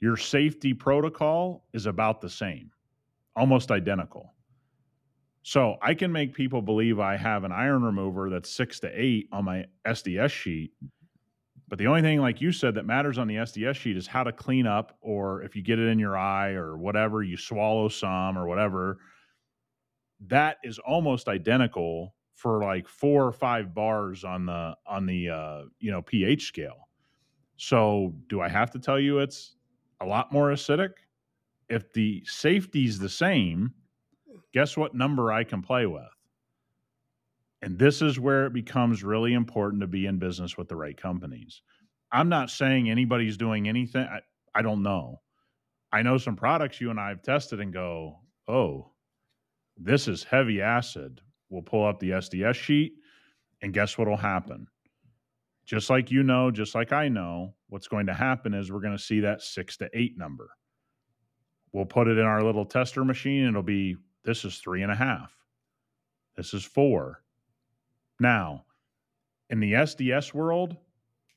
your 0.00 0.16
safety 0.16 0.72
protocol 0.72 1.64
is 1.72 1.86
about 1.86 2.20
the 2.20 2.30
same, 2.30 2.70
almost 3.36 3.70
identical. 3.70 4.34
So 5.44 5.76
I 5.80 5.94
can 5.94 6.10
make 6.10 6.34
people 6.34 6.60
believe 6.60 6.98
I 6.98 7.16
have 7.16 7.44
an 7.44 7.52
iron 7.52 7.82
remover 7.82 8.30
that's 8.30 8.50
six 8.50 8.80
to 8.80 8.90
eight 8.92 9.28
on 9.30 9.44
my 9.44 9.66
SDS 9.86 10.30
sheet. 10.30 10.72
But 11.68 11.78
the 11.78 11.86
only 11.86 12.02
thing, 12.02 12.20
like 12.20 12.40
you 12.40 12.50
said, 12.50 12.74
that 12.74 12.86
matters 12.86 13.18
on 13.18 13.28
the 13.28 13.36
SDS 13.36 13.76
sheet 13.76 13.96
is 13.96 14.06
how 14.06 14.24
to 14.24 14.32
clean 14.32 14.66
up, 14.66 14.96
or 15.00 15.42
if 15.42 15.54
you 15.54 15.62
get 15.62 15.78
it 15.78 15.86
in 15.88 15.98
your 16.00 16.16
eye 16.16 16.52
or 16.52 16.76
whatever, 16.76 17.22
you 17.22 17.36
swallow 17.36 17.88
some 17.88 18.36
or 18.36 18.48
whatever 18.48 18.98
that 20.28 20.58
is 20.64 20.78
almost 20.78 21.28
identical 21.28 22.14
for 22.34 22.62
like 22.62 22.88
four 22.88 23.26
or 23.26 23.32
five 23.32 23.74
bars 23.74 24.24
on 24.24 24.46
the 24.46 24.74
on 24.86 25.06
the 25.06 25.28
uh, 25.28 25.62
you 25.78 25.90
know 25.90 26.02
pH 26.02 26.46
scale. 26.46 26.88
So 27.56 28.14
do 28.28 28.40
I 28.40 28.48
have 28.48 28.70
to 28.72 28.78
tell 28.78 28.98
you 28.98 29.20
it's 29.20 29.56
a 30.00 30.06
lot 30.06 30.32
more 30.32 30.50
acidic? 30.50 30.90
If 31.68 31.92
the 31.92 32.22
safety's 32.26 32.98
the 32.98 33.08
same, 33.08 33.72
guess 34.54 34.76
what 34.76 34.94
number 34.94 35.32
I 35.32 35.44
can 35.44 35.60
play 35.60 35.84
with? 35.84 36.02
And 37.60 37.78
this 37.78 38.00
is 38.00 38.20
where 38.20 38.46
it 38.46 38.52
becomes 38.52 39.02
really 39.02 39.34
important 39.34 39.80
to 39.80 39.86
be 39.86 40.06
in 40.06 40.18
business 40.18 40.56
with 40.56 40.68
the 40.68 40.76
right 40.76 40.96
companies. 40.96 41.60
I'm 42.12 42.28
not 42.28 42.50
saying 42.50 42.88
anybody's 42.88 43.36
doing 43.36 43.68
anything. 43.68 44.06
I, 44.06 44.20
I 44.54 44.62
don't 44.62 44.82
know. 44.82 45.20
I 45.92 46.02
know 46.02 46.18
some 46.18 46.36
products 46.36 46.80
you 46.80 46.90
and 46.90 47.00
I 47.00 47.08
have 47.08 47.22
tested 47.22 47.60
and 47.60 47.72
go, 47.72 48.20
oh, 48.46 48.92
this 49.76 50.06
is 50.06 50.22
heavy 50.22 50.60
acid. 50.60 51.20
We'll 51.48 51.62
pull 51.62 51.86
up 51.86 51.98
the 51.98 52.10
SDS 52.10 52.54
sheet, 52.54 52.94
and 53.62 53.72
guess 53.72 53.98
what 53.98 54.08
will 54.08 54.16
happen? 54.16 54.66
Just 55.64 55.90
like 55.90 56.10
you 56.10 56.22
know, 56.22 56.50
just 56.50 56.74
like 56.74 56.92
I 56.92 57.08
know, 57.08 57.54
what's 57.68 57.88
going 57.88 58.06
to 58.06 58.14
happen 58.14 58.54
is 58.54 58.70
we're 58.70 58.80
going 58.80 58.96
to 58.96 59.02
see 59.02 59.20
that 59.20 59.42
six 59.42 59.76
to 59.78 59.88
eight 59.94 60.16
number. 60.16 60.50
We'll 61.72 61.86
put 61.86 62.06
it 62.06 62.18
in 62.18 62.24
our 62.24 62.42
little 62.42 62.66
tester 62.66 63.04
machine, 63.04 63.48
it'll 63.48 63.62
be 63.62 63.96
this 64.24 64.44
is 64.44 64.58
three 64.58 64.82
and 64.82 64.90
a 64.90 64.96
half. 64.96 65.32
This 66.36 66.54
is 66.54 66.64
four. 66.64 67.22
Now, 68.20 68.64
in 69.50 69.60
the 69.60 69.72
SDS 69.72 70.34
world, 70.34 70.76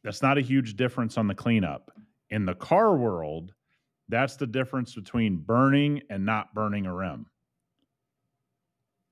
that's 0.03 0.21
not 0.21 0.37
a 0.37 0.41
huge 0.41 0.75
difference 0.75 1.17
on 1.17 1.27
the 1.27 1.35
cleanup. 1.35 1.91
In 2.29 2.45
the 2.45 2.55
car 2.55 2.95
world, 2.95 3.53
that's 4.09 4.37
the 4.37 4.47
difference 4.47 4.95
between 4.95 5.37
burning 5.37 6.01
and 6.09 6.25
not 6.25 6.53
burning 6.53 6.85
a 6.85 6.93
rim. 6.93 7.25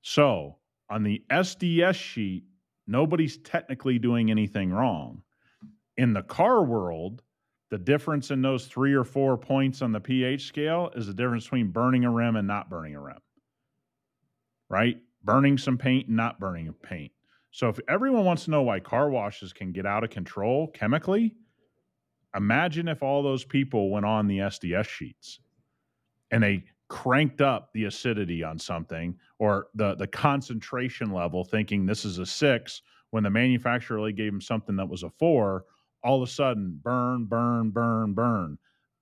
So 0.02 0.56
on 0.88 1.02
the 1.02 1.22
SDS 1.30 1.96
sheet, 1.96 2.44
nobody's 2.86 3.38
technically 3.38 3.98
doing 3.98 4.30
anything 4.30 4.72
wrong. 4.72 5.22
In 5.96 6.12
the 6.12 6.22
car 6.22 6.64
world, 6.64 7.22
the 7.70 7.78
difference 7.78 8.30
in 8.30 8.42
those 8.42 8.66
three 8.66 8.94
or 8.94 9.04
four 9.04 9.36
points 9.36 9.82
on 9.82 9.92
the 9.92 10.00
pH 10.00 10.46
scale 10.46 10.90
is 10.94 11.08
the 11.08 11.14
difference 11.14 11.44
between 11.44 11.72
burning 11.72 12.04
a 12.04 12.10
rim 12.10 12.36
and 12.36 12.46
not 12.46 12.70
burning 12.70 12.94
a 12.94 13.00
rim. 13.00 13.18
Right? 14.68 15.02
Burning 15.22 15.58
some 15.58 15.78
paint 15.78 16.08
not 16.08 16.38
burning 16.40 16.72
paint. 16.74 17.12
So 17.50 17.68
if 17.68 17.78
everyone 17.88 18.24
wants 18.24 18.44
to 18.44 18.50
know 18.50 18.62
why 18.62 18.80
car 18.80 19.10
washes 19.10 19.52
can 19.52 19.72
get 19.72 19.86
out 19.86 20.04
of 20.04 20.10
control 20.10 20.68
chemically, 20.68 21.36
Imagine 22.34 22.88
if 22.88 23.02
all 23.02 23.22
those 23.22 23.44
people 23.44 23.90
went 23.90 24.04
on 24.04 24.26
the 24.26 24.38
SDS 24.38 24.86
sheets 24.86 25.40
and 26.30 26.42
they 26.42 26.64
cranked 26.88 27.40
up 27.40 27.72
the 27.72 27.84
acidity 27.84 28.44
on 28.44 28.58
something 28.58 29.18
or 29.38 29.68
the 29.74 29.94
the 29.96 30.06
concentration 30.06 31.10
level 31.10 31.44
thinking 31.44 31.86
this 31.86 32.04
is 32.04 32.18
a 32.18 32.26
6 32.26 32.82
when 33.10 33.24
the 33.24 33.30
manufacturer 33.30 33.96
really 33.96 34.12
gave 34.12 34.32
them 34.32 34.40
something 34.40 34.76
that 34.76 34.88
was 34.88 35.02
a 35.02 35.10
4 35.10 35.64
all 36.04 36.22
of 36.22 36.28
a 36.28 36.32
sudden 36.32 36.80
burn 36.82 37.26
burn 37.26 37.70
burn 37.70 38.14
burn 38.14 38.58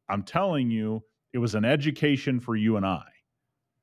i'm 0.08 0.22
telling 0.22 0.70
you 0.70 1.04
it 1.34 1.38
was 1.38 1.54
an 1.54 1.64
education 1.64 2.40
for 2.40 2.56
you 2.56 2.76
and 2.76 2.86
i 2.86 3.04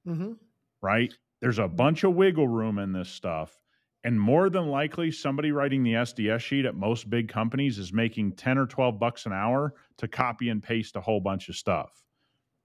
Mm-hmm. 0.07 0.33
right 0.81 1.13
there's 1.41 1.59
a 1.59 1.67
bunch 1.67 2.03
of 2.03 2.13
wiggle 2.13 2.47
room 2.47 2.77
in 2.79 2.91
this 2.93 3.09
stuff 3.09 3.57
and 4.03 4.19
more 4.19 4.49
than 4.49 4.67
likely 4.67 5.11
somebody 5.11 5.51
writing 5.51 5.83
the 5.83 5.93
sds 5.93 6.39
sheet 6.39 6.65
at 6.65 6.75
most 6.75 7.09
big 7.09 7.27
companies 7.29 7.77
is 7.77 7.91
making 7.93 8.31
10 8.33 8.57
or 8.57 8.65
12 8.65 8.99
bucks 8.99 9.25
an 9.25 9.33
hour 9.33 9.73
to 9.97 10.07
copy 10.07 10.49
and 10.49 10.63
paste 10.63 10.95
a 10.95 11.01
whole 11.01 11.19
bunch 11.19 11.49
of 11.49 11.55
stuff 11.55 12.03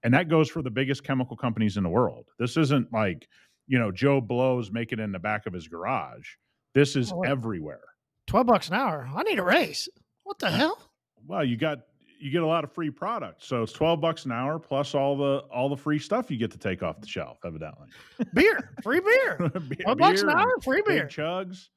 and 0.03 0.13
that 0.13 0.29
goes 0.29 0.49
for 0.49 0.61
the 0.61 0.69
biggest 0.69 1.03
chemical 1.03 1.35
companies 1.35 1.75
in 1.75 1.83
the 1.83 1.89
world. 1.89 2.27
This 2.37 2.55
isn't 2.55 2.93
like, 2.93 3.27
you 3.67 3.79
know, 3.79 3.91
Joe 3.91 4.21
Blow's 4.21 4.71
making 4.71 4.99
it 4.99 5.03
in 5.03 5.11
the 5.11 5.17
back 5.19 5.47
of 5.47 5.53
his 5.53 5.67
garage. 5.67 6.27
This 6.75 6.95
is 6.95 7.11
Oh, 7.11 7.23
everywhere. 7.23 7.81
12 8.27 8.45
bucks 8.45 8.67
an 8.69 8.75
hour. 8.75 9.09
I 9.13 9.23
need 9.23 9.39
a 9.39 9.43
raise. 9.43 9.89
What 10.23 10.37
the 10.37 10.51
hell? 10.51 10.77
Well, 11.25 11.43
you 11.43 11.57
got 11.57 11.79
you 12.19 12.31
get 12.31 12.43
a 12.43 12.47
lot 12.47 12.63
of 12.63 12.71
free 12.71 12.89
product. 12.89 13.43
So 13.43 13.63
it's 13.63 13.71
12 13.73 13.99
bucks 14.01 14.25
an 14.25 14.31
hour 14.31 14.59
plus 14.59 14.95
all 14.95 15.17
the 15.17 15.39
all 15.51 15.69
the 15.69 15.77
free 15.77 15.99
stuff 15.99 16.29
you 16.31 16.37
get 16.37 16.51
to 16.51 16.57
take 16.57 16.83
off 16.83 16.99
the 17.01 17.07
shelf, 17.07 17.39
evidently. 17.45 17.87
Beer, 18.33 18.71
free 18.83 18.99
beer. 18.99 19.49
Be- 19.69 19.75
12 19.77 19.97
bucks 19.97 20.21
an 20.21 20.27
beer 20.27 20.37
hour, 20.37 20.55
free 20.63 20.81
beer. 20.85 21.07
chugs. 21.07 21.67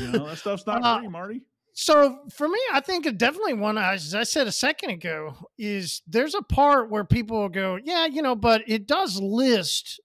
You 0.00 0.08
know, 0.08 0.26
that 0.26 0.38
stuff's 0.38 0.66
not 0.66 0.80
Uh, 0.84 0.98
free, 1.00 1.08
Marty. 1.08 1.42
So 1.78 2.20
for 2.32 2.48
me, 2.48 2.58
I 2.72 2.80
think 2.80 3.04
it 3.04 3.18
definitely 3.18 3.52
one, 3.54 3.76
as 3.76 4.14
I 4.14 4.22
said 4.22 4.46
a 4.46 4.52
second 4.52 4.90
ago, 4.90 5.36
is 5.58 6.00
there's 6.06 6.34
a 6.34 6.40
part 6.40 6.90
where 6.90 7.04
people 7.04 7.38
will 7.38 7.50
go, 7.50 7.78
yeah, 7.84 8.06
you 8.06 8.22
know, 8.22 8.34
but 8.34 8.62
it 8.66 8.86
does 8.86 9.20
list 9.20 10.00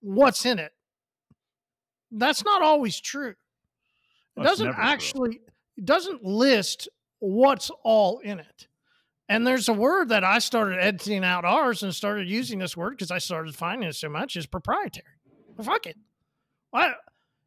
what's 0.00 0.44
in 0.44 0.58
it. 0.58 0.72
That's 2.10 2.44
not 2.44 2.60
always 2.60 3.00
true. 3.00 3.34
It 4.36 4.42
doesn't 4.42 4.66
never 4.66 4.76
true. 4.76 4.84
actually, 4.84 5.40
it 5.78 5.86
doesn't 5.86 6.22
list 6.22 6.88
what's 7.18 7.70
all 7.82 8.18
in 8.18 8.38
it. 8.40 8.68
And 9.28 9.46
there's 9.46 9.68
a 9.68 9.72
word 9.72 10.10
that 10.10 10.22
I 10.22 10.38
started 10.38 10.78
editing 10.80 11.24
out 11.24 11.44
ours 11.44 11.82
and 11.82 11.94
started 11.94 12.28
using 12.28 12.58
this 12.58 12.76
word 12.76 12.90
because 12.90 13.10
I 13.10 13.18
started 13.18 13.54
finding 13.54 13.88
it 13.88 13.94
so 13.94 14.08
much 14.08 14.36
is 14.36 14.46
proprietary. 14.46 15.06
Well, 15.56 15.64
fuck 15.64 15.86
it. 15.86 15.96
Why, 16.70 16.92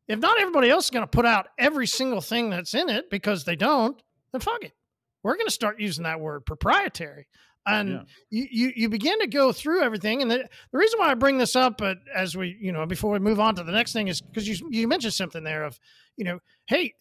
if 0.07 0.19
not 0.19 0.39
everybody 0.39 0.69
else 0.69 0.85
is 0.85 0.89
going 0.91 1.03
to 1.03 1.07
put 1.07 1.25
out 1.25 1.47
every 1.59 1.85
single 1.85 2.21
thing 2.21 2.49
that's 2.49 2.73
in 2.73 2.89
it 2.89 3.09
because 3.11 3.43
they 3.43 3.55
don't, 3.55 4.01
then 4.31 4.41
fuck 4.41 4.63
it. 4.63 4.73
We're 5.23 5.35
going 5.35 5.47
to 5.47 5.51
start 5.51 5.79
using 5.79 6.03
that 6.05 6.19
word 6.19 6.45
proprietary. 6.45 7.27
And 7.65 7.89
Yeah. 7.89 8.01
you, 8.29 8.47
you 8.49 8.73
you 8.77 8.89
begin 8.89 9.19
to 9.19 9.27
go 9.27 9.51
through 9.51 9.81
everything. 9.83 10.21
And 10.21 10.31
the, 10.31 10.47
the 10.71 10.77
reason 10.77 10.99
why 10.99 11.09
I 11.11 11.15
bring 11.15 11.37
this 11.37 11.55
up, 11.55 11.77
but 11.77 11.97
as 12.15 12.35
we, 12.37 12.57
you 12.59 12.71
know, 12.71 12.85
before 12.85 13.11
we 13.11 13.19
move 13.19 13.39
on 13.41 13.55
to 13.55 13.63
the 13.63 13.73
next 13.73 13.91
thing 13.93 14.07
is 14.07 14.21
because 14.21 14.47
you, 14.47 14.67
you 14.71 14.87
mentioned 14.87 15.13
something 15.13 15.43
there 15.43 15.65
of, 15.65 15.77
you 16.15 16.23
know, 16.23 16.39
hey, 16.67 16.93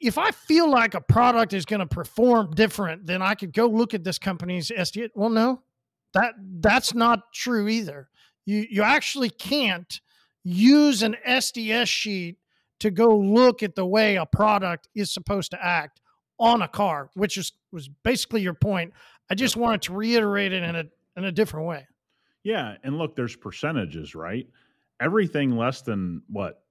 if 0.00 0.18
I 0.18 0.30
feel 0.30 0.70
like 0.70 0.94
a 0.94 1.00
product 1.00 1.52
is 1.52 1.64
going 1.64 1.80
to 1.80 1.86
perform 1.86 2.50
different, 2.54 3.06
then 3.06 3.22
I 3.22 3.34
could 3.34 3.52
go 3.52 3.66
look 3.66 3.94
at 3.94 4.04
this 4.04 4.18
company's 4.18 4.70
SDA. 4.70 5.10
Well, 5.14 5.30
no, 5.30 5.62
that 6.14 6.34
that's 6.60 6.94
not 6.94 7.32
true 7.32 7.68
either. 7.68 8.08
You 8.44 8.66
you 8.68 8.82
actually 8.82 9.30
can't 9.30 10.00
use 10.44 11.02
an 11.02 11.16
SDS 11.26 11.88
sheet 11.88 12.38
to 12.80 12.90
go 12.90 13.16
look 13.16 13.62
at 13.62 13.74
the 13.74 13.86
way 13.86 14.16
a 14.16 14.26
product 14.26 14.88
is 14.94 15.12
supposed 15.12 15.50
to 15.52 15.64
act 15.64 16.00
on 16.38 16.62
a 16.62 16.68
car, 16.68 17.10
which 17.14 17.36
is 17.36 17.52
was 17.72 17.88
basically 17.88 18.42
your 18.42 18.54
point. 18.54 18.92
I 19.30 19.34
just 19.34 19.56
wanted 19.56 19.82
to 19.82 19.94
reiterate 19.94 20.52
it 20.52 20.62
in 20.62 20.76
a 20.76 20.84
in 21.16 21.24
a 21.24 21.32
different 21.32 21.66
way. 21.66 21.86
Yeah, 22.44 22.76
and 22.84 22.96
look, 22.98 23.16
there's 23.16 23.34
percentages, 23.34 24.14
right? 24.14 24.46
Everything 25.00 25.56
less 25.56 25.82
than 25.82 26.22
what 26.28 26.62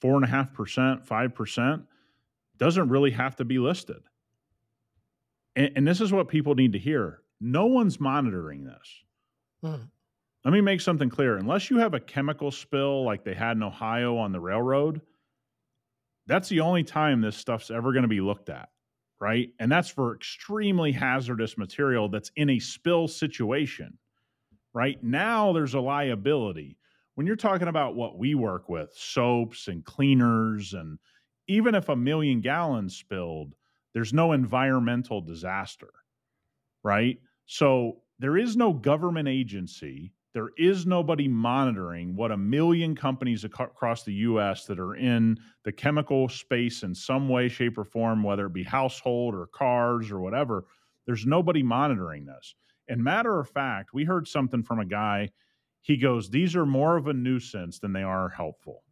four 0.00 0.16
and 0.16 0.24
a 0.24 0.28
half 0.28 0.52
percent, 0.52 1.06
five 1.06 1.34
percent, 1.34 1.82
doesn't 2.58 2.88
really 2.88 3.10
have 3.10 3.36
to 3.36 3.44
be 3.44 3.58
listed. 3.58 4.02
And, 5.56 5.72
and 5.76 5.88
this 5.88 6.00
is 6.00 6.12
what 6.12 6.28
people 6.28 6.54
need 6.54 6.72
to 6.72 6.78
hear. 6.78 7.20
No 7.40 7.66
one's 7.66 8.00
monitoring 8.00 8.64
this. 8.64 9.04
Hmm. 9.62 9.84
Let 10.44 10.52
me 10.52 10.60
make 10.60 10.80
something 10.80 11.08
clear. 11.08 11.36
Unless 11.36 11.70
you 11.70 11.78
have 11.78 11.94
a 11.94 12.00
chemical 12.00 12.50
spill 12.50 13.04
like 13.04 13.24
they 13.24 13.34
had 13.34 13.56
in 13.56 13.62
Ohio 13.62 14.16
on 14.16 14.32
the 14.32 14.40
railroad, 14.40 15.00
that's 16.26 16.48
the 16.48 16.60
only 16.60 16.84
time 16.84 17.20
this 17.20 17.36
stuff's 17.36 17.70
ever 17.70 17.92
going 17.92 18.02
to 18.02 18.08
be 18.08 18.20
looked 18.20 18.50
at, 18.50 18.68
right? 19.20 19.50
And 19.58 19.72
that's 19.72 19.88
for 19.88 20.14
extremely 20.14 20.92
hazardous 20.92 21.56
material 21.56 22.08
that's 22.08 22.30
in 22.36 22.50
a 22.50 22.58
spill 22.58 23.08
situation 23.08 23.98
right? 24.74 25.02
Now 25.02 25.52
there's 25.52 25.74
a 25.74 25.80
liability. 25.80 26.76
When 27.14 27.26
you're 27.26 27.36
talking 27.36 27.68
about 27.68 27.94
what 27.94 28.18
we 28.18 28.34
work 28.34 28.68
with, 28.68 28.92
soaps 28.92 29.68
and 29.68 29.84
cleaners, 29.84 30.74
and 30.74 30.98
even 31.48 31.74
if 31.74 31.88
a 31.88 31.96
million 31.96 32.40
gallons 32.40 32.96
spilled, 32.96 33.54
there's 33.92 34.12
no 34.12 34.32
environmental 34.32 35.20
disaster, 35.20 35.90
right? 36.82 37.18
So 37.46 38.02
there 38.18 38.36
is 38.36 38.56
no 38.56 38.72
government 38.72 39.28
agency. 39.28 40.12
There 40.32 40.50
is 40.56 40.86
nobody 40.86 41.28
monitoring 41.28 42.16
what 42.16 42.32
a 42.32 42.36
million 42.36 42.96
companies 42.96 43.44
aco- 43.44 43.64
across 43.64 44.02
the 44.02 44.14
US 44.14 44.66
that 44.66 44.80
are 44.80 44.96
in 44.96 45.38
the 45.64 45.72
chemical 45.72 46.28
space 46.28 46.82
in 46.82 46.94
some 46.94 47.28
way, 47.28 47.48
shape, 47.48 47.78
or 47.78 47.84
form, 47.84 48.22
whether 48.22 48.46
it 48.46 48.52
be 48.52 48.64
household 48.64 49.34
or 49.34 49.46
cars 49.46 50.10
or 50.10 50.20
whatever. 50.20 50.64
There's 51.06 51.26
nobody 51.26 51.62
monitoring 51.62 52.24
this. 52.24 52.54
And 52.88 53.02
matter 53.02 53.38
of 53.38 53.48
fact, 53.48 53.94
we 53.94 54.04
heard 54.04 54.26
something 54.26 54.62
from 54.62 54.80
a 54.80 54.84
guy. 54.84 55.30
He 55.82 55.96
goes, 55.96 56.30
These 56.30 56.56
are 56.56 56.66
more 56.66 56.96
of 56.96 57.06
a 57.06 57.12
nuisance 57.12 57.78
than 57.78 57.92
they 57.92 58.02
are 58.02 58.28
helpful. 58.28 58.82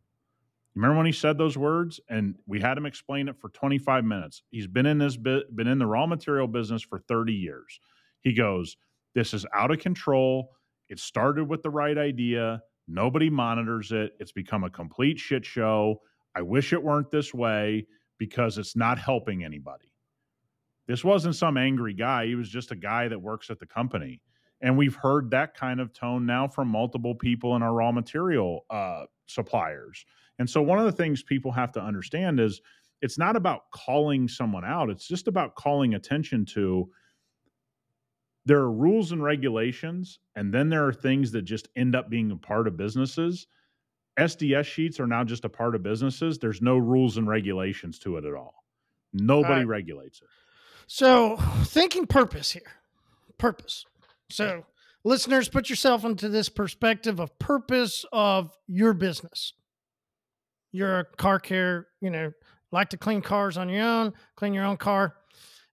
Remember 0.74 0.96
when 0.96 1.06
he 1.06 1.12
said 1.12 1.36
those 1.36 1.58
words? 1.58 2.00
And 2.08 2.36
we 2.46 2.60
had 2.60 2.78
him 2.78 2.86
explain 2.86 3.28
it 3.28 3.38
for 3.38 3.50
25 3.50 4.04
minutes. 4.04 4.42
He's 4.50 4.66
been 4.66 4.86
in 4.86 4.98
this 4.98 5.16
bit, 5.16 5.54
been 5.54 5.66
in 5.66 5.78
the 5.78 5.86
raw 5.86 6.06
material 6.06 6.46
business 6.46 6.82
for 6.82 6.98
30 6.98 7.32
years. 7.32 7.78
He 8.20 8.32
goes, 8.32 8.76
This 9.14 9.34
is 9.34 9.44
out 9.54 9.70
of 9.70 9.80
control. 9.80 10.50
It 10.88 10.98
started 10.98 11.44
with 11.44 11.62
the 11.62 11.70
right 11.70 11.96
idea. 11.96 12.62
Nobody 12.88 13.30
monitors 13.30 13.92
it. 13.92 14.12
It's 14.18 14.32
become 14.32 14.64
a 14.64 14.70
complete 14.70 15.18
shit 15.18 15.44
show. 15.44 16.00
I 16.34 16.42
wish 16.42 16.72
it 16.72 16.82
weren't 16.82 17.10
this 17.10 17.34
way 17.34 17.86
because 18.18 18.58
it's 18.58 18.76
not 18.76 18.98
helping 18.98 19.44
anybody. 19.44 19.92
This 20.86 21.04
wasn't 21.04 21.36
some 21.36 21.56
angry 21.56 21.94
guy. 21.94 22.26
He 22.26 22.34
was 22.34 22.48
just 22.48 22.70
a 22.70 22.76
guy 22.76 23.08
that 23.08 23.20
works 23.20 23.50
at 23.50 23.58
the 23.58 23.66
company. 23.66 24.20
And 24.60 24.76
we've 24.76 24.94
heard 24.94 25.30
that 25.30 25.54
kind 25.54 25.80
of 25.80 25.92
tone 25.92 26.24
now 26.24 26.48
from 26.48 26.68
multiple 26.68 27.14
people 27.14 27.56
in 27.56 27.62
our 27.62 27.72
raw 27.72 27.92
material 27.92 28.64
uh, 28.70 29.04
suppliers. 29.26 30.04
And 30.38 30.48
so, 30.48 30.62
one 30.62 30.78
of 30.78 30.84
the 30.86 30.92
things 30.92 31.22
people 31.22 31.52
have 31.52 31.72
to 31.72 31.80
understand 31.82 32.40
is 32.40 32.60
it's 33.00 33.18
not 33.18 33.36
about 33.36 33.70
calling 33.72 34.28
someone 34.28 34.64
out, 34.64 34.90
it's 34.90 35.06
just 35.06 35.28
about 35.28 35.54
calling 35.56 35.94
attention 35.94 36.44
to 36.46 36.90
there 38.44 38.58
are 38.58 38.72
rules 38.72 39.12
and 39.12 39.22
regulations, 39.22 40.18
and 40.34 40.52
then 40.52 40.68
there 40.68 40.84
are 40.86 40.92
things 40.92 41.30
that 41.32 41.42
just 41.42 41.68
end 41.76 41.94
up 41.94 42.10
being 42.10 42.30
a 42.32 42.36
part 42.36 42.66
of 42.66 42.76
businesses. 42.76 43.46
SDS 44.18 44.64
sheets 44.64 44.98
are 45.00 45.06
now 45.06 45.22
just 45.24 45.44
a 45.44 45.48
part 45.48 45.74
of 45.74 45.82
businesses. 45.82 46.38
There's 46.38 46.60
no 46.60 46.76
rules 46.76 47.16
and 47.18 47.28
regulations 47.28 47.98
to 48.00 48.16
it 48.16 48.24
at 48.24 48.34
all. 48.34 48.64
Nobody 49.12 49.60
Right. 49.60 49.66
regulates 49.68 50.20
it. 50.20 50.28
So, 50.86 51.36
thinking 51.64 52.06
purpose 52.06 52.50
here. 52.50 52.80
Purpose. 53.38 53.84
So, 54.28 54.66
listeners, 55.04 55.48
put 55.48 55.70
yourself 55.70 56.04
into 56.04 56.28
this 56.28 56.48
perspective 56.48 57.20
of 57.20 57.38
purpose 57.38 58.04
of 58.12 58.56
your 58.66 58.92
business. 58.92 59.54
You're 60.72 61.00
a 61.00 61.04
car 61.04 61.38
care, 61.38 61.88
you 62.00 62.10
know, 62.10 62.32
like 62.70 62.88
to 62.90 62.96
clean 62.96 63.20
cars 63.20 63.56
on 63.56 63.68
your 63.68 63.84
own, 63.84 64.14
clean 64.34 64.54
your 64.54 64.64
own 64.64 64.78
car. 64.78 65.14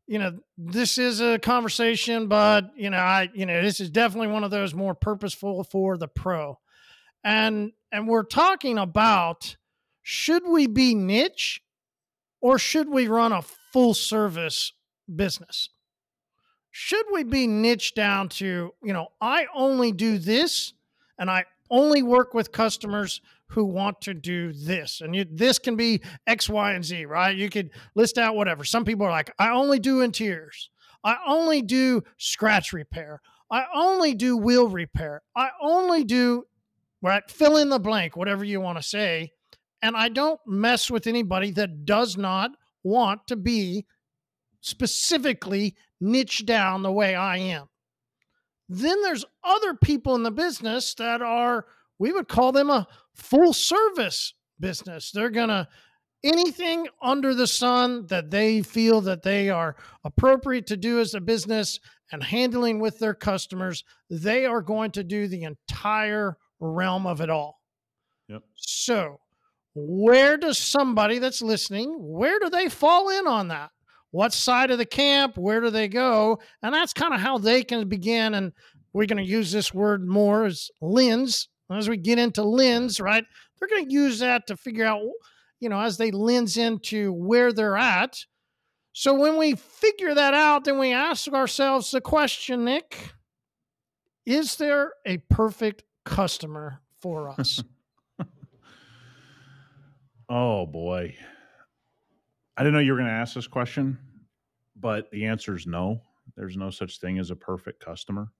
You 0.06 0.20
know, 0.20 0.40
this 0.58 0.98
is 0.98 1.22
a 1.22 1.40
conversation, 1.40 2.28
but 2.28 2.72
you 2.76 2.90
know, 2.90 2.98
I, 2.98 3.30
you 3.34 3.46
know, 3.46 3.62
this 3.62 3.80
is 3.80 3.90
definitely 3.90 4.28
one 4.28 4.44
of 4.44 4.52
those 4.52 4.74
more 4.74 4.94
purposeful 4.94 5.64
for 5.64 5.98
the 5.98 6.08
pro. 6.08 6.60
And 7.24 7.72
and 7.92 8.08
we're 8.08 8.24
talking 8.24 8.78
about 8.78 9.56
should 10.02 10.48
we 10.48 10.68
be 10.68 10.96
niche 10.96 11.62
or 12.42 12.58
should 12.58 12.90
we 12.90 13.08
run 13.08 13.32
a 13.32 13.42
full 13.72 13.94
service 13.94 14.74
business? 15.14 15.70
Should 16.72 17.06
we 17.12 17.24
be 17.24 17.48
niche 17.48 17.94
down 17.96 18.30
to, 18.30 18.74
you 18.84 18.94
know, 18.94 19.08
I 19.20 19.48
only 19.54 19.92
do 19.92 20.18
this 20.18 20.74
and 21.18 21.30
I 21.30 21.46
only 21.70 22.02
work 22.02 22.34
with 22.34 22.52
customers 22.52 23.22
who 23.50 23.66
want 23.66 24.02
to 24.02 24.14
do 24.14 24.54
this. 24.54 25.02
And 25.02 25.16
you, 25.16 25.26
this 25.30 25.60
can 25.60 25.76
be 25.76 26.02
X, 26.28 26.48
Y, 26.48 26.74
and 26.74 26.86
Z, 26.86 27.06
right? 27.06 27.36
You 27.36 27.50
could 27.50 27.72
list 27.96 28.18
out 28.18 28.36
whatever. 28.36 28.64
Some 28.64 28.86
people 28.86 29.06
are 29.06 29.12
like, 29.12 29.34
I 29.40 29.50
only 29.50 29.80
do 29.80 30.02
interiors. 30.02 30.70
I 31.04 31.18
only 31.28 31.62
do 31.62 32.04
scratch 32.18 32.74
repair. 32.74 33.22
I 33.52 33.66
only 33.74 34.14
do 34.14 34.38
wheel 34.38 34.68
repair. 34.68 35.24
I 35.36 35.50
only 35.62 36.04
do, 36.04 36.44
right? 37.02 37.24
Fill 37.30 37.58
in 37.58 37.70
the 37.70 37.80
blank, 37.80 38.16
whatever 38.16 38.44
you 38.44 38.62
want 38.62 38.78
to 38.78 38.84
say. 38.84 39.32
And 39.82 39.96
I 39.96 40.10
don't 40.10 40.40
mess 40.46 40.92
with 40.92 41.08
anybody 41.08 41.52
that 41.52 41.86
does 41.86 42.18
not 42.18 42.52
want 42.84 43.28
to 43.28 43.36
be 43.36 43.86
specifically 44.62 45.76
niche 46.02 46.46
down 46.46 46.84
the 46.84 46.92
way 46.92 47.16
I 47.16 47.38
am. 47.38 47.70
Then 48.68 49.02
there's 49.02 49.26
other 49.44 49.74
people 49.74 50.16
in 50.16 50.24
the 50.24 50.32
business 50.32 50.94
that 50.96 51.22
are, 51.22 51.66
we 52.00 52.12
would 52.12 52.28
call 52.28 52.52
them 52.52 52.70
a 52.70 52.88
full 53.14 53.54
service 53.54 54.34
business. 54.60 55.12
They're 55.12 55.30
going 55.30 55.50
to, 55.50 55.68
anything 56.24 56.88
under 57.02 57.34
the 57.34 57.48
sun 57.48 58.08
that 58.08 58.32
they 58.32 58.62
feel 58.62 59.02
that 59.02 59.24
they 59.24 59.50
are 59.50 59.76
appropriate 60.04 60.68
to 60.68 60.78
do 60.78 61.00
as 61.00 61.14
a 61.14 61.22
business 61.22 61.80
and 62.12 62.24
handling 62.24 62.80
with 62.80 63.00
their 63.00 63.14
customers, 63.14 63.84
they 64.10 64.46
are 64.46 64.62
going 64.62 64.92
to 64.92 65.04
do 65.04 65.28
the 65.28 65.44
entire 65.44 66.38
realm 66.60 67.06
of 67.06 67.22
it 67.22 67.30
all. 67.30 67.62
Yep. 68.28 68.44
So, 68.56 69.20
where 69.76 70.38
does 70.38 70.58
somebody 70.58 71.20
that's 71.20 71.42
listening, 71.42 71.96
where 72.00 72.40
do 72.40 72.50
they 72.50 72.70
fall 72.70 73.10
in 73.10 73.28
on 73.28 73.50
that? 73.50 73.70
What 74.12 74.34
side 74.34 74.72
of 74.72 74.80
the 74.80 74.86
camp? 74.86 75.38
Where 75.38 75.62
do 75.62 75.70
they 75.70 75.88
go? 75.88 76.40
And 76.64 76.74
that's 76.74 76.94
kind 76.94 77.14
of 77.14 77.20
how 77.20 77.38
they 77.38 77.64
can 77.64 77.88
begin. 77.88 78.34
And 78.34 78.54
we're 78.92 79.06
going 79.06 79.24
to 79.24 79.30
use 79.30 79.52
this 79.52 79.74
word 79.74 80.08
more 80.08 80.46
as 80.46 80.70
lens. 80.82 81.48
As 81.72 81.88
we 81.88 81.98
get 81.98 82.18
into 82.18 82.44
lens, 82.44 83.00
right? 83.00 83.24
They're 83.60 83.68
going 83.68 83.88
to 83.88 83.94
use 83.94 84.20
that 84.20 84.48
to 84.48 84.58
figure 84.58 84.86
out, 84.86 85.02
you 85.60 85.70
know, 85.70 85.80
as 85.80 85.98
they 85.98 86.12
lens 86.12 86.58
into 86.58 87.14
where 87.14 87.54
they're 87.54 87.78
at. 87.78 88.26
So 88.94 89.14
when 89.14 89.38
we 89.38 89.56
figure 89.56 90.16
that 90.16 90.34
out, 90.34 90.66
then 90.66 90.80
we 90.80 90.92
ask 90.94 91.32
ourselves 91.32 91.92
the 91.92 92.02
question, 92.02 92.66
Nick, 92.66 93.14
is 94.26 94.56
there 94.56 94.94
a 95.06 95.18
perfect 95.30 95.84
customer 96.06 96.82
for 97.00 97.30
us? 97.30 97.64
oh 100.30 100.66
boy. 100.66 101.16
I 102.58 102.64
didn't 102.64 102.74
know 102.74 102.80
you 102.80 102.92
were 102.92 102.98
going 102.98 103.10
to 103.10 103.16
ask 103.16 103.36
this 103.36 103.48
question, 103.48 103.98
but 104.76 105.10
the 105.12 105.26
answer 105.26 105.56
is 105.56 105.66
no. 105.66 106.02
There's 106.36 106.58
no 106.58 106.70
such 106.72 107.00
thing 107.00 107.20
as 107.20 107.32
a 107.32 107.36
perfect 107.36 107.84
customer. 107.84 108.32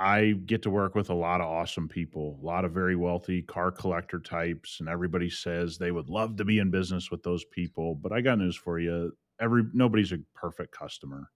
I 0.00 0.32
get 0.46 0.62
to 0.62 0.70
work 0.70 0.94
with 0.94 1.10
a 1.10 1.14
lot 1.14 1.42
of 1.42 1.46
awesome 1.46 1.86
people, 1.86 2.38
a 2.42 2.46
lot 2.46 2.64
of 2.64 2.72
very 2.72 2.96
wealthy 2.96 3.42
car 3.42 3.70
collector 3.70 4.18
types, 4.18 4.80
and 4.80 4.88
everybody 4.88 5.28
says 5.28 5.76
they 5.76 5.90
would 5.90 6.08
love 6.08 6.36
to 6.36 6.44
be 6.46 6.58
in 6.58 6.70
business 6.70 7.10
with 7.10 7.22
those 7.22 7.44
people. 7.44 7.94
But 7.96 8.10
I 8.10 8.22
got 8.22 8.38
news 8.38 8.56
for 8.56 8.80
you: 8.80 9.12
every 9.38 9.64
nobody's 9.74 10.12
a 10.12 10.18
perfect 10.34 10.72
customer. 10.72 11.30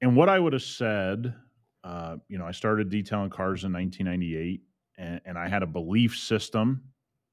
And 0.00 0.16
what 0.16 0.28
I 0.28 0.40
would 0.40 0.52
have 0.52 0.64
said, 0.64 1.32
uh, 1.84 2.16
you 2.28 2.38
know, 2.38 2.44
I 2.44 2.50
started 2.50 2.90
detailing 2.90 3.30
cars 3.30 3.62
in 3.62 3.72
1998, 3.72 4.62
and, 4.98 5.20
and 5.24 5.38
I 5.38 5.48
had 5.48 5.62
a 5.62 5.66
belief 5.68 6.18
system 6.18 6.82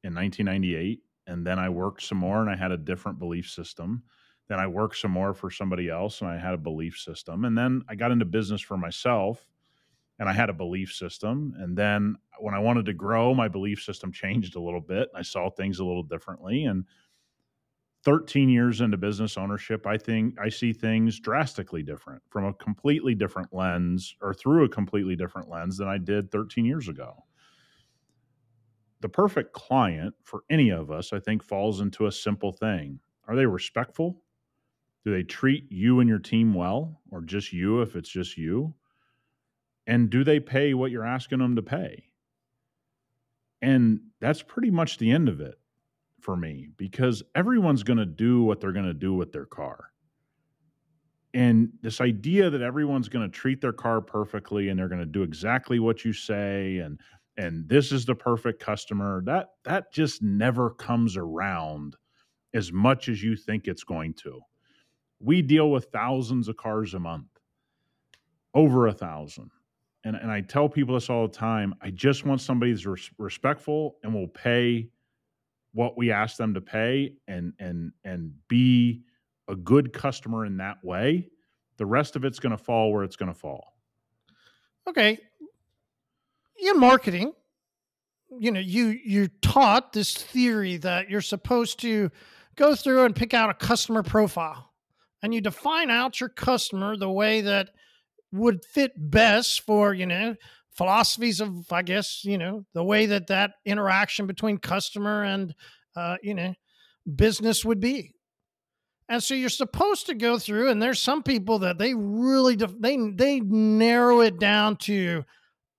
in 0.04 0.14
1998, 0.14 1.00
and 1.26 1.44
then 1.44 1.58
I 1.58 1.70
worked 1.70 2.04
some 2.04 2.20
more, 2.20 2.42
and 2.42 2.50
I 2.50 2.56
had 2.56 2.72
a 2.72 2.78
different 2.78 3.18
belief 3.18 3.50
system. 3.50 4.04
Then 4.50 4.60
I 4.60 4.68
worked 4.68 4.98
some 4.98 5.12
more 5.12 5.34
for 5.34 5.50
somebody 5.50 5.90
else, 5.90 6.22
and 6.22 6.30
I 6.30 6.38
had 6.38 6.54
a 6.54 6.60
belief 6.60 6.96
system, 6.96 7.46
and 7.46 7.58
then 7.58 7.82
I 7.90 7.96
got 7.96 8.12
into 8.12 8.26
business 8.26 8.62
for 8.62 8.78
myself 8.78 9.48
and 10.20 10.30
I 10.30 10.34
had 10.34 10.49
a 10.49 10.53
belief 10.53 10.93
system. 10.93 11.53
And 11.57 11.78
then 11.78 12.15
when 12.39 12.53
I 12.53 12.59
wanted 12.59 12.86
to 12.88 12.93
grow, 12.93 13.34
my 13.34 13.47
belief 13.47 13.82
system 13.82 14.11
changed 14.11 14.55
a 14.55 14.61
little 14.61 14.82
bit. 14.82 15.09
I 15.15 15.22
saw 15.22 15.49
things 15.49 15.80
a 15.80 15.86
little 15.86 16.03
differently. 16.03 16.65
And 16.65 16.86
13 18.03 18.49
years 18.49 18.82
into 18.82 18.97
business 18.97 19.38
ownership, 19.38 19.86
I 19.86 19.97
think 19.97 20.36
I 20.39 20.49
see 20.49 20.74
things 20.74 21.20
drastically 21.20 21.84
different 21.84 22.22
from 22.30 22.45
a 22.45 22.53
completely 22.53 23.15
different 23.15 23.53
lens 23.53 24.15
or 24.22 24.34
through 24.34 24.65
a 24.65 24.70
completely 24.70 25.15
different 25.15 25.49
lens 25.49 25.78
than 25.78 25.88
I 25.88 25.97
did 25.97 26.32
13 26.32 26.65
years 26.65 26.88
ago. 26.88 27.13
The 29.01 29.09
perfect 29.09 29.53
client 29.53 30.13
for 30.24 30.43
any 30.49 30.70
of 30.70 30.91
us, 30.91 31.13
I 31.13 31.20
think, 31.20 31.43
falls 31.43 31.80
into 31.80 32.07
a 32.07 32.11
simple 32.11 32.51
thing. 32.51 32.99
Are 33.28 33.36
they 33.36 33.45
respectful? 33.45 34.22
Do 35.05 35.11
they 35.11 35.24
treat 35.24 35.72
you 35.72 36.01
and 36.01 36.09
your 36.09 36.20
team 36.20 36.53
well, 36.53 37.01
or 37.09 37.22
just 37.22 37.53
you 37.53 37.82
if 37.82 37.95
it's 37.95 38.09
just 38.09 38.38
you? 38.38 38.74
And 39.90 40.12
do 40.12 40.24
they 40.24 40.40
pay 40.40 40.76
what 40.76 40.92
you're 40.92 41.04
asking 41.04 41.40
them 41.40 41.56
to 41.56 41.64
pay? 41.64 42.04
And 43.60 44.02
that's 44.22 44.44
pretty 44.44 44.70
much 44.70 45.00
the 45.00 45.10
end 45.10 45.28
of 45.28 45.42
it 45.42 45.56
for 46.22 46.38
me 46.38 46.70
because 46.78 47.24
everyone's 47.34 47.82
going 47.82 47.98
to 47.98 48.06
do 48.06 48.44
what 48.44 48.62
they're 48.62 48.72
going 48.72 48.86
to 48.86 48.94
do 48.94 49.16
with 49.16 49.32
their 49.32 49.48
car. 49.48 49.86
And 51.34 51.72
this 51.82 52.02
idea 52.02 52.52
that 52.52 52.62
everyone's 52.62 53.10
going 53.10 53.26
to 53.26 53.36
treat 53.36 53.62
their 53.62 53.74
car 53.74 54.00
perfectly 54.00 54.70
and 54.70 54.78
they're 54.78 54.90
going 54.90 55.00
to 55.00 55.08
do 55.08 55.24
exactly 55.24 55.80
what 55.80 56.06
you 56.06 56.14
say 56.14 56.78
and 56.78 57.00
and 57.38 57.68
this 57.68 57.92
is 57.92 58.06
the 58.06 58.16
perfect 58.16 58.62
customer 58.62 59.24
that 59.26 59.48
that 59.64 59.92
just 59.92 60.22
never 60.22 60.70
comes 60.70 61.18
around 61.18 61.96
as 62.54 62.72
much 62.72 63.10
as 63.10 63.24
you 63.24 63.36
think 63.36 63.68
it's 63.68 63.84
going 63.84 64.14
to. 64.16 64.40
We 65.20 65.42
deal 65.42 65.72
with 65.72 65.86
thousands 65.86 66.48
of 66.48 66.58
cars 66.58 66.94
a 66.94 67.00
month. 67.00 67.28
Over 68.54 68.88
a 68.88 68.94
thousand 68.94 69.50
and, 70.04 70.16
and 70.16 70.32
I 70.32 70.41
tell 70.41 70.70
people 70.70 70.95
this 70.95 71.10
all 71.10 71.28
the 71.28 71.34
time. 71.34 71.76
I 71.82 71.91
just 71.91 72.26
want 72.26 72.41
somebody 72.41 72.72
who's 72.72 72.86
res- 72.86 73.12
respectful 73.18 73.97
and 74.04 74.14
will 74.14 74.28
pay 74.28 74.89
what 75.74 75.97
we 75.97 76.12
ask 76.12 76.38
them 76.38 76.54
to 76.54 76.62
pay 76.62 77.14
and 77.28 77.54
and 77.60 77.91
and 78.04 78.34
be 78.47 79.04
a 79.47 79.56
good 79.56 79.93
customer 79.93 80.45
in 80.45 80.58
that 80.58 80.84
way. 80.84 81.28
The 81.78 81.86
rest 81.86 82.16
of 82.16 82.26
it's 82.26 82.39
going 82.39 82.52
to 82.52 82.58
fall 82.58 82.91
where 82.91 83.04
it's 83.04 83.16
going 83.16 83.32
to 83.32 83.38
fall. 83.38 83.74
Okay. 84.88 85.18
In 86.62 86.80
marketing, 86.80 87.34
you 88.38 88.52
know, 88.52 88.60
you 88.60 88.97
you're 89.04 89.30
taught 89.41 89.93
this 89.93 90.14
theory 90.14 90.78
that 90.78 91.10
you're 91.10 91.22
supposed 91.22 91.80
to 91.82 92.10
go 92.56 92.76
through 92.76 93.06
and 93.06 93.16
pick 93.16 93.34
out 93.34 93.50
a 93.50 93.54
customer 93.54 94.04
profile 94.04 94.72
and 95.22 95.34
you 95.34 95.41
define 95.41 95.89
out 95.89 96.20
your 96.20 96.30
customer 96.30 96.97
the 96.97 97.10
way 97.10 97.41
that 97.41 97.70
would 98.32 98.64
fit 98.64 98.92
best 98.96 99.62
for 99.62 99.94
you 99.94 100.06
know 100.06 100.36
philosophies 100.72 101.42
of 101.42 101.72
i 101.72 101.82
guess 101.82 102.24
you 102.24 102.38
know 102.38 102.64
the 102.74 102.84
way 102.84 103.06
that 103.06 103.28
that 103.28 103.52
interaction 103.66 104.28
between 104.28 104.58
customer 104.58 105.24
and 105.24 105.54
uh, 105.96 106.16
you 106.22 106.34
know 106.34 106.54
business 107.16 107.66
would 107.66 107.80
be. 107.80 108.14
And 109.08 109.24
so 109.24 109.34
you're 109.34 109.50
supposed 109.50 110.06
to 110.06 110.14
go 110.14 110.38
through 110.38 110.70
and 110.70 110.82
there's 110.82 111.00
some 111.00 111.24
people 111.24 111.60
that 111.60 111.80
they 111.80 111.96
really 111.96 112.56
they 112.56 112.98
they 113.16 113.40
narrow 113.40 114.22
it 114.22 114.40
down 114.40 114.76
to 114.78 115.24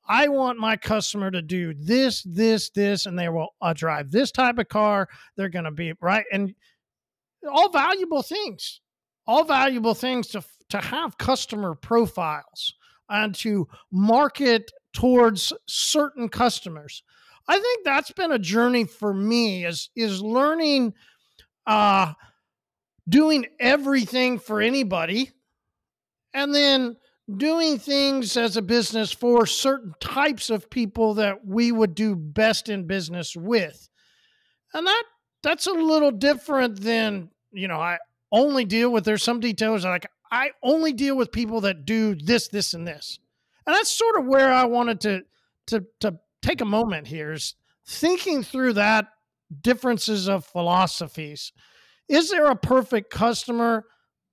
i 0.08 0.26
want 0.26 0.58
my 0.58 0.76
customer 0.76 1.30
to 1.30 1.40
do 1.40 1.72
this 1.74 2.24
this 2.24 2.70
this 2.70 3.06
and 3.06 3.16
they 3.16 3.28
will 3.28 3.50
uh, 3.62 3.72
drive 3.72 4.10
this 4.10 4.32
type 4.32 4.58
of 4.58 4.68
car. 4.68 5.08
They're 5.36 5.48
going 5.48 5.66
to 5.66 5.70
be 5.70 5.92
right? 6.00 6.24
And 6.32 6.54
all 7.48 7.70
valuable 7.70 8.22
things 8.22 8.80
all 9.26 9.44
valuable 9.44 9.94
things 9.94 10.26
to 10.28 10.42
to 10.70 10.78
have 10.78 11.18
customer 11.18 11.74
profiles 11.74 12.74
and 13.08 13.34
to 13.36 13.68
market 13.90 14.70
towards 14.92 15.52
certain 15.66 16.28
customers. 16.28 17.02
I 17.48 17.58
think 17.58 17.84
that's 17.84 18.12
been 18.12 18.32
a 18.32 18.38
journey 18.38 18.84
for 18.84 19.12
me 19.12 19.64
is 19.64 19.90
is 19.96 20.22
learning 20.22 20.94
uh 21.66 22.12
doing 23.08 23.46
everything 23.58 24.38
for 24.38 24.60
anybody 24.60 25.30
and 26.32 26.54
then 26.54 26.96
doing 27.36 27.78
things 27.78 28.36
as 28.36 28.56
a 28.56 28.62
business 28.62 29.12
for 29.12 29.46
certain 29.46 29.94
types 30.00 30.50
of 30.50 30.70
people 30.70 31.14
that 31.14 31.44
we 31.44 31.72
would 31.72 31.94
do 31.94 32.14
best 32.14 32.68
in 32.68 32.86
business 32.86 33.36
with. 33.36 33.88
And 34.74 34.86
that 34.86 35.04
that's 35.42 35.66
a 35.66 35.72
little 35.72 36.10
different 36.10 36.80
than, 36.80 37.30
you 37.50 37.66
know, 37.66 37.80
I 37.80 37.98
only 38.30 38.64
deal 38.64 38.90
with 38.90 39.04
there's 39.04 39.22
some 39.22 39.40
details 39.40 39.84
like 39.84 40.06
I 40.30 40.50
only 40.62 40.92
deal 40.92 41.16
with 41.16 41.32
people 41.32 41.62
that 41.62 41.84
do 41.84 42.14
this, 42.14 42.48
this, 42.48 42.74
and 42.74 42.86
this. 42.86 43.18
And 43.66 43.74
that's 43.74 43.90
sort 43.90 44.18
of 44.18 44.26
where 44.26 44.52
I 44.52 44.64
wanted 44.64 45.00
to 45.02 45.22
to 45.68 45.84
to 46.00 46.18
take 46.42 46.60
a 46.60 46.66
moment 46.66 47.06
here 47.06 47.32
is 47.32 47.54
thinking 47.86 48.42
through 48.42 48.74
that 48.74 49.06
differences 49.62 50.28
of 50.28 50.44
philosophies. 50.44 51.52
Is 52.08 52.30
there 52.30 52.46
a 52.46 52.56
perfect 52.56 53.10
customer 53.10 53.84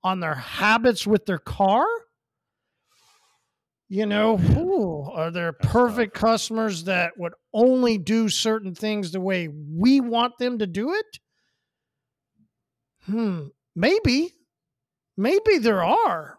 on 0.04 0.20
their 0.20 0.36
habits 0.36 1.06
with 1.06 1.26
their 1.26 1.38
car? 1.40 1.86
You 3.90 4.06
know, 4.06 4.38
ooh, 4.58 5.10
are 5.12 5.32
there 5.32 5.54
perfect 5.54 6.14
customers 6.14 6.84
that 6.86 7.18
would 7.18 7.34
only 7.54 7.98
do 7.98 8.28
certain 8.28 8.76
things 8.76 9.12
the 9.12 9.22
way 9.22 9.48
we 9.48 10.02
want 10.02 10.38
them 10.40 10.60
to 10.60 10.68
do 10.68 10.94
it? 10.94 11.20
Hmm, 13.06 13.48
maybe. 13.76 14.34
Maybe 15.18 15.58
there 15.58 15.84
are. 15.84 16.38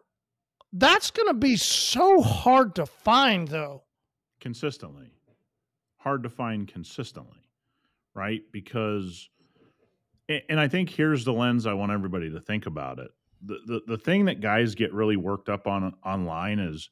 That's 0.72 1.10
going 1.10 1.28
to 1.28 1.34
be 1.34 1.56
so 1.56 2.20
hard 2.22 2.76
to 2.76 2.86
find, 2.86 3.48
though. 3.48 3.82
Consistently. 4.40 5.10
Hard 5.96 6.22
to 6.22 6.30
find 6.30 6.68
consistently, 6.68 7.50
right? 8.14 8.42
Because, 8.52 9.28
and 10.28 10.60
I 10.60 10.68
think 10.68 10.90
here's 10.90 11.24
the 11.24 11.32
lens 11.32 11.66
I 11.66 11.72
want 11.72 11.90
everybody 11.90 12.30
to 12.30 12.40
think 12.40 12.66
about 12.66 13.00
it. 13.00 13.10
The, 13.42 13.58
the, 13.66 13.80
the 13.86 13.98
thing 13.98 14.26
that 14.26 14.40
guys 14.40 14.74
get 14.74 14.92
really 14.92 15.16
worked 15.16 15.48
up 15.48 15.66
on 15.66 15.94
online 16.04 16.60
is 16.60 16.90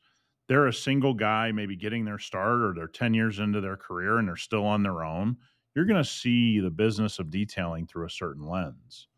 they're 0.48 0.66
a 0.66 0.72
single 0.72 1.14
guy, 1.14 1.52
maybe 1.52 1.76
getting 1.76 2.04
their 2.04 2.18
start 2.18 2.62
or 2.62 2.72
they're 2.74 2.88
10 2.88 3.14
years 3.14 3.38
into 3.38 3.60
their 3.60 3.76
career 3.76 4.18
and 4.18 4.26
they're 4.26 4.36
still 4.36 4.64
on 4.64 4.82
their 4.82 5.04
own. 5.04 5.36
You're 5.74 5.84
going 5.84 6.02
to 6.02 6.08
see 6.08 6.58
the 6.60 6.70
business 6.70 7.18
of 7.18 7.30
detailing 7.30 7.86
through 7.86 8.06
a 8.06 8.10
certain 8.10 8.46
lens 8.46 9.08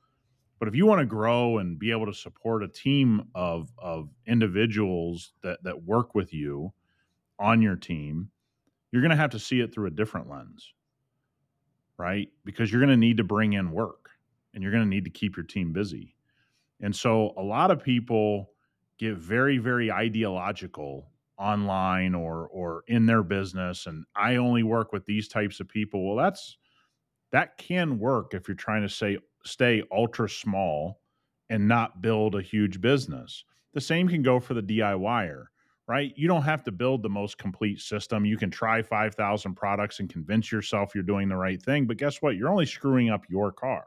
But 0.58 0.68
if 0.68 0.74
you 0.74 0.86
want 0.86 1.00
to 1.00 1.06
grow 1.06 1.58
and 1.58 1.78
be 1.78 1.90
able 1.92 2.06
to 2.06 2.14
support 2.14 2.62
a 2.62 2.68
team 2.68 3.28
of 3.34 3.72
of 3.78 4.10
individuals 4.26 5.32
that 5.42 5.62
that 5.64 5.84
work 5.84 6.14
with 6.14 6.32
you 6.34 6.72
on 7.38 7.62
your 7.62 7.76
team, 7.76 8.30
you're 8.90 9.02
going 9.02 9.10
to 9.10 9.16
have 9.16 9.30
to 9.30 9.38
see 9.38 9.60
it 9.60 9.72
through 9.72 9.86
a 9.86 9.90
different 9.90 10.28
lens. 10.28 10.72
Right? 11.96 12.28
Because 12.44 12.70
you're 12.70 12.80
going 12.80 12.90
to 12.90 12.96
need 12.96 13.16
to 13.16 13.24
bring 13.24 13.54
in 13.54 13.72
work 13.72 14.10
and 14.54 14.62
you're 14.62 14.72
going 14.72 14.84
to 14.84 14.88
need 14.88 15.04
to 15.04 15.10
keep 15.10 15.36
your 15.36 15.46
team 15.46 15.72
busy. 15.72 16.14
And 16.80 16.94
so 16.94 17.34
a 17.36 17.42
lot 17.42 17.70
of 17.70 17.82
people 17.82 18.50
get 18.98 19.16
very 19.16 19.58
very 19.58 19.92
ideological 19.92 21.08
online 21.38 22.14
or 22.14 22.48
or 22.48 22.82
in 22.88 23.06
their 23.06 23.22
business 23.22 23.86
and 23.86 24.04
I 24.16 24.36
only 24.36 24.64
work 24.64 24.92
with 24.92 25.06
these 25.06 25.28
types 25.28 25.60
of 25.60 25.68
people. 25.68 26.04
Well, 26.06 26.16
that's 26.16 26.58
that 27.30 27.58
can 27.58 27.98
work 27.98 28.34
if 28.34 28.48
you're 28.48 28.56
trying 28.56 28.82
to 28.82 28.88
say 28.88 29.18
stay 29.44 29.82
ultra 29.92 30.28
small 30.28 31.00
and 31.50 31.66
not 31.66 32.02
build 32.02 32.34
a 32.34 32.42
huge 32.42 32.80
business. 32.80 33.44
The 33.74 33.80
same 33.80 34.08
can 34.08 34.22
go 34.22 34.40
for 34.40 34.54
the 34.54 34.62
DIYer, 34.62 35.44
right? 35.86 36.12
You 36.16 36.28
don't 36.28 36.42
have 36.42 36.64
to 36.64 36.72
build 36.72 37.02
the 37.02 37.08
most 37.08 37.38
complete 37.38 37.80
system. 37.80 38.24
You 38.24 38.36
can 38.36 38.50
try 38.50 38.82
5,000 38.82 39.54
products 39.54 40.00
and 40.00 40.10
convince 40.10 40.52
yourself 40.52 40.94
you're 40.94 41.04
doing 41.04 41.28
the 41.28 41.36
right 41.36 41.60
thing, 41.60 41.86
but 41.86 41.96
guess 41.96 42.20
what? 42.20 42.36
You're 42.36 42.50
only 42.50 42.66
screwing 42.66 43.10
up 43.10 43.24
your 43.28 43.52
car. 43.52 43.86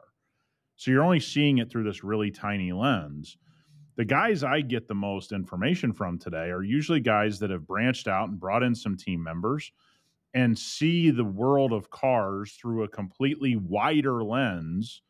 So 0.76 0.90
you're 0.90 1.04
only 1.04 1.20
seeing 1.20 1.58
it 1.58 1.70
through 1.70 1.84
this 1.84 2.02
really 2.02 2.30
tiny 2.30 2.72
lens 2.72 3.36
the 3.96 4.04
guys 4.04 4.42
I 4.42 4.60
get 4.62 4.88
the 4.88 4.94
most 4.94 5.32
information 5.32 5.92
from 5.92 6.18
today 6.18 6.50
are 6.50 6.62
usually 6.62 7.00
guys 7.00 7.38
that 7.40 7.50
have 7.50 7.66
branched 7.66 8.08
out 8.08 8.28
and 8.28 8.40
brought 8.40 8.62
in 8.62 8.74
some 8.74 8.96
team 8.96 9.22
members 9.22 9.70
and 10.34 10.58
see 10.58 11.10
the 11.10 11.24
world 11.24 11.72
of 11.72 11.90
cars 11.90 12.52
through 12.52 12.84
a 12.84 12.88
completely 12.88 13.56
wider 13.56 14.24
lens 14.24 15.02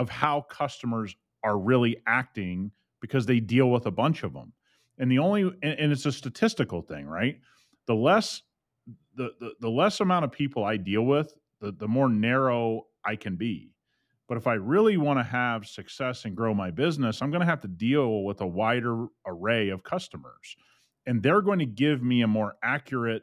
of 0.00 0.08
how 0.08 0.40
customers 0.48 1.14
are 1.44 1.58
really 1.58 1.98
acting 2.06 2.72
because 3.02 3.26
they 3.26 3.38
deal 3.38 3.70
with 3.70 3.84
a 3.84 3.90
bunch 3.90 4.22
of 4.22 4.32
them. 4.32 4.52
And 4.98 5.10
the 5.10 5.18
only 5.18 5.42
and, 5.42 5.78
and 5.78 5.92
it's 5.92 6.06
a 6.06 6.12
statistical 6.12 6.80
thing, 6.80 7.06
right? 7.06 7.38
The 7.86 7.94
less 7.94 8.42
the, 9.14 9.30
the 9.38 9.52
the 9.60 9.68
less 9.68 10.00
amount 10.00 10.24
of 10.24 10.32
people 10.32 10.64
I 10.64 10.78
deal 10.78 11.02
with, 11.02 11.34
the 11.60 11.72
the 11.72 11.86
more 11.86 12.08
narrow 12.08 12.86
I 13.04 13.16
can 13.16 13.36
be. 13.36 13.72
But 14.26 14.38
if 14.38 14.46
I 14.46 14.54
really 14.54 14.96
want 14.96 15.18
to 15.18 15.24
have 15.24 15.66
success 15.66 16.24
and 16.24 16.36
grow 16.36 16.54
my 16.54 16.70
business, 16.70 17.20
I'm 17.20 17.30
going 17.30 17.40
to 17.40 17.46
have 17.46 17.60
to 17.62 17.68
deal 17.68 18.22
with 18.22 18.40
a 18.40 18.46
wider 18.46 19.06
array 19.26 19.68
of 19.68 19.82
customers. 19.82 20.56
And 21.04 21.22
they're 21.22 21.42
going 21.42 21.58
to 21.58 21.66
give 21.66 22.02
me 22.02 22.22
a 22.22 22.28
more 22.28 22.54
accurate 22.62 23.22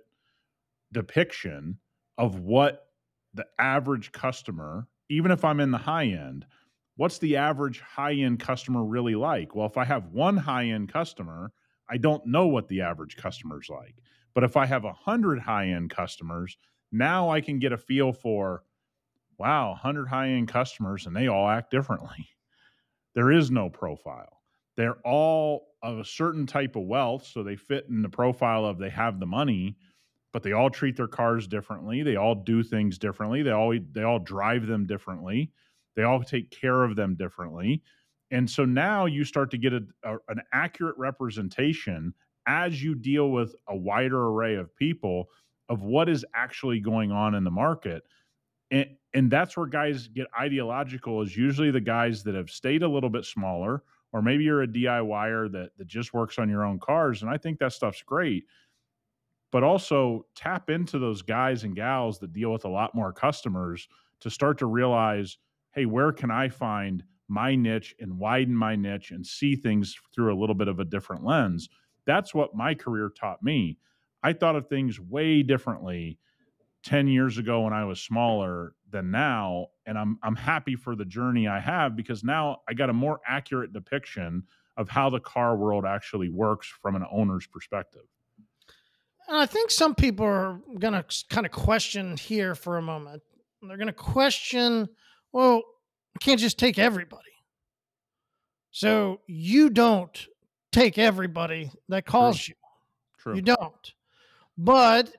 depiction 0.92 1.78
of 2.18 2.40
what 2.40 2.88
the 3.34 3.46
average 3.58 4.12
customer, 4.12 4.88
even 5.10 5.32
if 5.32 5.46
I'm 5.46 5.62
in 5.62 5.72
the 5.72 5.78
high 5.78 6.08
end, 6.08 6.46
what's 6.98 7.18
the 7.20 7.38
average 7.38 7.80
high 7.80 8.14
end 8.14 8.40
customer 8.40 8.84
really 8.84 9.16
like? 9.16 9.56
Well, 9.56 9.66
if 9.66 9.78
I 9.78 9.86
have 9.86 10.12
one 10.12 10.38
high 10.38 10.66
end 10.66 10.92
customer, 10.92 11.54
I 11.90 11.98
don't 11.98 12.26
know 12.26 12.48
what 12.48 12.68
the 12.68 12.82
average 12.82 13.16
customer's 13.16 13.70
like. 13.70 13.96
But 14.34 14.44
if 14.44 14.58
I 14.58 14.66
have 14.66 14.84
a 14.86 14.94
hundred 14.94 15.40
high 15.40 15.70
end 15.70 15.90
customers, 15.90 16.58
now 16.92 17.30
I 17.30 17.42
can 17.42 17.60
get 17.60 17.72
a 17.72 17.78
feel 17.78 18.12
for 18.12 18.64
wow, 19.38 19.70
100 19.70 20.08
high 20.08 20.30
end 20.30 20.48
customers 20.48 21.06
and 21.06 21.16
they 21.16 21.28
all 21.28 21.48
act 21.48 21.72
differently. 21.72 22.30
There 23.16 23.32
is 23.32 23.50
no 23.50 23.68
profile. 23.68 24.44
They're 24.76 25.00
all 25.04 25.70
of 25.82 25.98
a 25.98 26.06
certain 26.06 26.46
type 26.46 26.76
of 26.76 26.84
wealth. 26.84 27.26
So 27.26 27.42
they 27.42 27.56
fit 27.56 27.88
in 27.90 28.04
the 28.04 28.10
profile 28.10 28.64
of 28.64 28.78
they 28.78 28.92
have 28.92 29.20
the 29.20 29.26
money, 29.26 29.76
but 30.32 30.44
they 30.44 30.52
all 30.52 30.70
treat 30.70 30.96
their 30.96 31.08
cars 31.08 31.48
differently. 31.48 32.04
They 32.04 32.16
all 32.16 32.36
do 32.36 32.62
things 32.62 33.00
differently. 33.00 33.42
They 33.42 33.50
all, 33.50 33.76
they 33.92 34.04
all 34.04 34.20
drive 34.20 34.68
them 34.68 34.86
differently. 34.86 35.52
They 35.98 36.04
all 36.04 36.24
take 36.24 36.52
care 36.52 36.84
of 36.84 36.96
them 36.96 37.16
differently. 37.16 37.82
And 38.32 38.50
so 38.50 38.64
now 38.64 39.06
you 39.08 39.26
start 39.26 39.52
to 39.52 39.58
get 39.58 39.74
a, 39.74 39.84
a, 40.04 40.18
an 40.30 40.42
accurate 40.54 40.98
representation 40.98 42.14
as 42.46 42.82
you 42.82 42.96
deal 42.96 43.32
with 43.32 43.56
a 43.68 43.76
wider 43.76 44.28
array 44.28 44.56
of 44.56 44.74
people 44.76 45.26
of 45.70 45.82
what 45.82 46.08
is 46.08 46.24
actually 46.34 46.80
going 46.80 47.12
on 47.12 47.36
in 47.36 47.44
the 47.44 47.52
market 47.52 48.04
and 48.72 48.88
and 49.14 49.32
that's 49.32 49.58
where 49.58 49.66
guys 49.66 50.08
get 50.08 50.28
ideological 50.40 51.22
is 51.22 51.36
usually 51.36 51.72
the 51.72 51.82
guys 51.82 52.24
that 52.24 52.36
have 52.36 52.50
stayed 52.50 52.84
a 52.84 52.88
little 52.88 53.10
bit 53.10 53.26
smaller 53.26 53.84
or 54.14 54.22
maybe 54.22 54.44
you're 54.44 54.64
a 54.64 54.68
DIYer 54.68 55.52
that 55.52 55.72
that 55.78 55.88
just 55.88 56.14
works 56.14 56.40
on 56.40 56.50
your 56.50 56.64
own 56.64 56.80
cars 56.80 57.22
and 57.22 57.30
I 57.30 57.38
think 57.38 57.60
that 57.60 57.74
stuff's 57.74 58.02
great 58.02 58.46
but 59.52 59.64
also 59.64 60.26
tap 60.36 60.70
into 60.70 61.00
those 61.00 61.22
guys 61.22 61.64
and 61.64 61.76
gals 61.76 62.20
that 62.20 62.34
deal 62.34 62.52
with 62.52 62.66
a 62.66 62.70
lot 62.70 62.96
more 62.96 63.12
customers 63.12 63.88
to 64.22 64.30
start 64.30 64.58
to 64.60 64.66
realize 64.66 65.38
hey 65.78 65.86
where 65.86 66.12
can 66.12 66.32
I 66.32 66.50
find 66.50 67.04
my 67.28 67.56
niche 67.56 67.96
and 68.00 68.18
widen 68.18 68.56
my 68.56 68.76
niche 68.76 69.12
and 69.12 69.26
see 69.26 69.56
things 69.56 69.96
through 70.14 70.34
a 70.34 70.40
little 70.40 70.56
bit 70.56 70.68
of 70.68 70.80
a 70.80 70.86
different 70.86 71.24
lens 71.24 71.70
that's 72.06 72.34
what 72.34 72.56
my 72.56 72.74
career 72.74 73.10
taught 73.10 73.44
me 73.44 73.78
I 74.24 74.34
thought 74.34 74.56
of 74.56 74.68
things 74.68 75.00
way 75.00 75.44
differently 75.44 76.18
10 76.84 77.08
years 77.08 77.38
ago 77.38 77.62
when 77.62 77.74
I 77.74 77.86
was 77.86 78.02
smaller 78.02 78.74
than 78.90 79.12
now 79.12 79.68
and 79.86 80.00
I'm 80.00 80.18
I'm 80.24 80.36
happy 80.36 80.76
for 80.76 80.96
the 80.96 81.06
journey 81.06 81.48
I 81.48 81.60
have 81.60 81.96
because 81.96 82.24
now 82.24 82.62
I 82.68 82.74
got 82.74 82.90
a 82.90 82.94
more 82.94 83.20
accurate 83.28 83.72
depiction 83.72 84.44
of 84.78 84.90
how 84.90 85.12
the 85.12 85.20
car 85.20 85.56
world 85.58 85.86
actually 85.86 86.30
works 86.30 86.68
from 86.82 86.96
an 86.96 87.04
owner's 87.12 87.46
perspective. 87.48 88.04
And 89.28 89.38
I 89.38 89.46
think 89.46 89.72
some 89.72 89.94
people 89.94 90.26
are 90.26 90.60
going 90.80 90.94
to 90.94 91.04
kind 91.30 91.46
of 91.46 91.52
question 91.52 92.16
here 92.16 92.56
for 92.56 92.78
a 92.78 92.82
moment. 92.82 93.22
They're 93.62 93.78
going 93.78 93.88
to 93.88 93.94
question, 93.94 94.88
well, 95.32 95.62
I 96.16 96.20
can't 96.20 96.40
just 96.40 96.58
take 96.58 96.80
everybody. 96.80 97.24
So 98.72 99.22
you 99.28 99.70
don't 99.70 100.28
take 100.72 100.98
everybody 100.98 101.72
that 101.90 102.06
calls 102.06 102.38
True. 102.38 102.54
you. 102.54 102.56
True. 103.20 103.36
You 103.36 103.42
don't. 103.42 103.94
But 104.58 105.12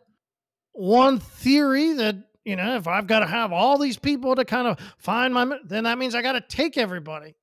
one 0.72 1.18
theory 1.18 1.92
that 1.94 2.16
you 2.44 2.56
know 2.56 2.76
if 2.76 2.86
I've 2.86 3.06
got 3.06 3.20
to 3.20 3.26
have 3.26 3.52
all 3.52 3.78
these 3.78 3.98
people 3.98 4.36
to 4.36 4.44
kind 4.44 4.68
of 4.68 4.78
find 4.98 5.34
my, 5.34 5.59
then 5.64 5.84
that 5.84 5.98
means 5.98 6.14
I 6.14 6.22
got 6.22 6.32
to 6.32 6.40
take 6.40 6.78
everybody. 6.78 7.34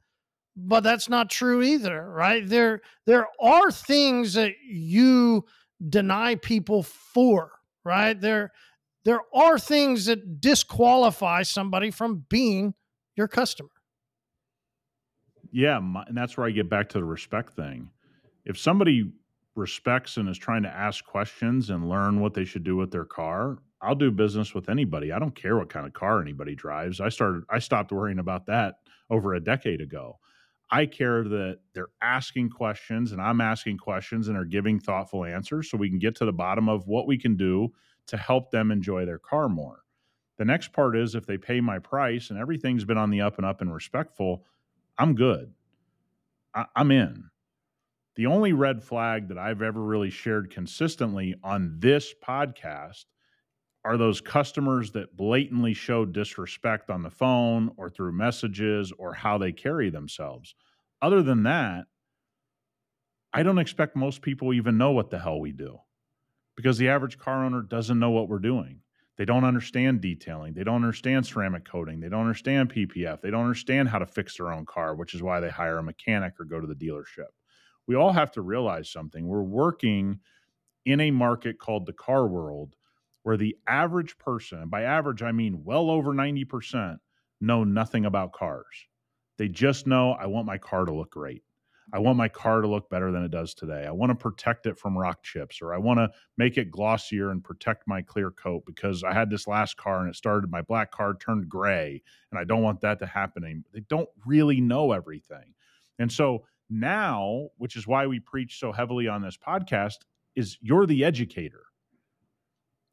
But 0.55 0.81
that's 0.81 1.09
not 1.09 1.29
true 1.29 1.61
either, 1.61 2.09
right? 2.09 2.47
There 2.47 2.81
there 3.05 3.27
are 3.41 3.71
things 3.71 4.33
that 4.33 4.53
you 4.65 5.45
deny 5.89 6.35
people 6.35 6.83
for, 6.83 7.51
right? 7.83 8.19
There 8.19 8.53
there 9.05 9.21
are 9.33 9.57
things 9.57 10.05
that 10.05 10.41
disqualify 10.41 11.43
somebody 11.43 11.91
from 11.91 12.25
being 12.27 12.73
your 13.15 13.27
customer. 13.27 13.69
Yeah, 15.51 15.79
my, 15.79 16.03
and 16.07 16.17
that's 16.17 16.35
where 16.35 16.47
I 16.47 16.51
get 16.51 16.69
back 16.69 16.89
to 16.89 16.97
the 16.97 17.05
respect 17.05 17.53
thing. 17.55 17.89
If 18.43 18.57
somebody 18.57 19.11
respects 19.55 20.17
and 20.17 20.27
is 20.27 20.37
trying 20.37 20.63
to 20.63 20.69
ask 20.69 21.05
questions 21.05 21.69
and 21.69 21.87
learn 21.87 22.19
what 22.19 22.33
they 22.33 22.43
should 22.43 22.63
do 22.63 22.75
with 22.75 22.91
their 22.91 23.05
car, 23.05 23.59
I'll 23.81 23.95
do 23.95 24.11
business 24.11 24.53
with 24.53 24.69
anybody. 24.69 25.11
I 25.11 25.19
don't 25.19 25.35
care 25.35 25.55
what 25.55 25.69
kind 25.69 25.85
of 25.85 25.93
car 25.93 26.21
anybody 26.21 26.55
drives. 26.55 26.99
I 26.99 27.09
started 27.09 27.43
I 27.49 27.59
stopped 27.59 27.91
worrying 27.91 28.19
about 28.19 28.47
that 28.47 28.75
over 29.09 29.35
a 29.35 29.39
decade 29.39 29.81
ago. 29.81 30.19
I 30.71 30.87
care 30.87 31.23
that 31.23 31.59
they're 31.73 31.89
asking 32.01 32.49
questions 32.49 33.11
and 33.11 33.21
I'm 33.21 33.39
asking 33.39 33.77
questions 33.77 34.27
and 34.27 34.35
are 34.35 34.45
giving 34.45 34.79
thoughtful 34.79 35.23
answers 35.23 35.69
so 35.69 35.77
we 35.77 35.89
can 35.89 35.99
get 35.99 36.15
to 36.15 36.25
the 36.25 36.33
bottom 36.33 36.67
of 36.67 36.87
what 36.87 37.05
we 37.05 37.17
can 37.17 37.37
do 37.37 37.71
to 38.07 38.17
help 38.17 38.51
them 38.51 38.71
enjoy 38.71 39.05
their 39.05 39.19
car 39.19 39.49
more. 39.49 39.83
The 40.37 40.45
next 40.45 40.73
part 40.73 40.97
is 40.97 41.15
if 41.15 41.25
they 41.25 41.37
pay 41.37 41.61
my 41.61 41.79
price 41.79 42.29
and 42.29 42.39
everything's 42.39 42.85
been 42.85 42.97
on 42.97 43.09
the 43.09 43.21
up 43.21 43.37
and 43.37 43.45
up 43.45 43.61
and 43.61 43.73
respectful, 43.73 44.45
I'm 44.97 45.15
good. 45.15 45.53
I, 46.53 46.65
am 46.75 46.91
in. 46.91 47.29
The 48.15 48.27
only 48.27 48.53
red 48.53 48.83
flag 48.83 49.29
that 49.29 49.37
I've 49.37 49.61
ever 49.61 49.81
really 49.81 50.09
shared 50.09 50.49
consistently 50.49 51.35
on 51.43 51.75
this 51.79 52.13
podcast 52.25 53.05
are 53.83 53.97
those 53.97 54.19
customers 54.19 54.91
that 54.91 55.15
blatantly 55.15 55.73
show 55.73 56.05
disrespect 56.05 56.89
on 56.89 57.03
the 57.03 57.09
phone 57.09 57.71
or 57.77 57.89
through 57.89 58.13
messages 58.13 58.91
or 58.97 59.13
how 59.13 59.37
they 59.37 59.51
carry 59.51 59.89
themselves. 59.89 60.55
Other 61.01 61.21
than 61.21 61.43
that, 61.43 61.85
I 63.33 63.43
don't 63.43 63.59
expect 63.59 63.95
most 63.95 64.21
people 64.21 64.53
even 64.53 64.77
know 64.77 64.91
what 64.91 65.09
the 65.09 65.19
hell 65.19 65.39
we 65.39 65.51
do 65.51 65.79
because 66.55 66.77
the 66.77 66.89
average 66.89 67.17
car 67.17 67.43
owner 67.45 67.61
doesn't 67.61 67.99
know 67.99 68.11
what 68.11 68.29
we're 68.29 68.39
doing. 68.39 68.79
They 69.17 69.25
don't 69.25 69.45
understand 69.45 70.01
detailing. 70.01 70.53
They 70.53 70.63
don't 70.63 70.75
understand 70.75 71.25
ceramic 71.25 71.63
coating. 71.65 72.01
They 72.01 72.09
don't 72.09 72.21
understand 72.21 72.73
PPF. 72.73 73.21
They 73.21 73.31
don't 73.31 73.43
understand 73.45 73.87
how 73.87 73.99
to 73.99 74.05
fix 74.05 74.37
their 74.37 74.51
own 74.51 74.65
car, 74.65 74.95
which 74.95 75.13
is 75.13 75.23
why 75.23 75.39
they 75.39 75.49
hire 75.49 75.77
a 75.77 75.83
mechanic 75.83 76.33
or 76.39 76.45
go 76.45 76.59
to 76.59 76.67
the 76.67 76.75
dealership 76.75 77.31
we 77.87 77.95
all 77.95 78.13
have 78.13 78.31
to 78.31 78.41
realize 78.41 78.89
something. 78.89 79.27
We're 79.27 79.43
working 79.43 80.19
in 80.85 80.99
a 80.99 81.11
market 81.11 81.59
called 81.59 81.85
the 81.85 81.93
car 81.93 82.27
world 82.27 82.75
where 83.23 83.37
the 83.37 83.57
average 83.67 84.17
person, 84.17 84.59
and 84.59 84.71
by 84.71 84.83
average, 84.83 85.23
I 85.23 85.31
mean 85.31 85.63
well 85.63 85.89
over 85.89 86.13
90%, 86.13 86.97
know 87.41 87.63
nothing 87.63 88.05
about 88.05 88.33
cars. 88.33 88.87
They 89.37 89.47
just 89.47 89.87
know 89.87 90.11
I 90.11 90.27
want 90.27 90.45
my 90.45 90.57
car 90.57 90.85
to 90.85 90.93
look 90.93 91.11
great. 91.11 91.43
I 91.95 91.99
want 91.99 92.17
my 92.17 92.27
car 92.27 92.59
to 92.59 92.67
look 92.67 92.89
better 92.89 93.09
than 93.09 93.23
it 93.23 93.31
does 93.31 93.53
today. 93.53 93.85
I 93.87 93.91
want 93.91 94.09
to 94.09 94.15
protect 94.15 94.65
it 94.65 94.77
from 94.77 94.97
rock 94.97 95.23
chips, 95.23 95.61
or 95.61 95.73
I 95.73 95.77
want 95.77 95.99
to 95.99 96.09
make 96.37 96.57
it 96.57 96.69
glossier 96.69 97.29
and 97.29 97.41
protect 97.41 97.87
my 97.87 98.01
clear 98.01 98.31
coat 98.31 98.63
because 98.65 99.01
I 99.01 99.13
had 99.13 99.29
this 99.29 99.47
last 99.47 99.77
car 99.77 100.01
and 100.01 100.09
it 100.09 100.17
started, 100.17 100.51
my 100.51 100.61
black 100.61 100.91
car 100.91 101.15
turned 101.15 101.47
gray, 101.47 102.03
and 102.31 102.37
I 102.37 102.43
don't 102.43 102.63
want 102.63 102.81
that 102.81 102.99
to 102.99 103.05
happen. 103.05 103.63
They 103.71 103.79
don't 103.87 104.09
really 104.25 104.59
know 104.59 104.91
everything. 104.91 105.53
And 105.97 106.11
so 106.11 106.43
now, 106.69 107.47
which 107.59 107.77
is 107.77 107.87
why 107.87 108.07
we 108.07 108.19
preach 108.19 108.59
so 108.59 108.73
heavily 108.73 109.07
on 109.07 109.21
this 109.21 109.37
podcast, 109.37 109.99
is 110.35 110.57
you're 110.59 110.85
the 110.85 111.05
educator. 111.05 111.63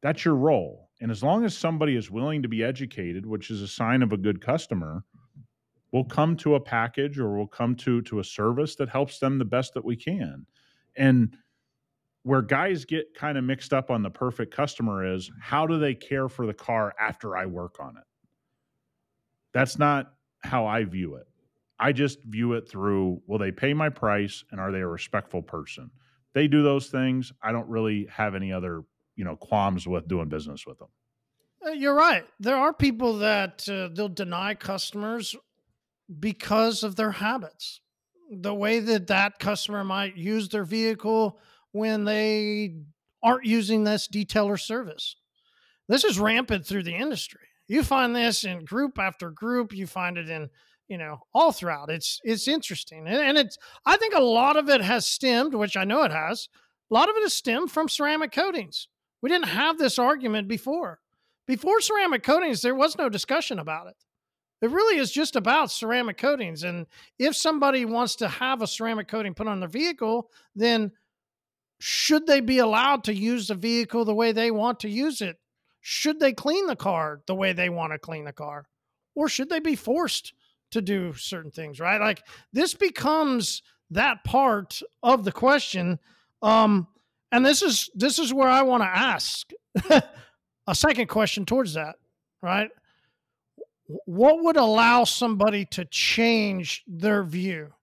That's 0.01 0.23
your 0.23 0.35
role. 0.35 0.91
And 1.01 1.11
as 1.11 1.21
long 1.21 1.43
as 1.43 1.57
somebody 1.57 1.97
is 1.97 2.09
willing 2.09 2.41
to 2.43 2.47
be 2.47 2.63
educated, 2.63 3.25
which 3.25 3.51
is 3.51 3.61
a 3.61 3.67
sign 3.67 4.01
of 4.01 4.13
a 4.13 4.17
good 4.17 4.39
customer, 4.39 5.03
we'll 5.93 6.03
come 6.03 6.35
to 6.35 6.55
a 6.55 6.59
package 6.59 7.19
or 7.19 7.37
we'll 7.37 7.47
come 7.47 7.75
to 7.75 8.01
to 8.01 8.19
a 8.19 8.23
service 8.23 8.75
that 8.75 8.89
helps 8.89 9.19
them 9.19 9.37
the 9.37 9.45
best 9.45 9.75
that 9.75 9.85
we 9.85 9.95
can. 9.95 10.45
And 10.97 11.37
where 12.23 12.41
guys 12.41 12.83
get 12.83 13.13
kind 13.13 13.37
of 13.37 13.43
mixed 13.43 13.73
up 13.73 13.91
on 13.91 14.01
the 14.01 14.09
perfect 14.09 14.53
customer 14.53 15.13
is 15.13 15.31
how 15.39 15.67
do 15.67 15.79
they 15.79 15.93
care 15.93 16.27
for 16.27 16.47
the 16.47 16.53
car 16.53 16.93
after 16.99 17.37
I 17.37 17.45
work 17.45 17.79
on 17.79 17.95
it? 17.95 18.03
That's 19.53 19.77
not 19.77 20.13
how 20.39 20.65
I 20.65 20.83
view 20.83 21.15
it. 21.15 21.27
I 21.79 21.91
just 21.91 22.23
view 22.23 22.53
it 22.53 22.67
through 22.67 23.21
will 23.27 23.37
they 23.37 23.51
pay 23.51 23.73
my 23.73 23.89
price 23.89 24.43
and 24.51 24.59
are 24.59 24.71
they 24.71 24.81
a 24.81 24.87
respectful 24.87 25.41
person? 25.41 25.91
They 26.33 26.47
do 26.47 26.63
those 26.63 26.87
things. 26.87 27.31
I 27.41 27.51
don't 27.51 27.67
really 27.69 28.07
have 28.09 28.33
any 28.33 28.51
other, 28.51 28.83
you 29.15 29.25
know, 29.25 29.35
qualms 29.35 29.87
with 29.87 30.07
doing 30.07 30.29
business 30.29 30.65
with 30.65 30.79
them. 30.79 30.87
Uh, 31.65 31.71
you're 31.71 31.93
right. 31.93 32.23
There 32.39 32.55
are 32.55 32.73
people 32.73 33.19
that 33.19 33.67
uh, 33.69 33.89
they'll 33.93 34.09
deny 34.09 34.55
customers 34.55 35.35
because 36.19 36.83
of 36.83 36.95
their 36.95 37.11
habits. 37.11 37.81
The 38.31 38.53
way 38.53 38.79
that 38.79 39.07
that 39.07 39.39
customer 39.39 39.83
might 39.83 40.17
use 40.17 40.49
their 40.49 40.63
vehicle 40.63 41.39
when 41.71 42.05
they 42.05 42.75
aren't 43.21 43.45
using 43.45 43.83
this 43.83 44.07
detailer 44.07 44.59
service. 44.59 45.15
This 45.87 46.03
is 46.03 46.19
rampant 46.19 46.65
through 46.65 46.83
the 46.83 46.95
industry. 46.95 47.41
You 47.67 47.83
find 47.83 48.15
this 48.15 48.43
in 48.43 48.65
group 48.65 48.99
after 48.99 49.29
group. 49.29 49.73
You 49.73 49.87
find 49.87 50.17
it 50.17 50.29
in 50.29 50.49
you 50.87 50.97
know 50.97 51.19
all 51.33 51.51
throughout 51.51 51.89
it's 51.89 52.19
it's 52.23 52.47
interesting 52.47 53.07
and, 53.07 53.17
and 53.17 53.37
it's 53.37 53.57
i 53.85 53.95
think 53.97 54.13
a 54.13 54.21
lot 54.21 54.57
of 54.57 54.69
it 54.69 54.81
has 54.81 55.07
stemmed 55.07 55.53
which 55.53 55.77
i 55.77 55.83
know 55.83 56.03
it 56.03 56.11
has 56.11 56.49
a 56.91 56.93
lot 56.93 57.09
of 57.09 57.15
it 57.15 57.23
has 57.23 57.33
stemmed 57.33 57.71
from 57.71 57.87
ceramic 57.87 58.31
coatings 58.31 58.87
we 59.21 59.29
didn't 59.29 59.47
have 59.47 59.77
this 59.77 59.97
argument 59.97 60.47
before 60.47 60.99
before 61.47 61.79
ceramic 61.79 62.21
coatings 62.21 62.61
there 62.61 62.75
was 62.75 62.97
no 62.97 63.09
discussion 63.09 63.59
about 63.59 63.87
it 63.87 63.95
it 64.63 64.71
really 64.71 64.99
is 64.99 65.11
just 65.11 65.35
about 65.35 65.71
ceramic 65.71 66.17
coatings 66.17 66.63
and 66.63 66.85
if 67.19 67.35
somebody 67.35 67.85
wants 67.85 68.15
to 68.15 68.27
have 68.27 68.61
a 68.61 68.67
ceramic 68.67 69.07
coating 69.07 69.33
put 69.33 69.47
on 69.47 69.59
their 69.59 69.69
vehicle 69.69 70.29
then 70.55 70.91
should 71.79 72.25
they 72.25 72.39
be 72.39 72.59
allowed 72.59 73.03
to 73.03 73.13
use 73.13 73.47
the 73.47 73.55
vehicle 73.55 74.05
the 74.05 74.13
way 74.13 74.31
they 74.31 74.51
want 74.51 74.79
to 74.79 74.89
use 74.89 75.21
it 75.21 75.37
should 75.81 76.19
they 76.19 76.33
clean 76.33 76.65
the 76.67 76.75
car 76.75 77.21
the 77.27 77.35
way 77.35 77.53
they 77.53 77.69
want 77.69 77.91
to 77.91 77.99
clean 77.99 78.23
the 78.23 78.33
car 78.33 78.65
or 79.15 79.27
should 79.27 79.49
they 79.49 79.59
be 79.59 79.75
forced 79.75 80.33
to 80.73 80.81
do 80.81 81.13
certain 81.13 81.51
things, 81.51 81.79
right? 81.79 82.01
Like 82.01 82.23
this 82.51 82.73
becomes 82.73 83.61
that 83.91 84.23
part 84.23 84.81
of 85.01 85.23
the 85.23 85.31
question. 85.31 85.99
Um, 86.41 86.87
and 87.31 87.45
this 87.45 87.61
is 87.61 87.89
this 87.95 88.19
is 88.19 88.33
where 88.33 88.49
I 88.49 88.63
want 88.63 88.83
to 88.83 88.87
ask 88.87 89.49
a 90.67 90.75
second 90.75 91.07
question 91.07 91.45
towards 91.45 91.75
that, 91.75 91.95
right? 92.41 92.69
What 94.05 94.43
would 94.43 94.57
allow 94.57 95.03
somebody 95.03 95.65
to 95.65 95.85
change 95.85 96.83
their 96.87 97.23
view? 97.23 97.73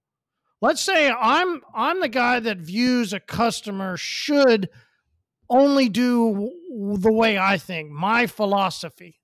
Let's 0.61 0.81
say 0.81 1.11
I'm 1.11 1.63
I'm 1.75 2.01
the 2.01 2.09
guy 2.09 2.41
that 2.41 2.59
views 2.59 3.13
a 3.13 3.21
customer 3.21 3.97
should 3.97 4.69
only 5.49 5.89
do 5.89 6.53
the 6.99 7.13
way 7.13 7.39
I 7.39 7.59
think, 7.59 7.91
my 7.91 8.27
philosophy 8.27 9.21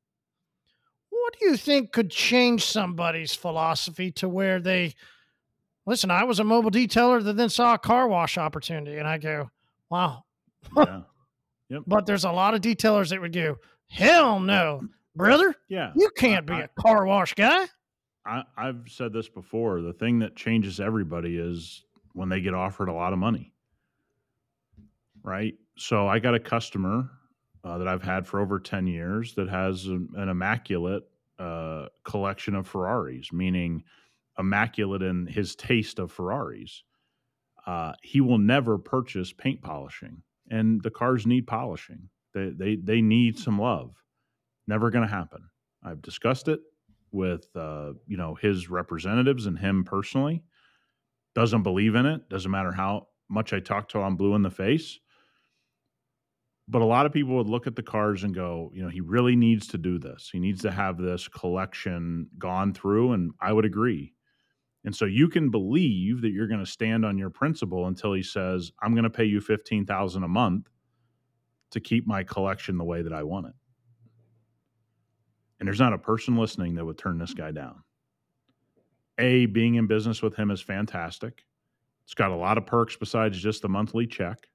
what 1.26 1.36
do 1.40 1.46
you 1.46 1.56
think 1.56 1.90
could 1.90 2.08
change 2.08 2.64
somebody's 2.64 3.34
philosophy 3.34 4.12
to 4.12 4.28
where 4.28 4.60
they 4.60 4.94
listen? 5.84 6.08
I 6.08 6.22
was 6.22 6.38
a 6.38 6.44
mobile 6.44 6.70
detailer 6.70 7.22
that 7.24 7.36
then 7.36 7.48
saw 7.48 7.74
a 7.74 7.78
car 7.78 8.06
wash 8.06 8.38
opportunity, 8.38 8.98
and 8.98 9.08
I 9.08 9.18
go, 9.18 9.50
wow. 9.90 10.22
Yeah. 10.76 11.00
Yep. 11.68 11.82
but 11.88 12.06
there's 12.06 12.22
a 12.22 12.30
lot 12.30 12.54
of 12.54 12.60
detailers 12.60 13.08
that 13.08 13.20
would 13.20 13.32
go, 13.32 13.56
hell 13.88 14.38
no, 14.38 14.82
brother. 15.16 15.54
Yeah. 15.68 15.92
You 15.96 16.10
can't 16.16 16.46
be 16.46 16.54
I, 16.54 16.60
a 16.62 16.68
car 16.80 17.06
wash 17.06 17.34
guy. 17.34 17.66
I, 18.24 18.42
I've 18.56 18.88
said 18.88 19.12
this 19.12 19.28
before. 19.28 19.80
The 19.82 19.92
thing 19.92 20.18
that 20.20 20.36
changes 20.36 20.80
everybody 20.80 21.36
is 21.36 21.84
when 22.12 22.28
they 22.28 22.40
get 22.40 22.54
offered 22.54 22.88
a 22.88 22.92
lot 22.92 23.12
of 23.12 23.18
money. 23.18 23.52
Right. 25.22 25.54
So 25.76 26.08
I 26.08 26.18
got 26.18 26.34
a 26.34 26.40
customer 26.40 27.10
uh, 27.64 27.78
that 27.78 27.88
I've 27.88 28.02
had 28.02 28.26
for 28.26 28.40
over 28.40 28.58
10 28.58 28.86
years 28.86 29.34
that 29.34 29.48
has 29.48 29.86
an, 29.86 30.08
an 30.16 30.28
immaculate 30.28 31.04
uh, 31.38 31.86
collection 32.04 32.54
of 32.54 32.66
Ferraris, 32.66 33.32
meaning 33.32 33.82
immaculate 34.38 35.02
in 35.02 35.26
his 35.26 35.54
taste 35.56 35.98
of 35.98 36.12
Ferraris. 36.12 36.82
Uh, 37.66 37.92
he 38.02 38.20
will 38.20 38.38
never 38.38 38.78
purchase 38.78 39.32
paint 39.32 39.60
polishing, 39.62 40.22
and 40.50 40.82
the 40.82 40.90
cars 40.90 41.26
need 41.26 41.46
polishing. 41.46 42.08
They 42.32 42.50
they 42.50 42.76
they 42.76 43.00
need 43.02 43.38
some 43.38 43.58
love. 43.58 43.96
Never 44.66 44.90
going 44.90 45.06
to 45.06 45.12
happen. 45.12 45.48
I've 45.82 46.02
discussed 46.02 46.48
it 46.48 46.60
with 47.12 47.46
uh, 47.54 47.92
you 48.06 48.16
know 48.16 48.34
his 48.34 48.68
representatives 48.68 49.46
and 49.46 49.58
him 49.58 49.84
personally. 49.84 50.42
Doesn't 51.34 51.62
believe 51.62 51.94
in 51.94 52.06
it. 52.06 52.28
Doesn't 52.28 52.50
matter 52.50 52.72
how 52.72 53.08
much 53.28 53.52
I 53.52 53.60
talk 53.60 53.88
to 53.90 53.98
him 53.98 54.16
blue 54.16 54.34
in 54.34 54.42
the 54.42 54.50
face 54.50 54.98
but 56.68 56.82
a 56.82 56.86
lot 56.86 57.06
of 57.06 57.12
people 57.12 57.36
would 57.36 57.48
look 57.48 57.66
at 57.66 57.76
the 57.76 57.82
cars 57.82 58.24
and 58.24 58.34
go, 58.34 58.70
you 58.74 58.82
know, 58.82 58.88
he 58.88 59.00
really 59.00 59.36
needs 59.36 59.68
to 59.68 59.78
do 59.78 59.98
this. 59.98 60.28
He 60.32 60.40
needs 60.40 60.62
to 60.62 60.70
have 60.70 60.98
this 60.98 61.28
collection 61.28 62.28
gone 62.38 62.74
through. 62.74 63.12
And 63.12 63.32
I 63.40 63.52
would 63.52 63.64
agree. 63.64 64.14
And 64.84 64.94
so 64.94 65.04
you 65.04 65.28
can 65.28 65.50
believe 65.50 66.22
that 66.22 66.30
you're 66.30 66.48
going 66.48 66.64
to 66.64 66.70
stand 66.70 67.04
on 67.04 67.18
your 67.18 67.30
principle 67.30 67.86
until 67.86 68.12
he 68.12 68.22
says, 68.22 68.72
I'm 68.82 68.92
going 68.92 69.04
to 69.04 69.10
pay 69.10 69.24
you 69.24 69.40
15,000 69.40 70.22
a 70.22 70.28
month 70.28 70.68
to 71.70 71.80
keep 71.80 72.06
my 72.06 72.22
collection 72.22 72.78
the 72.78 72.84
way 72.84 73.02
that 73.02 73.12
I 73.12 73.22
want 73.22 73.46
it. 73.46 73.54
And 75.58 75.66
there's 75.66 75.80
not 75.80 75.92
a 75.92 75.98
person 75.98 76.36
listening 76.36 76.74
that 76.74 76.84
would 76.84 76.98
turn 76.98 77.18
this 77.18 77.34
guy 77.34 77.50
down. 77.50 77.82
A, 79.18 79.46
being 79.46 79.76
in 79.76 79.86
business 79.86 80.20
with 80.20 80.36
him 80.36 80.50
is 80.50 80.60
fantastic. 80.60 81.44
It's 82.04 82.14
got 82.14 82.30
a 82.30 82.36
lot 82.36 82.58
of 82.58 82.66
perks 82.66 82.96
besides 82.96 83.38
just 83.40 83.62
the 83.62 83.68
monthly 83.68 84.06
check. 84.06 84.48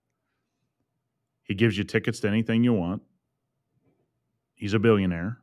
He 1.43 1.55
gives 1.55 1.77
you 1.77 1.83
tickets 1.83 2.19
to 2.21 2.27
anything 2.27 2.63
you 2.63 2.73
want. 2.73 3.01
He's 4.53 4.73
a 4.75 4.79
billionaire. 4.79 5.39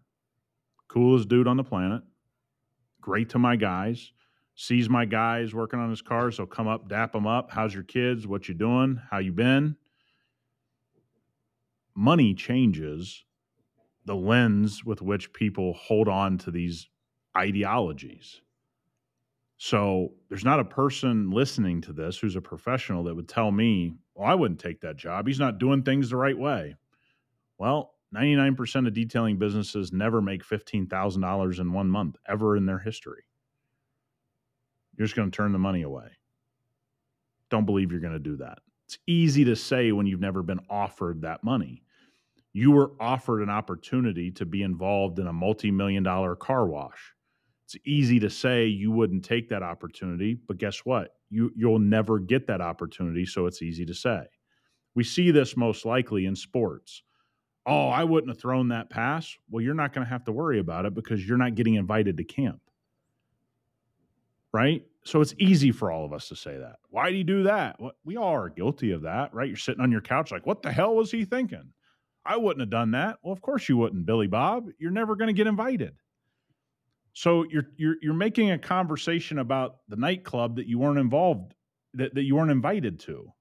Coolest 0.86 1.28
dude 1.28 1.48
on 1.48 1.56
the 1.56 1.64
planet. 1.64 2.02
Great 3.00 3.30
to 3.30 3.38
my 3.38 3.56
guys. 3.56 4.12
Sees 4.54 4.88
my 4.88 5.04
guys 5.04 5.54
working 5.54 5.78
on 5.80 5.90
his 5.90 6.02
cars, 6.02 6.36
so 6.36 6.46
come 6.46 6.66
up, 6.66 6.88
dap 6.88 7.12
them 7.12 7.26
up. 7.26 7.50
How's 7.50 7.74
your 7.74 7.82
kids? 7.82 8.26
What 8.26 8.48
you 8.48 8.54
doing? 8.54 9.00
How 9.11 9.18
you 9.18 9.32
been? 9.32 9.76
Money 11.94 12.32
changes 12.32 13.24
the 14.09 14.16
lens 14.16 14.84
with 14.84 15.02
which 15.02 15.34
people 15.34 15.74
hold 15.74 16.09
on 16.09 16.38
to 16.38 16.50
these 16.50 16.88
ideologies. 17.36 18.40
So 19.59 20.14
there's 20.28 20.46
not 20.46 20.61
a 20.61 20.64
person 20.64 21.30
listening 21.30 21.82
to 21.82 21.92
this 21.92 22.18
who's 22.18 22.34
a 22.34 22.40
professional 22.40 23.04
that 23.04 23.14
would 23.14 23.28
tell 23.28 23.50
me, 23.50 23.92
well, 24.14 24.26
I 24.26 24.34
wouldn't 24.34 24.61
take 24.61 24.80
that 24.80 24.96
job. 24.96 25.26
He's 25.26 25.38
not 25.38 25.59
doing 25.59 25.82
things 25.82 26.09
the 26.09 26.16
right 26.16 26.38
way. 26.38 26.76
Well, 27.59 27.92
99% 28.14 28.86
of 28.86 28.94
detailing 28.94 29.38
businesses 29.38 29.92
never 29.92 30.22
make 30.22 30.42
$15,000 30.42 31.61
in 31.61 31.72
one 31.74 31.90
month 31.90 32.16
ever 32.26 32.56
in 32.56 32.64
their 32.64 32.78
history. 32.78 33.24
You're 34.96 35.06
just 35.06 35.16
going 35.16 35.30
to 35.30 35.36
turn 35.36 35.52
the 35.52 35.59
money 35.59 35.82
away. 35.82 36.09
Don't 37.50 37.66
believe 37.66 37.90
you're 37.90 38.00
going 38.00 38.14
to 38.14 38.18
do 38.18 38.36
that. 38.38 38.61
It's 38.86 38.98
easy 39.06 39.44
to 39.44 39.56
say 39.56 39.92
when 39.92 40.06
you've 40.06 40.18
never 40.18 40.42
been 40.42 40.61
offered 40.70 41.20
that 41.22 41.44
money. 41.44 41.82
You 42.53 42.70
were 42.72 42.92
offered 42.99 43.42
an 43.42 43.51
opportunity 43.51 44.30
to 44.32 44.46
be 44.46 44.62
involved 44.62 45.18
in 45.18 45.26
a 45.26 45.32
multi 45.32 45.70
million 45.70 46.03
dollar 46.03 46.34
car 46.34 46.66
wash 46.66 47.14
it's 47.68 47.76
easy 47.84 48.18
to 48.20 48.30
say 48.30 48.64
you 48.64 48.90
wouldn't 48.90 49.26
take 49.26 49.51
that 49.51 49.62
opportunity, 49.62 50.38
but 50.46 50.57
guess 50.57 50.86
what? 50.86 51.16
You 51.28 51.53
you'll 51.55 51.78
never 51.78 52.18
get 52.18 52.46
that 52.46 52.62
opportunity, 52.62 53.26
so 53.26 53.44
it's 53.44 53.61
easy 53.61 53.84
to 53.84 53.92
say. 53.92 54.22
We 54.94 55.05
see 55.05 55.30
this 55.30 55.55
most 55.55 55.84
likely 55.84 56.24
in 56.24 56.34
sports. 56.34 57.03
Oh, 57.66 57.88
I 57.88 58.05
wouldn't 58.05 58.30
have 58.30 58.40
thrown 58.40 58.68
that 58.68 58.88
pass. 58.88 59.36
Well, 59.51 59.62
you're 59.62 59.74
not 59.74 59.92
going 59.92 60.07
to 60.07 60.11
have 60.11 60.24
to 60.24 60.32
worry 60.32 60.61
about 60.61 60.86
it 60.86 60.94
because 60.94 61.28
you're 61.28 61.36
not 61.36 61.57
getting 61.57 61.74
invited 61.74 62.16
to 62.16 62.24
camp. 62.24 62.62
Right? 64.51 64.86
So 65.05 65.20
it's 65.20 65.34
easy 65.36 65.70
for 65.70 65.90
all 65.90 66.07
of 66.07 66.14
us 66.14 66.28
to 66.28 66.36
say 66.36 66.57
that. 66.57 66.76
Why 66.88 67.11
do 67.11 67.16
you 67.16 67.24
do 67.24 67.42
that? 67.42 67.78
Well, 67.78 67.92
we 68.03 68.16
all 68.16 68.34
are 68.34 68.49
guilty 68.49 68.92
of 68.92 69.03
that, 69.03 69.34
right? 69.34 69.46
You're 69.46 69.59
sitting 69.59 69.82
on 69.82 69.92
your 69.92 70.01
couch 70.01 70.32
like, 70.32 70.46
what 70.46 70.62
the 70.62 70.72
hell 70.72 70.94
was 70.94 71.11
he 71.11 71.26
thinking? 71.26 71.70
I 72.29 72.37
wouldn't 72.37 72.61
have 72.61 72.70
done 72.70 72.91
that. 72.91 73.16
Well, 73.22 73.33
of 73.33 73.41
course 73.41 73.68
you 73.68 73.79
wouldn't, 73.79 74.05
Billy 74.05 74.26
Bob. 74.26 74.68
You're 74.79 74.91
never 74.91 75.16
going 75.16 75.29
to 75.29 75.33
get 75.33 75.47
invited. 75.47 75.95
So 77.14 77.45
you're 77.51 77.66
you're 77.76 77.97
you're 78.03 78.14
making 78.14 78.51
a 78.51 78.59
conversation 78.59 79.39
about 79.39 79.79
the 79.89 79.97
nightclub 79.97 80.57
that 80.57 80.66
you 80.66 80.79
weren't 80.79 80.99
involved 80.99 81.55
that, 81.95 82.14
that 82.14 82.22
you 82.22 82.37
weren't 82.37 82.51
invited 82.51 83.01
to. 83.01 83.33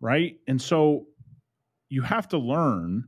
Right. 0.00 0.36
And 0.46 0.62
so 0.62 1.08
you 1.88 2.02
have 2.02 2.28
to 2.28 2.38
learn 2.38 3.04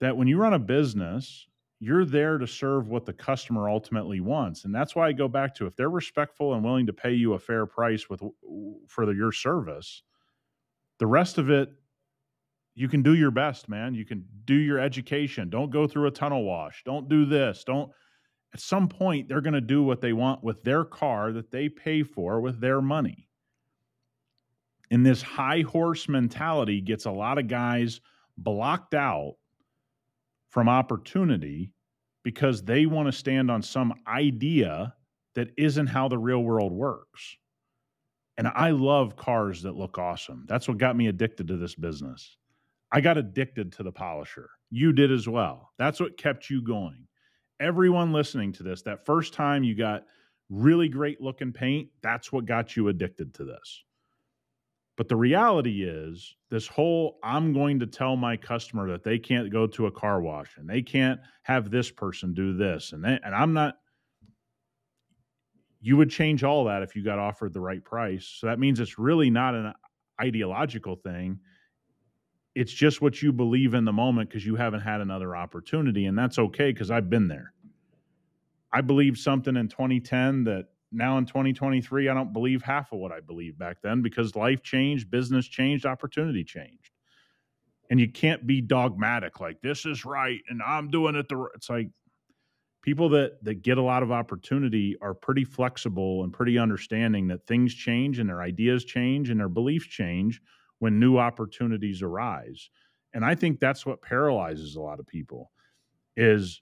that 0.00 0.16
when 0.16 0.28
you 0.28 0.36
run 0.36 0.52
a 0.52 0.58
business, 0.58 1.48
you're 1.80 2.04
there 2.04 2.38
to 2.38 2.46
serve 2.46 2.88
what 2.88 3.06
the 3.06 3.12
customer 3.12 3.68
ultimately 3.68 4.20
wants. 4.20 4.64
And 4.64 4.74
that's 4.74 4.94
why 4.94 5.08
I 5.08 5.12
go 5.12 5.26
back 5.26 5.54
to 5.56 5.66
if 5.66 5.74
they're 5.74 5.90
respectful 5.90 6.54
and 6.54 6.62
willing 6.62 6.86
to 6.86 6.92
pay 6.92 7.12
you 7.12 7.32
a 7.32 7.38
fair 7.38 7.66
price 7.66 8.08
with 8.08 8.22
for 8.86 9.12
your 9.12 9.32
service, 9.32 10.02
the 10.98 11.06
rest 11.06 11.38
of 11.38 11.50
it 11.50 11.72
you 12.76 12.88
can 12.88 13.02
do 13.02 13.14
your 13.14 13.30
best, 13.30 13.70
man. 13.70 13.94
You 13.94 14.04
can 14.04 14.24
do 14.44 14.54
your 14.54 14.78
education. 14.78 15.48
Don't 15.48 15.70
go 15.70 15.86
through 15.88 16.06
a 16.06 16.10
tunnel 16.10 16.44
wash. 16.44 16.82
Don't 16.84 17.08
do 17.08 17.24
this. 17.24 17.64
Don't 17.64 17.90
at 18.52 18.60
some 18.60 18.86
point 18.86 19.28
they're 19.28 19.40
going 19.40 19.54
to 19.54 19.60
do 19.62 19.82
what 19.82 20.02
they 20.02 20.12
want 20.12 20.44
with 20.44 20.62
their 20.62 20.84
car 20.84 21.32
that 21.32 21.50
they 21.50 21.70
pay 21.70 22.02
for 22.02 22.40
with 22.40 22.60
their 22.60 22.82
money. 22.82 23.28
And 24.90 25.04
this 25.04 25.22
high 25.22 25.62
horse 25.62 26.08
mentality 26.08 26.82
gets 26.82 27.06
a 27.06 27.10
lot 27.10 27.38
of 27.38 27.48
guys 27.48 28.00
blocked 28.36 28.94
out 28.94 29.36
from 30.50 30.68
opportunity 30.68 31.72
because 32.22 32.62
they 32.62 32.84
want 32.86 33.08
to 33.08 33.12
stand 33.12 33.50
on 33.50 33.62
some 33.62 33.94
idea 34.06 34.94
that 35.34 35.48
isn't 35.56 35.86
how 35.86 36.08
the 36.08 36.18
real 36.18 36.42
world 36.42 36.72
works. 36.72 37.36
And 38.36 38.48
I 38.48 38.70
love 38.70 39.16
cars 39.16 39.62
that 39.62 39.76
look 39.76 39.98
awesome. 39.98 40.44
That's 40.46 40.68
what 40.68 40.76
got 40.76 40.94
me 40.94 41.06
addicted 41.06 41.48
to 41.48 41.56
this 41.56 41.74
business. 41.74 42.36
I 42.92 43.00
got 43.00 43.18
addicted 43.18 43.72
to 43.72 43.82
the 43.82 43.92
polisher. 43.92 44.50
You 44.70 44.92
did 44.92 45.12
as 45.12 45.28
well. 45.28 45.72
That's 45.78 46.00
what 46.00 46.16
kept 46.16 46.50
you 46.50 46.62
going. 46.62 47.06
Everyone 47.60 48.12
listening 48.12 48.52
to 48.54 48.62
this, 48.62 48.82
that 48.82 49.06
first 49.06 49.32
time 49.32 49.64
you 49.64 49.74
got 49.74 50.04
really 50.50 50.88
great 50.88 51.20
looking 51.20 51.52
paint, 51.52 51.88
that's 52.02 52.32
what 52.32 52.44
got 52.44 52.76
you 52.76 52.88
addicted 52.88 53.34
to 53.34 53.44
this. 53.44 53.84
But 54.96 55.08
the 55.08 55.16
reality 55.16 55.84
is, 55.84 56.36
this 56.50 56.66
whole 56.66 57.18
I'm 57.22 57.52
going 57.52 57.78
to 57.80 57.86
tell 57.86 58.16
my 58.16 58.36
customer 58.36 58.88
that 58.90 59.04
they 59.04 59.18
can't 59.18 59.52
go 59.52 59.66
to 59.66 59.86
a 59.86 59.90
car 59.90 60.20
wash 60.22 60.56
and 60.56 60.68
they 60.68 60.80
can't 60.80 61.20
have 61.42 61.70
this 61.70 61.90
person 61.90 62.32
do 62.32 62.56
this. 62.56 62.92
And, 62.92 63.04
they, 63.04 63.18
and 63.22 63.34
I'm 63.34 63.52
not, 63.52 63.76
you 65.80 65.96
would 65.98 66.10
change 66.10 66.44
all 66.44 66.64
that 66.64 66.82
if 66.82 66.96
you 66.96 67.04
got 67.04 67.18
offered 67.18 67.52
the 67.52 67.60
right 67.60 67.84
price. 67.84 68.36
So 68.38 68.46
that 68.46 68.58
means 68.58 68.80
it's 68.80 68.98
really 68.98 69.28
not 69.28 69.54
an 69.54 69.74
ideological 70.20 70.96
thing. 70.96 71.40
It's 72.56 72.72
just 72.72 73.02
what 73.02 73.20
you 73.20 73.34
believe 73.34 73.74
in 73.74 73.84
the 73.84 73.92
moment 73.92 74.30
because 74.30 74.46
you 74.46 74.56
haven't 74.56 74.80
had 74.80 75.02
another 75.02 75.36
opportunity. 75.36 76.06
And 76.06 76.18
that's 76.18 76.38
okay 76.38 76.72
because 76.72 76.90
I've 76.90 77.10
been 77.10 77.28
there. 77.28 77.52
I 78.72 78.80
believed 78.80 79.18
something 79.18 79.56
in 79.56 79.68
2010 79.68 80.44
that 80.44 80.68
now 80.90 81.18
in 81.18 81.26
2023, 81.26 82.08
I 82.08 82.14
don't 82.14 82.32
believe 82.32 82.62
half 82.62 82.92
of 82.92 82.98
what 82.98 83.12
I 83.12 83.20
believed 83.20 83.58
back 83.58 83.82
then 83.82 84.00
because 84.00 84.34
life 84.34 84.62
changed, 84.62 85.10
business 85.10 85.46
changed, 85.46 85.84
opportunity 85.84 86.44
changed. 86.44 86.92
And 87.90 88.00
you 88.00 88.10
can't 88.10 88.46
be 88.46 88.62
dogmatic 88.62 89.38
like 89.38 89.60
this 89.60 89.84
is 89.84 90.06
right 90.06 90.40
and 90.48 90.62
I'm 90.66 90.90
doing 90.90 91.14
it 91.14 91.28
the 91.28 91.46
it's 91.54 91.68
like 91.70 91.88
people 92.82 93.10
that 93.10 93.44
that 93.44 93.62
get 93.62 93.78
a 93.78 93.82
lot 93.82 94.02
of 94.02 94.10
opportunity 94.10 94.96
are 95.02 95.14
pretty 95.14 95.44
flexible 95.44 96.24
and 96.24 96.32
pretty 96.32 96.58
understanding 96.58 97.28
that 97.28 97.46
things 97.46 97.72
change 97.74 98.18
and 98.18 98.28
their 98.28 98.40
ideas 98.40 98.84
change 98.84 99.28
and 99.30 99.38
their 99.38 99.48
beliefs 99.48 99.86
change 99.86 100.40
when 100.78 100.98
new 100.98 101.18
opportunities 101.18 102.02
arise. 102.02 102.68
And 103.14 103.24
I 103.24 103.34
think 103.34 103.60
that's 103.60 103.86
what 103.86 104.02
paralyzes 104.02 104.76
a 104.76 104.80
lot 104.80 105.00
of 105.00 105.06
people 105.06 105.50
is 106.16 106.60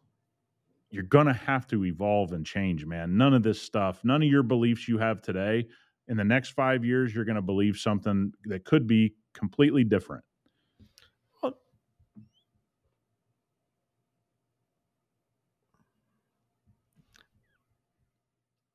you're 0.90 1.02
going 1.02 1.26
to 1.26 1.32
have 1.32 1.66
to 1.68 1.84
evolve 1.84 2.32
and 2.32 2.46
change, 2.46 2.86
man. 2.86 3.16
None 3.16 3.34
of 3.34 3.42
this 3.42 3.60
stuff, 3.60 4.00
none 4.04 4.22
of 4.22 4.28
your 4.28 4.44
beliefs 4.44 4.86
you 4.86 4.98
have 4.98 5.20
today, 5.22 5.66
in 6.08 6.16
the 6.16 6.24
next 6.24 6.50
five 6.50 6.84
years, 6.84 7.14
you're 7.14 7.24
going 7.24 7.36
to 7.36 7.42
believe 7.42 7.76
something 7.76 8.32
that 8.44 8.64
could 8.64 8.86
be 8.86 9.14
completely 9.32 9.84
different. 9.84 10.22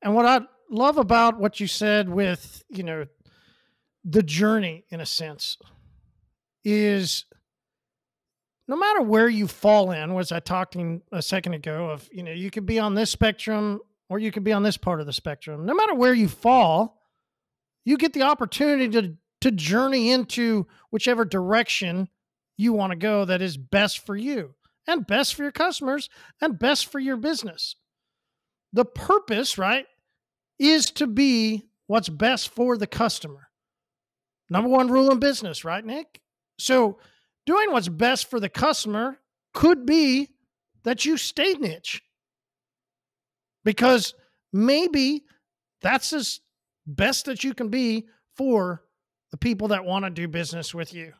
And 0.02 0.14
what 0.14 0.24
I 0.24 0.40
love 0.70 0.96
about 0.96 1.38
what 1.38 1.60
you 1.60 1.66
said 1.66 2.08
with, 2.08 2.64
you 2.70 2.82
know, 2.82 3.04
the 4.04 4.22
journey 4.22 4.84
in 4.90 5.00
a 5.00 5.06
sense 5.06 5.58
is 6.64 7.24
no 8.68 8.76
matter 8.76 9.02
where 9.02 9.28
you 9.28 9.46
fall 9.46 9.90
in, 9.90 10.14
was 10.14 10.30
I 10.30 10.40
talking 10.40 11.02
a 11.12 11.22
second 11.22 11.54
ago 11.54 11.90
of, 11.90 12.08
you 12.12 12.22
know, 12.22 12.32
you 12.32 12.50
could 12.50 12.66
be 12.66 12.78
on 12.78 12.94
this 12.94 13.10
spectrum 13.10 13.80
or 14.08 14.18
you 14.18 14.30
could 14.30 14.44
be 14.44 14.52
on 14.52 14.62
this 14.62 14.76
part 14.76 15.00
of 15.00 15.06
the 15.06 15.12
spectrum. 15.12 15.66
No 15.66 15.74
matter 15.74 15.94
where 15.94 16.14
you 16.14 16.28
fall, 16.28 17.02
you 17.84 17.96
get 17.96 18.12
the 18.12 18.22
opportunity 18.22 18.88
to 18.90 19.16
to 19.40 19.50
journey 19.50 20.10
into 20.10 20.66
whichever 20.90 21.24
direction 21.24 22.08
you 22.56 22.72
want 22.72 22.90
to 22.90 22.96
go 22.96 23.24
that 23.24 23.40
is 23.40 23.56
best 23.56 24.04
for 24.04 24.16
you 24.16 24.54
and 24.86 25.06
best 25.06 25.34
for 25.34 25.42
your 25.42 25.52
customers 25.52 26.08
and 26.40 26.58
best 26.58 26.86
for 26.86 26.98
your 26.98 27.16
business. 27.16 27.76
The 28.72 28.84
purpose, 28.84 29.56
right, 29.56 29.86
is 30.58 30.90
to 30.92 31.06
be 31.06 31.70
what's 31.86 32.08
best 32.08 32.50
for 32.50 32.76
the 32.76 32.86
customer. 32.86 33.48
Number 34.50 34.68
one 34.68 34.88
rule 34.88 35.10
in 35.12 35.20
business, 35.20 35.64
right, 35.64 35.84
Nick? 35.84 36.20
So 36.58 36.98
doing 37.46 37.70
what's 37.70 37.88
best 37.88 38.28
for 38.28 38.40
the 38.40 38.48
customer 38.48 39.18
could 39.54 39.86
be 39.86 40.28
that 40.82 41.04
you 41.04 41.16
stay 41.16 41.54
niche 41.54 42.02
because 43.64 44.14
maybe 44.52 45.24
that's 45.80 46.12
as 46.12 46.40
best 46.86 47.26
that 47.26 47.44
you 47.44 47.54
can 47.54 47.68
be 47.68 48.06
for 48.36 48.82
the 49.30 49.36
people 49.36 49.68
that 49.68 49.84
want 49.84 50.04
to 50.04 50.10
do 50.10 50.26
business 50.26 50.74
with 50.74 50.92
you. 50.92 51.12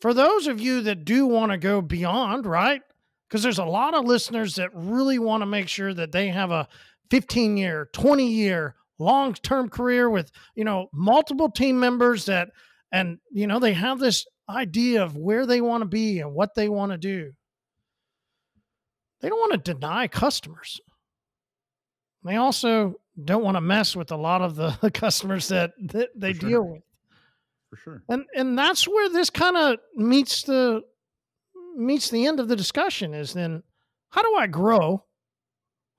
For 0.00 0.14
those 0.14 0.46
of 0.46 0.60
you 0.60 0.82
that 0.82 1.04
do 1.04 1.26
want 1.26 1.52
to 1.52 1.58
go 1.58 1.80
beyond, 1.80 2.46
right? 2.46 2.82
Because 3.28 3.42
there's 3.42 3.58
a 3.58 3.64
lot 3.64 3.94
of 3.94 4.04
listeners 4.04 4.56
that 4.56 4.70
really 4.74 5.18
want 5.18 5.42
to 5.42 5.46
make 5.46 5.68
sure 5.68 5.92
that 5.94 6.12
they 6.12 6.28
have 6.28 6.50
a 6.50 6.68
15 7.10 7.56
year, 7.56 7.88
20 7.92 8.30
year, 8.30 8.74
long 8.98 9.34
term 9.34 9.68
career 9.68 10.08
with, 10.08 10.30
you 10.54 10.64
know, 10.64 10.88
multiple 10.92 11.50
team 11.50 11.78
members 11.80 12.26
that, 12.26 12.48
and, 12.92 13.18
you 13.32 13.46
know, 13.46 13.58
they 13.58 13.72
have 13.72 13.98
this 13.98 14.26
idea 14.48 15.02
of 15.02 15.16
where 15.16 15.46
they 15.46 15.60
want 15.60 15.82
to 15.82 15.88
be 15.88 16.20
and 16.20 16.34
what 16.34 16.54
they 16.54 16.68
want 16.68 16.92
to 16.92 16.98
do. 16.98 17.32
They 19.20 19.28
don't 19.28 19.40
want 19.40 19.52
to 19.64 19.72
deny 19.72 20.06
customers. 20.06 20.80
They 22.24 22.36
also 22.36 22.94
don't 23.22 23.44
want 23.44 23.56
to 23.56 23.60
mess 23.60 23.94
with 23.94 24.10
a 24.10 24.16
lot 24.16 24.42
of 24.42 24.56
the 24.56 24.90
customers 24.94 25.48
that, 25.48 25.72
that 25.78 26.10
they 26.16 26.32
deal 26.32 26.62
with. 26.62 26.82
For 27.70 27.76
sure. 27.76 28.02
And 28.08 28.24
and 28.34 28.58
that's 28.58 28.86
where 28.86 29.08
this 29.08 29.30
kind 29.30 29.56
of 29.56 29.78
meets 29.96 30.42
the 30.42 30.82
meets 31.76 32.08
the 32.08 32.26
end 32.26 32.38
of 32.38 32.48
the 32.48 32.56
discussion 32.56 33.14
is 33.14 33.32
then 33.32 33.62
how 34.10 34.22
do 34.22 34.34
I 34.36 34.46
grow? 34.46 35.04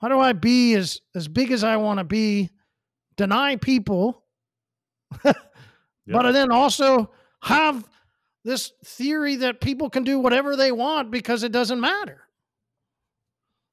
How 0.02 0.08
do 0.08 0.20
I 0.20 0.34
be 0.34 0.74
as 0.76 1.02
as 1.16 1.28
big 1.28 1.52
as 1.52 1.64
I 1.64 1.78
want 1.78 2.00
to 2.00 2.04
be? 2.04 2.50
Deny 3.18 3.56
people, 3.56 4.24
but 5.24 6.32
then 6.32 6.52
also 6.52 7.12
have 7.42 7.88
this 8.44 8.74
theory 8.84 9.38
that 9.38 9.60
people 9.60 9.90
can 9.90 10.04
do 10.04 10.20
whatever 10.20 10.56
they 10.56 10.72
want 10.72 11.12
because 11.12 11.44
it 11.44 11.52
doesn't 11.52 11.80
matter. 11.80 12.22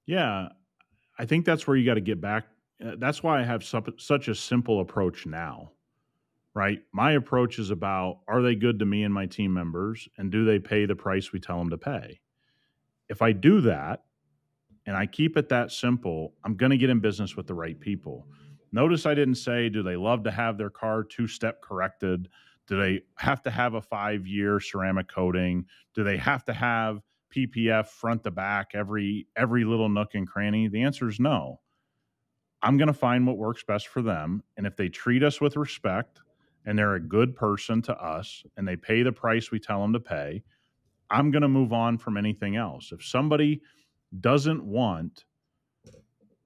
Yeah, 0.06 0.48
I 1.18 1.26
think 1.26 1.44
that's 1.44 1.66
where 1.66 1.76
you 1.76 1.86
got 1.86 1.94
to 1.94 2.00
get 2.00 2.20
back. 2.20 2.44
Uh, 2.84 2.92
that's 2.98 3.22
why 3.22 3.40
I 3.40 3.44
have 3.44 3.62
such 3.64 4.28
a 4.28 4.34
simple 4.34 4.80
approach 4.80 5.26
now, 5.26 5.72
right? 6.54 6.80
My 6.92 7.12
approach 7.12 7.58
is 7.58 7.70
about 7.70 8.20
are 8.26 8.42
they 8.42 8.54
good 8.54 8.78
to 8.78 8.86
me 8.86 9.04
and 9.04 9.14
my 9.14 9.26
team 9.26 9.52
members, 9.52 10.08
and 10.18 10.32
do 10.32 10.44
they 10.44 10.58
pay 10.58 10.86
the 10.86 10.96
price 10.96 11.32
we 11.32 11.38
tell 11.38 11.58
them 11.58 11.70
to 11.70 11.78
pay? 11.78 12.20
If 13.08 13.22
I 13.22 13.32
do 13.32 13.60
that 13.60 14.04
and 14.86 14.96
I 14.96 15.06
keep 15.06 15.36
it 15.36 15.50
that 15.50 15.70
simple, 15.70 16.32
I'm 16.44 16.56
going 16.56 16.70
to 16.70 16.78
get 16.78 16.90
in 16.90 17.00
business 17.00 17.36
with 17.36 17.46
the 17.46 17.54
right 17.54 17.78
people. 17.78 18.26
Notice 18.72 19.04
I 19.04 19.14
didn't 19.14 19.34
say, 19.36 19.68
do 19.68 19.82
they 19.82 19.96
love 19.96 20.24
to 20.24 20.30
have 20.30 20.56
their 20.56 20.70
car 20.70 21.04
two 21.04 21.26
step 21.26 21.60
corrected? 21.60 22.28
Do 22.66 22.80
they 22.80 23.02
have 23.16 23.42
to 23.42 23.50
have 23.50 23.74
a 23.74 23.82
five 23.82 24.26
year 24.26 24.60
ceramic 24.60 25.08
coating? 25.08 25.66
Do 25.94 26.04
they 26.04 26.16
have 26.16 26.44
to 26.46 26.52
have 26.54 27.02
PPF 27.34 27.86
front 27.88 28.24
to 28.24 28.30
back 28.30 28.70
every 28.74 29.26
every 29.36 29.64
little 29.64 29.88
nook 29.88 30.14
and 30.14 30.26
cranny? 30.26 30.68
The 30.68 30.82
answer 30.82 31.08
is 31.08 31.20
no. 31.20 31.60
I'm 32.62 32.76
going 32.76 32.88
to 32.88 32.94
find 32.94 33.26
what 33.26 33.38
works 33.38 33.64
best 33.64 33.88
for 33.88 34.02
them, 34.02 34.42
and 34.56 34.66
if 34.66 34.76
they 34.76 34.88
treat 34.88 35.22
us 35.22 35.40
with 35.40 35.56
respect 35.56 36.20
and 36.64 36.78
they're 36.78 36.94
a 36.94 37.00
good 37.00 37.34
person 37.34 37.82
to 37.82 37.92
us 37.96 38.44
and 38.56 38.66
they 38.66 38.76
pay 38.76 39.02
the 39.02 39.10
price 39.10 39.50
we 39.50 39.58
tell 39.58 39.82
them 39.82 39.92
to 39.92 40.00
pay, 40.00 40.44
I'm 41.10 41.32
going 41.32 41.42
to 41.42 41.48
move 41.48 41.72
on 41.72 41.98
from 41.98 42.16
anything 42.16 42.54
else. 42.54 42.92
If 42.92 43.04
somebody 43.04 43.60
doesn't 44.20 44.64
want 44.64 45.24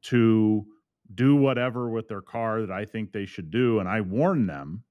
to 0.03 0.67
do 1.15 1.37
whatever 1.37 1.89
with 1.89 2.09
their 2.09 2.23
car 2.23 2.61
that 2.61 2.71
I 2.71 2.85
think 2.85 3.13
they 3.13 3.27
should 3.27 3.51
do 3.51 3.79
and 3.81 3.89
I 3.89 4.01
warn 4.01 4.47
them 4.47 4.85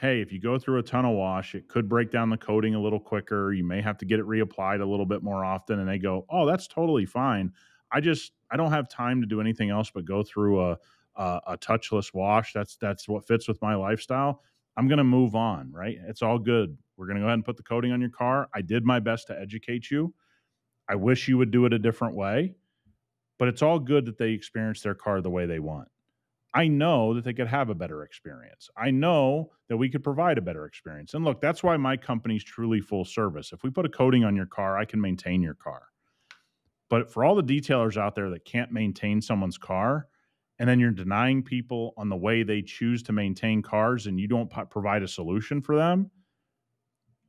hey, 0.00 0.20
if 0.20 0.30
you 0.32 0.40
go 0.40 0.58
through 0.58 0.78
a 0.78 0.82
tunnel 0.82 1.16
wash, 1.16 1.56
it 1.56 1.66
could 1.66 1.88
break 1.88 2.10
down 2.12 2.30
the 2.30 2.36
coating 2.36 2.74
a 2.76 2.80
little 2.80 3.00
quicker. 3.00 3.52
You 3.52 3.64
may 3.64 3.82
have 3.82 3.98
to 3.98 4.04
get 4.04 4.20
it 4.20 4.26
reapplied 4.26 4.80
a 4.80 4.84
little 4.84 5.06
bit 5.06 5.22
more 5.24 5.44
often. 5.44 5.80
And 5.80 5.88
they 5.88 5.98
go, 5.98 6.24
oh, 6.30 6.46
that's 6.46 6.68
totally 6.68 7.04
fine. 7.04 7.52
I 7.90 8.00
just, 8.00 8.32
I 8.50 8.56
don't 8.56 8.70
have 8.70 8.88
time 8.88 9.20
to 9.22 9.26
do 9.26 9.40
anything 9.40 9.70
else 9.70 9.90
but 9.92 10.04
go 10.04 10.22
through 10.22 10.62
a, 10.62 10.78
a, 11.16 11.40
a 11.48 11.58
touchless 11.58 12.14
wash. 12.14 12.52
That's 12.52 12.76
that's 12.76 13.08
what 13.08 13.26
fits 13.26 13.48
with 13.48 13.60
my 13.60 13.74
lifestyle. 13.74 14.42
I'm 14.76 14.86
to 14.98 15.04
move 15.04 15.34
on, 15.34 15.72
right? 15.72 15.96
It's 16.06 16.22
all 16.22 16.38
good. 16.38 16.78
We're 16.96 17.06
to 17.16 17.22
go 17.22 17.26
ahead 17.26 17.34
and 17.34 17.44
put 17.44 17.56
the 17.56 17.64
coating 17.64 17.90
on 17.90 18.00
your 18.00 18.10
car. 18.10 18.48
I 18.54 18.60
did 18.60 18.84
my 18.84 19.00
best 19.00 19.26
to 19.26 19.38
educate 19.38 19.90
you. 19.90 20.14
I 20.88 20.94
wish 20.94 21.26
you 21.26 21.38
would 21.38 21.50
do 21.50 21.66
it 21.66 21.72
a 21.72 21.78
different 21.78 22.14
way, 22.14 22.54
but 23.38 23.48
it's 23.48 23.62
all 23.62 23.78
good 23.78 24.06
that 24.06 24.18
they 24.18 24.30
experience 24.30 24.82
their 24.82 24.94
car 24.94 25.20
the 25.20 25.30
way 25.30 25.46
they 25.46 25.58
want. 25.58 25.88
I 26.54 26.66
know 26.66 27.14
that 27.14 27.24
they 27.24 27.34
could 27.34 27.46
have 27.46 27.68
a 27.68 27.74
better 27.74 28.02
experience. 28.02 28.70
I 28.76 28.90
know 28.90 29.50
that 29.68 29.76
we 29.76 29.88
could 29.88 30.02
provide 30.02 30.38
a 30.38 30.42
better 30.42 30.64
experience. 30.64 31.14
And 31.14 31.24
look, 31.24 31.40
that's 31.40 31.62
why 31.62 31.76
my 31.76 31.96
company's 31.96 32.42
truly 32.42 32.80
full 32.80 33.04
service. 33.04 33.52
If 33.52 33.62
we 33.62 33.70
put 33.70 33.84
a 33.84 33.90
coating 33.90 34.24
on 34.24 34.34
your 34.34 34.46
car, 34.46 34.78
I 34.78 34.84
can 34.84 35.00
maintain 35.00 35.42
your 35.42 35.54
car. 35.54 35.82
But 36.88 37.12
for 37.12 37.24
all 37.24 37.34
the 37.34 37.42
detailers 37.42 37.98
out 37.98 38.14
there 38.14 38.30
that 38.30 38.46
can't 38.46 38.72
maintain 38.72 39.20
someone's 39.20 39.58
car, 39.58 40.06
and 40.58 40.68
then 40.68 40.80
you're 40.80 40.90
denying 40.90 41.42
people 41.42 41.92
on 41.96 42.08
the 42.08 42.16
way 42.16 42.42
they 42.42 42.62
choose 42.62 43.02
to 43.04 43.12
maintain 43.12 43.62
cars 43.62 44.06
and 44.06 44.18
you 44.18 44.26
don't 44.26 44.50
provide 44.70 45.02
a 45.02 45.08
solution 45.08 45.60
for 45.60 45.76
them 45.76 46.10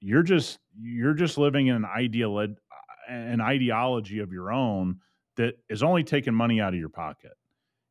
you're 0.01 0.24
just 0.24 0.60
you're 0.80 1.14
just 1.14 1.38
living 1.38 1.68
in 1.68 1.76
an 1.76 1.86
ideal 1.86 2.39
an 3.10 3.41
ideology 3.41 4.20
of 4.20 4.32
your 4.32 4.51
own 4.51 4.99
that 5.39 5.55
is 5.69 5.83
only 5.83 6.03
taking 6.03 6.33
money 6.33 6.59
out 6.59 6.73
of 6.73 6.79
your 6.79 6.89
pocket. 6.89 7.31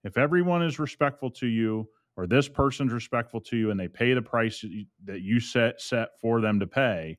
If 0.04 0.18
everyone 0.18 0.62
is 0.62 0.78
respectful 0.78 1.30
to 1.32 1.46
you 1.46 1.88
or 2.16 2.26
this 2.26 2.48
person's 2.48 2.92
respectful 2.92 3.40
to 3.40 3.56
you 3.56 3.70
and 3.70 3.80
they 3.80 3.88
pay 3.88 4.12
the 4.12 4.22
price 4.22 4.62
that 5.04 5.22
you 5.22 5.40
set 5.40 5.80
set 5.80 6.10
for 6.20 6.42
them 6.42 6.60
to 6.60 6.66
pay 6.66 7.16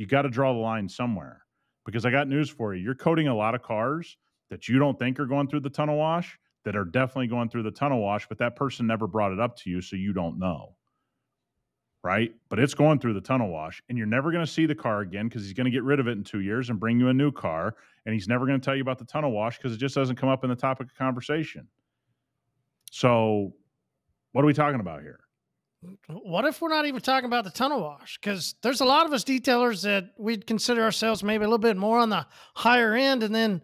you 0.00 0.06
got 0.06 0.22
to 0.22 0.30
draw 0.30 0.54
the 0.54 0.58
line 0.58 0.88
somewhere. 0.88 1.42
Because 1.84 2.06
i 2.06 2.10
got 2.10 2.26
news 2.26 2.48
for 2.48 2.74
you. 2.74 2.82
You're 2.82 2.94
coating 2.94 3.28
a 3.28 3.36
lot 3.36 3.54
of 3.54 3.62
cars 3.62 4.16
that 4.48 4.66
you 4.66 4.78
don't 4.78 4.98
think 4.98 5.20
are 5.20 5.26
going 5.26 5.46
through 5.46 5.60
the 5.60 5.68
tunnel 5.68 5.98
wash 5.98 6.38
that 6.64 6.74
are 6.74 6.86
definitely 6.86 7.26
going 7.26 7.50
through 7.50 7.64
the 7.64 7.70
tunnel 7.70 8.00
wash, 8.00 8.26
but 8.26 8.38
that 8.38 8.56
person 8.56 8.86
never 8.86 9.06
brought 9.06 9.32
it 9.32 9.40
up 9.40 9.56
to 9.56 9.68
you, 9.68 9.82
so 9.82 9.96
you 9.96 10.14
don't 10.14 10.38
know. 10.38 10.74
Right? 12.02 12.32
But 12.48 12.58
it's 12.58 12.72
going 12.72 12.98
through 12.98 13.14
the 13.14 13.20
tunnel 13.20 13.50
wash, 13.50 13.82
and 13.88 13.98
you're 13.98 14.06
never 14.06 14.32
going 14.32 14.44
to 14.44 14.50
see 14.50 14.64
the 14.64 14.74
car 14.74 15.00
again 15.00 15.28
because 15.28 15.44
he's 15.44 15.52
going 15.52 15.66
to 15.66 15.70
get 15.70 15.82
rid 15.82 16.00
of 16.00 16.08
it 16.08 16.12
in 16.12 16.24
two 16.24 16.40
years 16.40 16.70
and 16.70 16.80
bring 16.80 16.98
you 16.98 17.08
a 17.08 17.14
new 17.14 17.30
car. 17.30 17.74
And 18.06 18.14
he's 18.14 18.26
never 18.26 18.46
going 18.46 18.58
to 18.58 18.64
tell 18.64 18.74
you 18.74 18.80
about 18.80 18.98
the 18.98 19.04
tunnel 19.04 19.32
wash 19.32 19.58
because 19.58 19.74
it 19.74 19.78
just 19.78 19.94
doesn't 19.94 20.16
come 20.16 20.30
up 20.30 20.42
in 20.42 20.50
the 20.50 20.56
topic 20.56 20.88
of 20.88 20.94
conversation. 20.96 21.68
So, 22.90 23.52
what 24.32 24.42
are 24.42 24.46
we 24.46 24.54
talking 24.54 24.80
about 24.80 25.02
here? 25.02 25.20
What 26.08 26.44
if 26.44 26.60
we're 26.60 26.68
not 26.68 26.86
even 26.86 27.00
talking 27.00 27.26
about 27.26 27.44
the 27.44 27.50
tunnel 27.50 27.80
wash? 27.80 28.18
Because 28.20 28.54
there's 28.62 28.82
a 28.82 28.84
lot 28.84 29.06
of 29.06 29.12
us 29.12 29.24
detailers 29.24 29.82
that 29.82 30.10
we'd 30.18 30.46
consider 30.46 30.82
ourselves 30.82 31.22
maybe 31.22 31.44
a 31.44 31.48
little 31.48 31.58
bit 31.58 31.76
more 31.76 31.98
on 31.98 32.10
the 32.10 32.26
higher 32.54 32.94
end, 32.94 33.22
and 33.22 33.34
then 33.34 33.62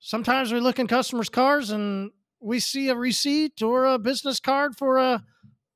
sometimes 0.00 0.52
we 0.52 0.58
look 0.58 0.78
in 0.78 0.88
customers' 0.88 1.28
cars 1.28 1.70
and 1.70 2.10
we 2.40 2.58
see 2.58 2.88
a 2.88 2.96
receipt 2.96 3.62
or 3.62 3.86
a 3.86 3.98
business 3.98 4.40
card 4.40 4.76
for 4.76 4.98
a 4.98 5.24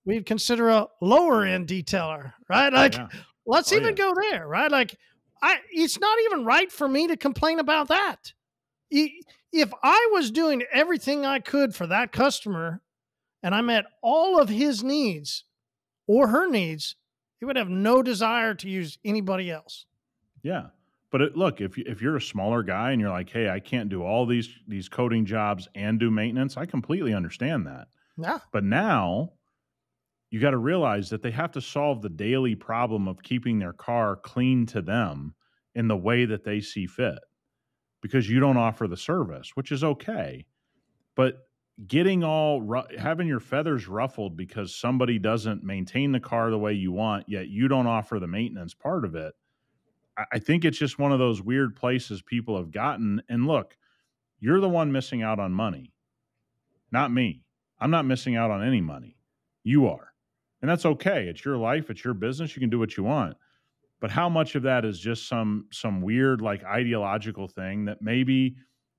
we'd 0.05 0.27
consider 0.27 0.69
a 0.69 0.87
lower 1.01 1.45
end 1.45 1.69
detailer, 1.69 2.33
right? 2.49 2.73
Like 2.73 2.95
yeah. 2.95 3.09
let's 3.47 3.73
oh, 3.73 3.77
even 3.77 3.97
yeah. 3.97 4.05
go 4.05 4.15
there, 4.31 4.47
right? 4.47 4.71
Like 4.71 4.97
I 5.43 5.59
it's 5.71 5.99
not 5.99 6.19
even 6.27 6.45
right 6.45 6.71
for 6.71 6.89
me 6.89 7.09
to 7.09 7.17
complain 7.17 7.59
about 7.59 7.89
that. 7.89 8.33
If 8.91 9.73
I 9.83 10.09
was 10.13 10.31
doing 10.31 10.65
everything 10.73 11.25
I 11.25 11.39
could 11.39 11.75
for 11.75 11.87
that 11.87 12.13
customer 12.13 12.83
and 13.43 13.55
I 13.55 13.61
met 13.61 13.85
all 14.03 14.41
of 14.41 14.49
his 14.49 14.83
needs 14.83 15.45
or 16.07 16.29
her 16.29 16.49
needs, 16.49 16.97
he 17.39 17.45
would 17.45 17.57
have 17.57 17.69
no 17.69 18.03
desire 18.03 18.55
to 18.55 18.69
use 18.69 18.99
anybody 19.05 19.51
else. 19.51 19.87
Yeah. 20.43 20.67
But 21.11 21.21
it, 21.23 21.37
look, 21.37 21.61
if 21.61 21.77
you, 21.77 21.85
if 21.87 22.01
you're 22.01 22.17
a 22.17 22.21
smaller 22.21 22.63
guy 22.63 22.93
and 22.93 23.01
you're 23.01 23.11
like, 23.11 23.31
"Hey, 23.31 23.49
I 23.49 23.59
can't 23.59 23.89
do 23.89 24.03
all 24.03 24.27
these 24.27 24.49
these 24.69 24.89
coating 24.89 25.25
jobs 25.25 25.69
and 25.75 25.99
do 25.99 26.11
maintenance," 26.11 26.57
I 26.57 26.67
completely 26.67 27.13
understand 27.13 27.67
that. 27.67 27.89
Yeah. 28.17 28.39
But 28.53 28.63
now 28.63 29.33
you 30.31 30.41
got 30.41 30.51
to 30.51 30.59
realize 30.59 31.11
that 31.11 31.23
they 31.23 31.31
have 31.31 31.53
to 31.53 31.61
solve 31.61 32.03
the 32.03 32.09
daily 32.09 32.55
problem 32.55 33.09
of 33.09 33.23
keeping 33.23 33.59
their 33.59 33.73
car 33.73 34.17
clean 34.17 34.67
to 34.67 34.83
them 34.83 35.35
in 35.75 35.89
the 35.89 35.97
way 35.97 36.25
that 36.25 36.45
they 36.45 36.61
see 36.61 36.87
fit 36.87 37.19
because 38.01 38.29
you 38.29 38.41
don't 38.41 38.57
offer 38.57 38.87
the 38.89 38.97
service, 38.97 39.51
which 39.55 39.73
is 39.73 39.85
okay. 39.85 40.47
But 41.17 41.49
getting 41.87 42.23
all 42.23 42.85
having 42.99 43.27
your 43.27 43.41
feathers 43.41 43.89
ruffled 43.89 44.37
because 44.37 44.75
somebody 44.75 45.19
doesn't 45.19 45.65
maintain 45.65 46.13
the 46.13 46.21
car 46.21 46.51
the 46.51 46.59
way 46.59 46.73
you 46.75 46.93
want, 46.93 47.29
yet 47.29 47.49
you 47.49 47.69
don't 47.69 47.87
offer 47.87 48.19
the 48.19 48.27
maintenance 48.27 48.75
part 48.75 49.05
of 49.05 49.15
it 49.15 49.35
I 50.33 50.39
think 50.39 50.65
it's 50.65 50.79
just 50.79 50.99
one 50.99 51.13
of 51.13 51.19
those 51.19 51.43
weird 51.43 51.77
places 51.77 52.23
people 52.23 52.57
have 52.57 52.71
gotten. 52.71 53.23
And 53.29 53.47
look, 53.47 53.77
you're 54.39 54.61
the 54.61 54.69
one 54.69 54.93
missing 54.93 55.23
out 55.23 55.39
on 55.39 55.53
money, 55.53 55.93
not 56.91 57.13
me. 57.13 57.43
I'm 57.79 57.91
not 57.91 58.05
missing 58.05 58.37
out 58.37 58.51
on 58.51 58.63
any 58.67 58.81
money. 58.81 59.17
You 59.63 59.87
are. 59.89 60.10
And 60.63 60.71
that's 60.71 60.85
okay. 60.85 61.27
It's 61.27 61.45
your 61.45 61.57
life, 61.57 61.91
it's 61.91 62.05
your 62.05 62.15
business. 62.15 62.55
You 62.55 62.61
can 62.61 62.71
do 62.71 62.79
what 62.79 62.97
you 62.97 63.05
want. 63.05 63.37
But 64.01 64.11
how 64.11 64.29
much 64.29 64.55
of 64.55 64.63
that 64.63 64.85
is 64.85 64.99
just 64.99 65.29
some 65.29 65.67
some 65.73 66.01
weird 66.01 66.41
like 66.41 66.65
ideological 66.65 67.49
thing 67.49 67.85
that 67.87 68.01
maybe 68.01 68.57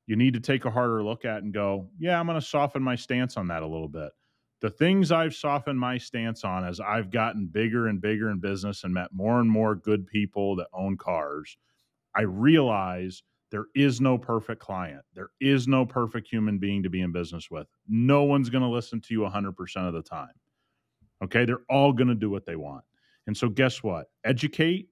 you 0.07 0.15
need 0.15 0.33
to 0.33 0.39
take 0.39 0.65
a 0.65 0.71
harder 0.71 1.03
look 1.03 1.25
at 1.25 1.43
and 1.43 1.53
go, 1.53 1.89
yeah, 1.99 2.19
I'm 2.19 2.27
going 2.27 2.39
to 2.39 2.45
soften 2.45 2.83
my 2.83 2.95
stance 2.95 3.37
on 3.37 3.47
that 3.47 3.63
a 3.63 3.67
little 3.67 3.87
bit 3.87 4.11
the 4.61 4.69
things 4.69 5.11
I've 5.11 5.33
softened 5.35 5.79
my 5.79 5.97
stance 5.97 6.43
on 6.43 6.63
as 6.63 6.79
I've 6.79 7.09
gotten 7.09 7.47
bigger 7.47 7.87
and 7.87 7.99
bigger 7.99 8.29
in 8.29 8.39
business 8.39 8.83
and 8.83 8.93
met 8.93 9.09
more 9.11 9.39
and 9.39 9.49
more 9.49 9.75
good 9.75 10.05
people 10.05 10.55
that 10.57 10.67
own 10.71 10.97
cars, 10.97 11.57
I 12.15 12.21
realize 12.21 13.23
there 13.49 13.65
is 13.75 13.99
no 13.99 14.17
perfect 14.17 14.61
client. 14.61 15.01
There 15.15 15.31
is 15.41 15.67
no 15.67 15.85
perfect 15.85 16.27
human 16.27 16.59
being 16.59 16.83
to 16.83 16.89
be 16.89 17.01
in 17.01 17.11
business 17.11 17.49
with. 17.49 17.67
No 17.89 18.23
one's 18.23 18.49
going 18.49 18.61
to 18.61 18.69
listen 18.69 19.01
to 19.01 19.13
you 19.13 19.21
100% 19.21 19.87
of 19.87 19.93
the 19.93 20.03
time. 20.03 20.29
Okay. 21.23 21.45
They're 21.45 21.65
all 21.69 21.93
going 21.93 22.07
to 22.07 22.15
do 22.15 22.29
what 22.29 22.45
they 22.45 22.55
want. 22.55 22.83
And 23.27 23.35
so, 23.35 23.49
guess 23.49 23.83
what? 23.83 24.07
Educate, 24.23 24.89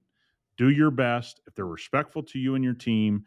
do 0.56 0.70
your 0.70 0.90
best. 0.90 1.40
If 1.46 1.54
they're 1.54 1.66
respectful 1.66 2.22
to 2.24 2.38
you 2.38 2.54
and 2.54 2.64
your 2.64 2.74
team 2.74 3.24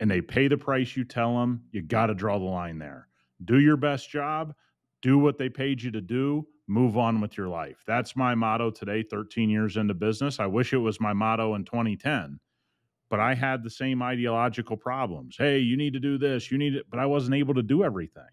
and 0.00 0.10
they 0.10 0.20
pay 0.20 0.48
the 0.48 0.56
price 0.56 0.96
you 0.96 1.04
tell 1.04 1.38
them, 1.38 1.64
you 1.72 1.82
got 1.82 2.06
to 2.06 2.14
draw 2.14 2.38
the 2.38 2.44
line 2.44 2.78
there. 2.78 3.08
Do 3.44 3.58
your 3.58 3.76
best 3.76 4.10
job 4.10 4.54
do 5.04 5.18
what 5.18 5.36
they 5.36 5.50
paid 5.50 5.82
you 5.82 5.90
to 5.90 6.00
do, 6.00 6.46
move 6.66 6.96
on 6.96 7.20
with 7.20 7.36
your 7.36 7.46
life. 7.46 7.76
That's 7.86 8.16
my 8.16 8.34
motto 8.34 8.70
today, 8.70 9.02
13 9.02 9.50
years 9.50 9.76
into 9.76 9.92
business. 9.92 10.40
I 10.40 10.46
wish 10.46 10.72
it 10.72 10.78
was 10.78 10.98
my 10.98 11.12
motto 11.12 11.56
in 11.56 11.64
2010, 11.66 12.40
but 13.10 13.20
I 13.20 13.34
had 13.34 13.62
the 13.62 13.68
same 13.68 14.02
ideological 14.02 14.78
problems. 14.78 15.36
Hey, 15.38 15.58
you 15.58 15.76
need 15.76 15.92
to 15.92 16.00
do 16.00 16.16
this, 16.16 16.50
you 16.50 16.56
need 16.56 16.74
it, 16.74 16.86
but 16.88 16.98
I 16.98 17.04
wasn't 17.04 17.34
able 17.34 17.52
to 17.52 17.62
do 17.62 17.84
everything. 17.84 18.24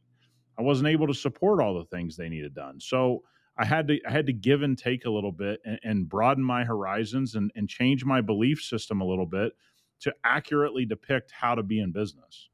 I 0.58 0.62
wasn't 0.62 0.88
able 0.88 1.08
to 1.08 1.14
support 1.14 1.62
all 1.62 1.78
the 1.78 1.84
things 1.84 2.16
they 2.16 2.30
needed 2.30 2.54
done. 2.54 2.80
So 2.80 3.24
I 3.62 3.66
had 3.66 3.88
to 3.90 4.00
I 4.08 4.12
had 4.12 4.26
to 4.26 4.34
give 4.34 4.64
and 4.64 4.76
take 4.76 5.06
a 5.06 5.10
little 5.12 5.32
bit 5.32 5.62
and, 5.64 5.80
and 5.84 6.10
broaden 6.10 6.44
my 6.44 6.64
horizons 6.64 7.36
and, 7.36 7.52
and 7.56 7.70
change 7.70 8.04
my 8.04 8.20
belief 8.20 8.60
system 8.60 9.02
a 9.02 9.06
little 9.06 9.28
bit 9.28 9.54
to 10.00 10.12
accurately 10.24 10.84
depict 10.84 11.32
how 11.32 11.54
to 11.54 11.62
be 11.62 11.80
in 11.80 11.92
business. 11.92 12.50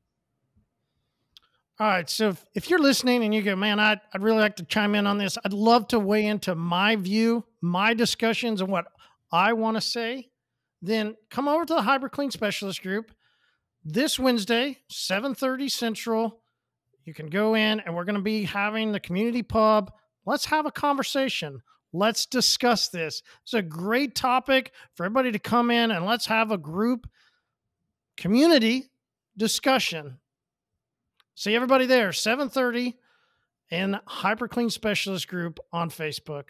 All 1.79 1.87
right. 1.87 2.09
So 2.09 2.29
if, 2.29 2.45
if 2.55 2.69
you're 2.69 2.81
listening 2.81 3.23
and 3.23 3.33
you 3.33 3.41
go, 3.41 3.55
man, 3.55 3.79
I'd, 3.79 4.01
I'd 4.13 4.21
really 4.21 4.39
like 4.39 4.57
to 4.57 4.65
chime 4.65 4.95
in 4.95 5.07
on 5.07 5.17
this, 5.17 5.37
I'd 5.45 5.53
love 5.53 5.87
to 5.89 5.99
weigh 5.99 6.25
into 6.25 6.55
my 6.55 6.97
view, 6.97 7.45
my 7.61 7.93
discussions, 7.93 8.59
and 8.59 8.69
what 8.69 8.87
I 9.31 9.53
want 9.53 9.77
to 9.77 9.81
say, 9.81 10.29
then 10.81 11.15
come 11.29 11.47
over 11.47 11.65
to 11.65 11.75
the 11.75 11.81
HyperClean 11.81 12.33
Specialist 12.33 12.81
Group 12.81 13.11
this 13.85 14.19
Wednesday, 14.19 14.79
7:30 14.91 15.71
Central. 15.71 16.41
You 17.05 17.13
can 17.13 17.27
go 17.27 17.55
in 17.55 17.79
and 17.79 17.95
we're 17.95 18.03
going 18.03 18.15
to 18.15 18.21
be 18.21 18.43
having 18.43 18.91
the 18.91 18.99
community 18.99 19.41
pub. 19.41 19.93
Let's 20.27 20.45
have 20.45 20.67
a 20.67 20.71
conversation. 20.71 21.61
Let's 21.93 22.27
discuss 22.27 22.89
this. 22.89 23.23
It's 23.41 23.55
a 23.55 23.61
great 23.63 24.13
topic 24.13 24.73
for 24.93 25.05
everybody 25.05 25.31
to 25.31 25.39
come 25.39 25.71
in 25.71 25.89
and 25.89 26.05
let's 26.05 26.27
have 26.27 26.51
a 26.51 26.57
group 26.57 27.07
community 28.17 28.91
discussion 29.37 30.19
See 31.37 31.53
everybody 31.55 31.85
there, 31.85 32.09
7:30 32.11 32.95
in 33.69 33.99
Hyperclean 34.07 34.71
Specialist 34.71 35.27
Group 35.27 35.59
on 35.71 35.91
Facebook. 35.91 36.49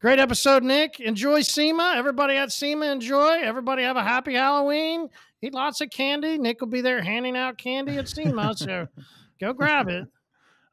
Great 0.00 0.18
episode, 0.18 0.64
Nick. 0.64 0.98
Enjoy 0.98 1.42
SEMA. 1.42 1.94
Everybody 1.94 2.34
at 2.34 2.50
SEMA, 2.50 2.86
enjoy. 2.86 3.38
Everybody 3.40 3.84
have 3.84 3.96
a 3.96 4.02
happy 4.02 4.34
Halloween. 4.34 5.08
Eat 5.42 5.54
lots 5.54 5.80
of 5.80 5.90
candy. 5.90 6.38
Nick 6.38 6.60
will 6.60 6.66
be 6.66 6.80
there 6.80 7.00
handing 7.00 7.36
out 7.36 7.56
candy 7.56 7.98
at 7.98 8.08
SEMA. 8.08 8.56
so 8.56 8.88
go 9.40 9.52
grab 9.52 9.88
it. 9.88 10.08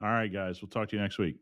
All 0.01 0.09
right, 0.09 0.33
guys. 0.33 0.59
We'll 0.59 0.69
talk 0.69 0.89
to 0.89 0.95
you 0.95 1.01
next 1.03 1.19
week. 1.19 1.37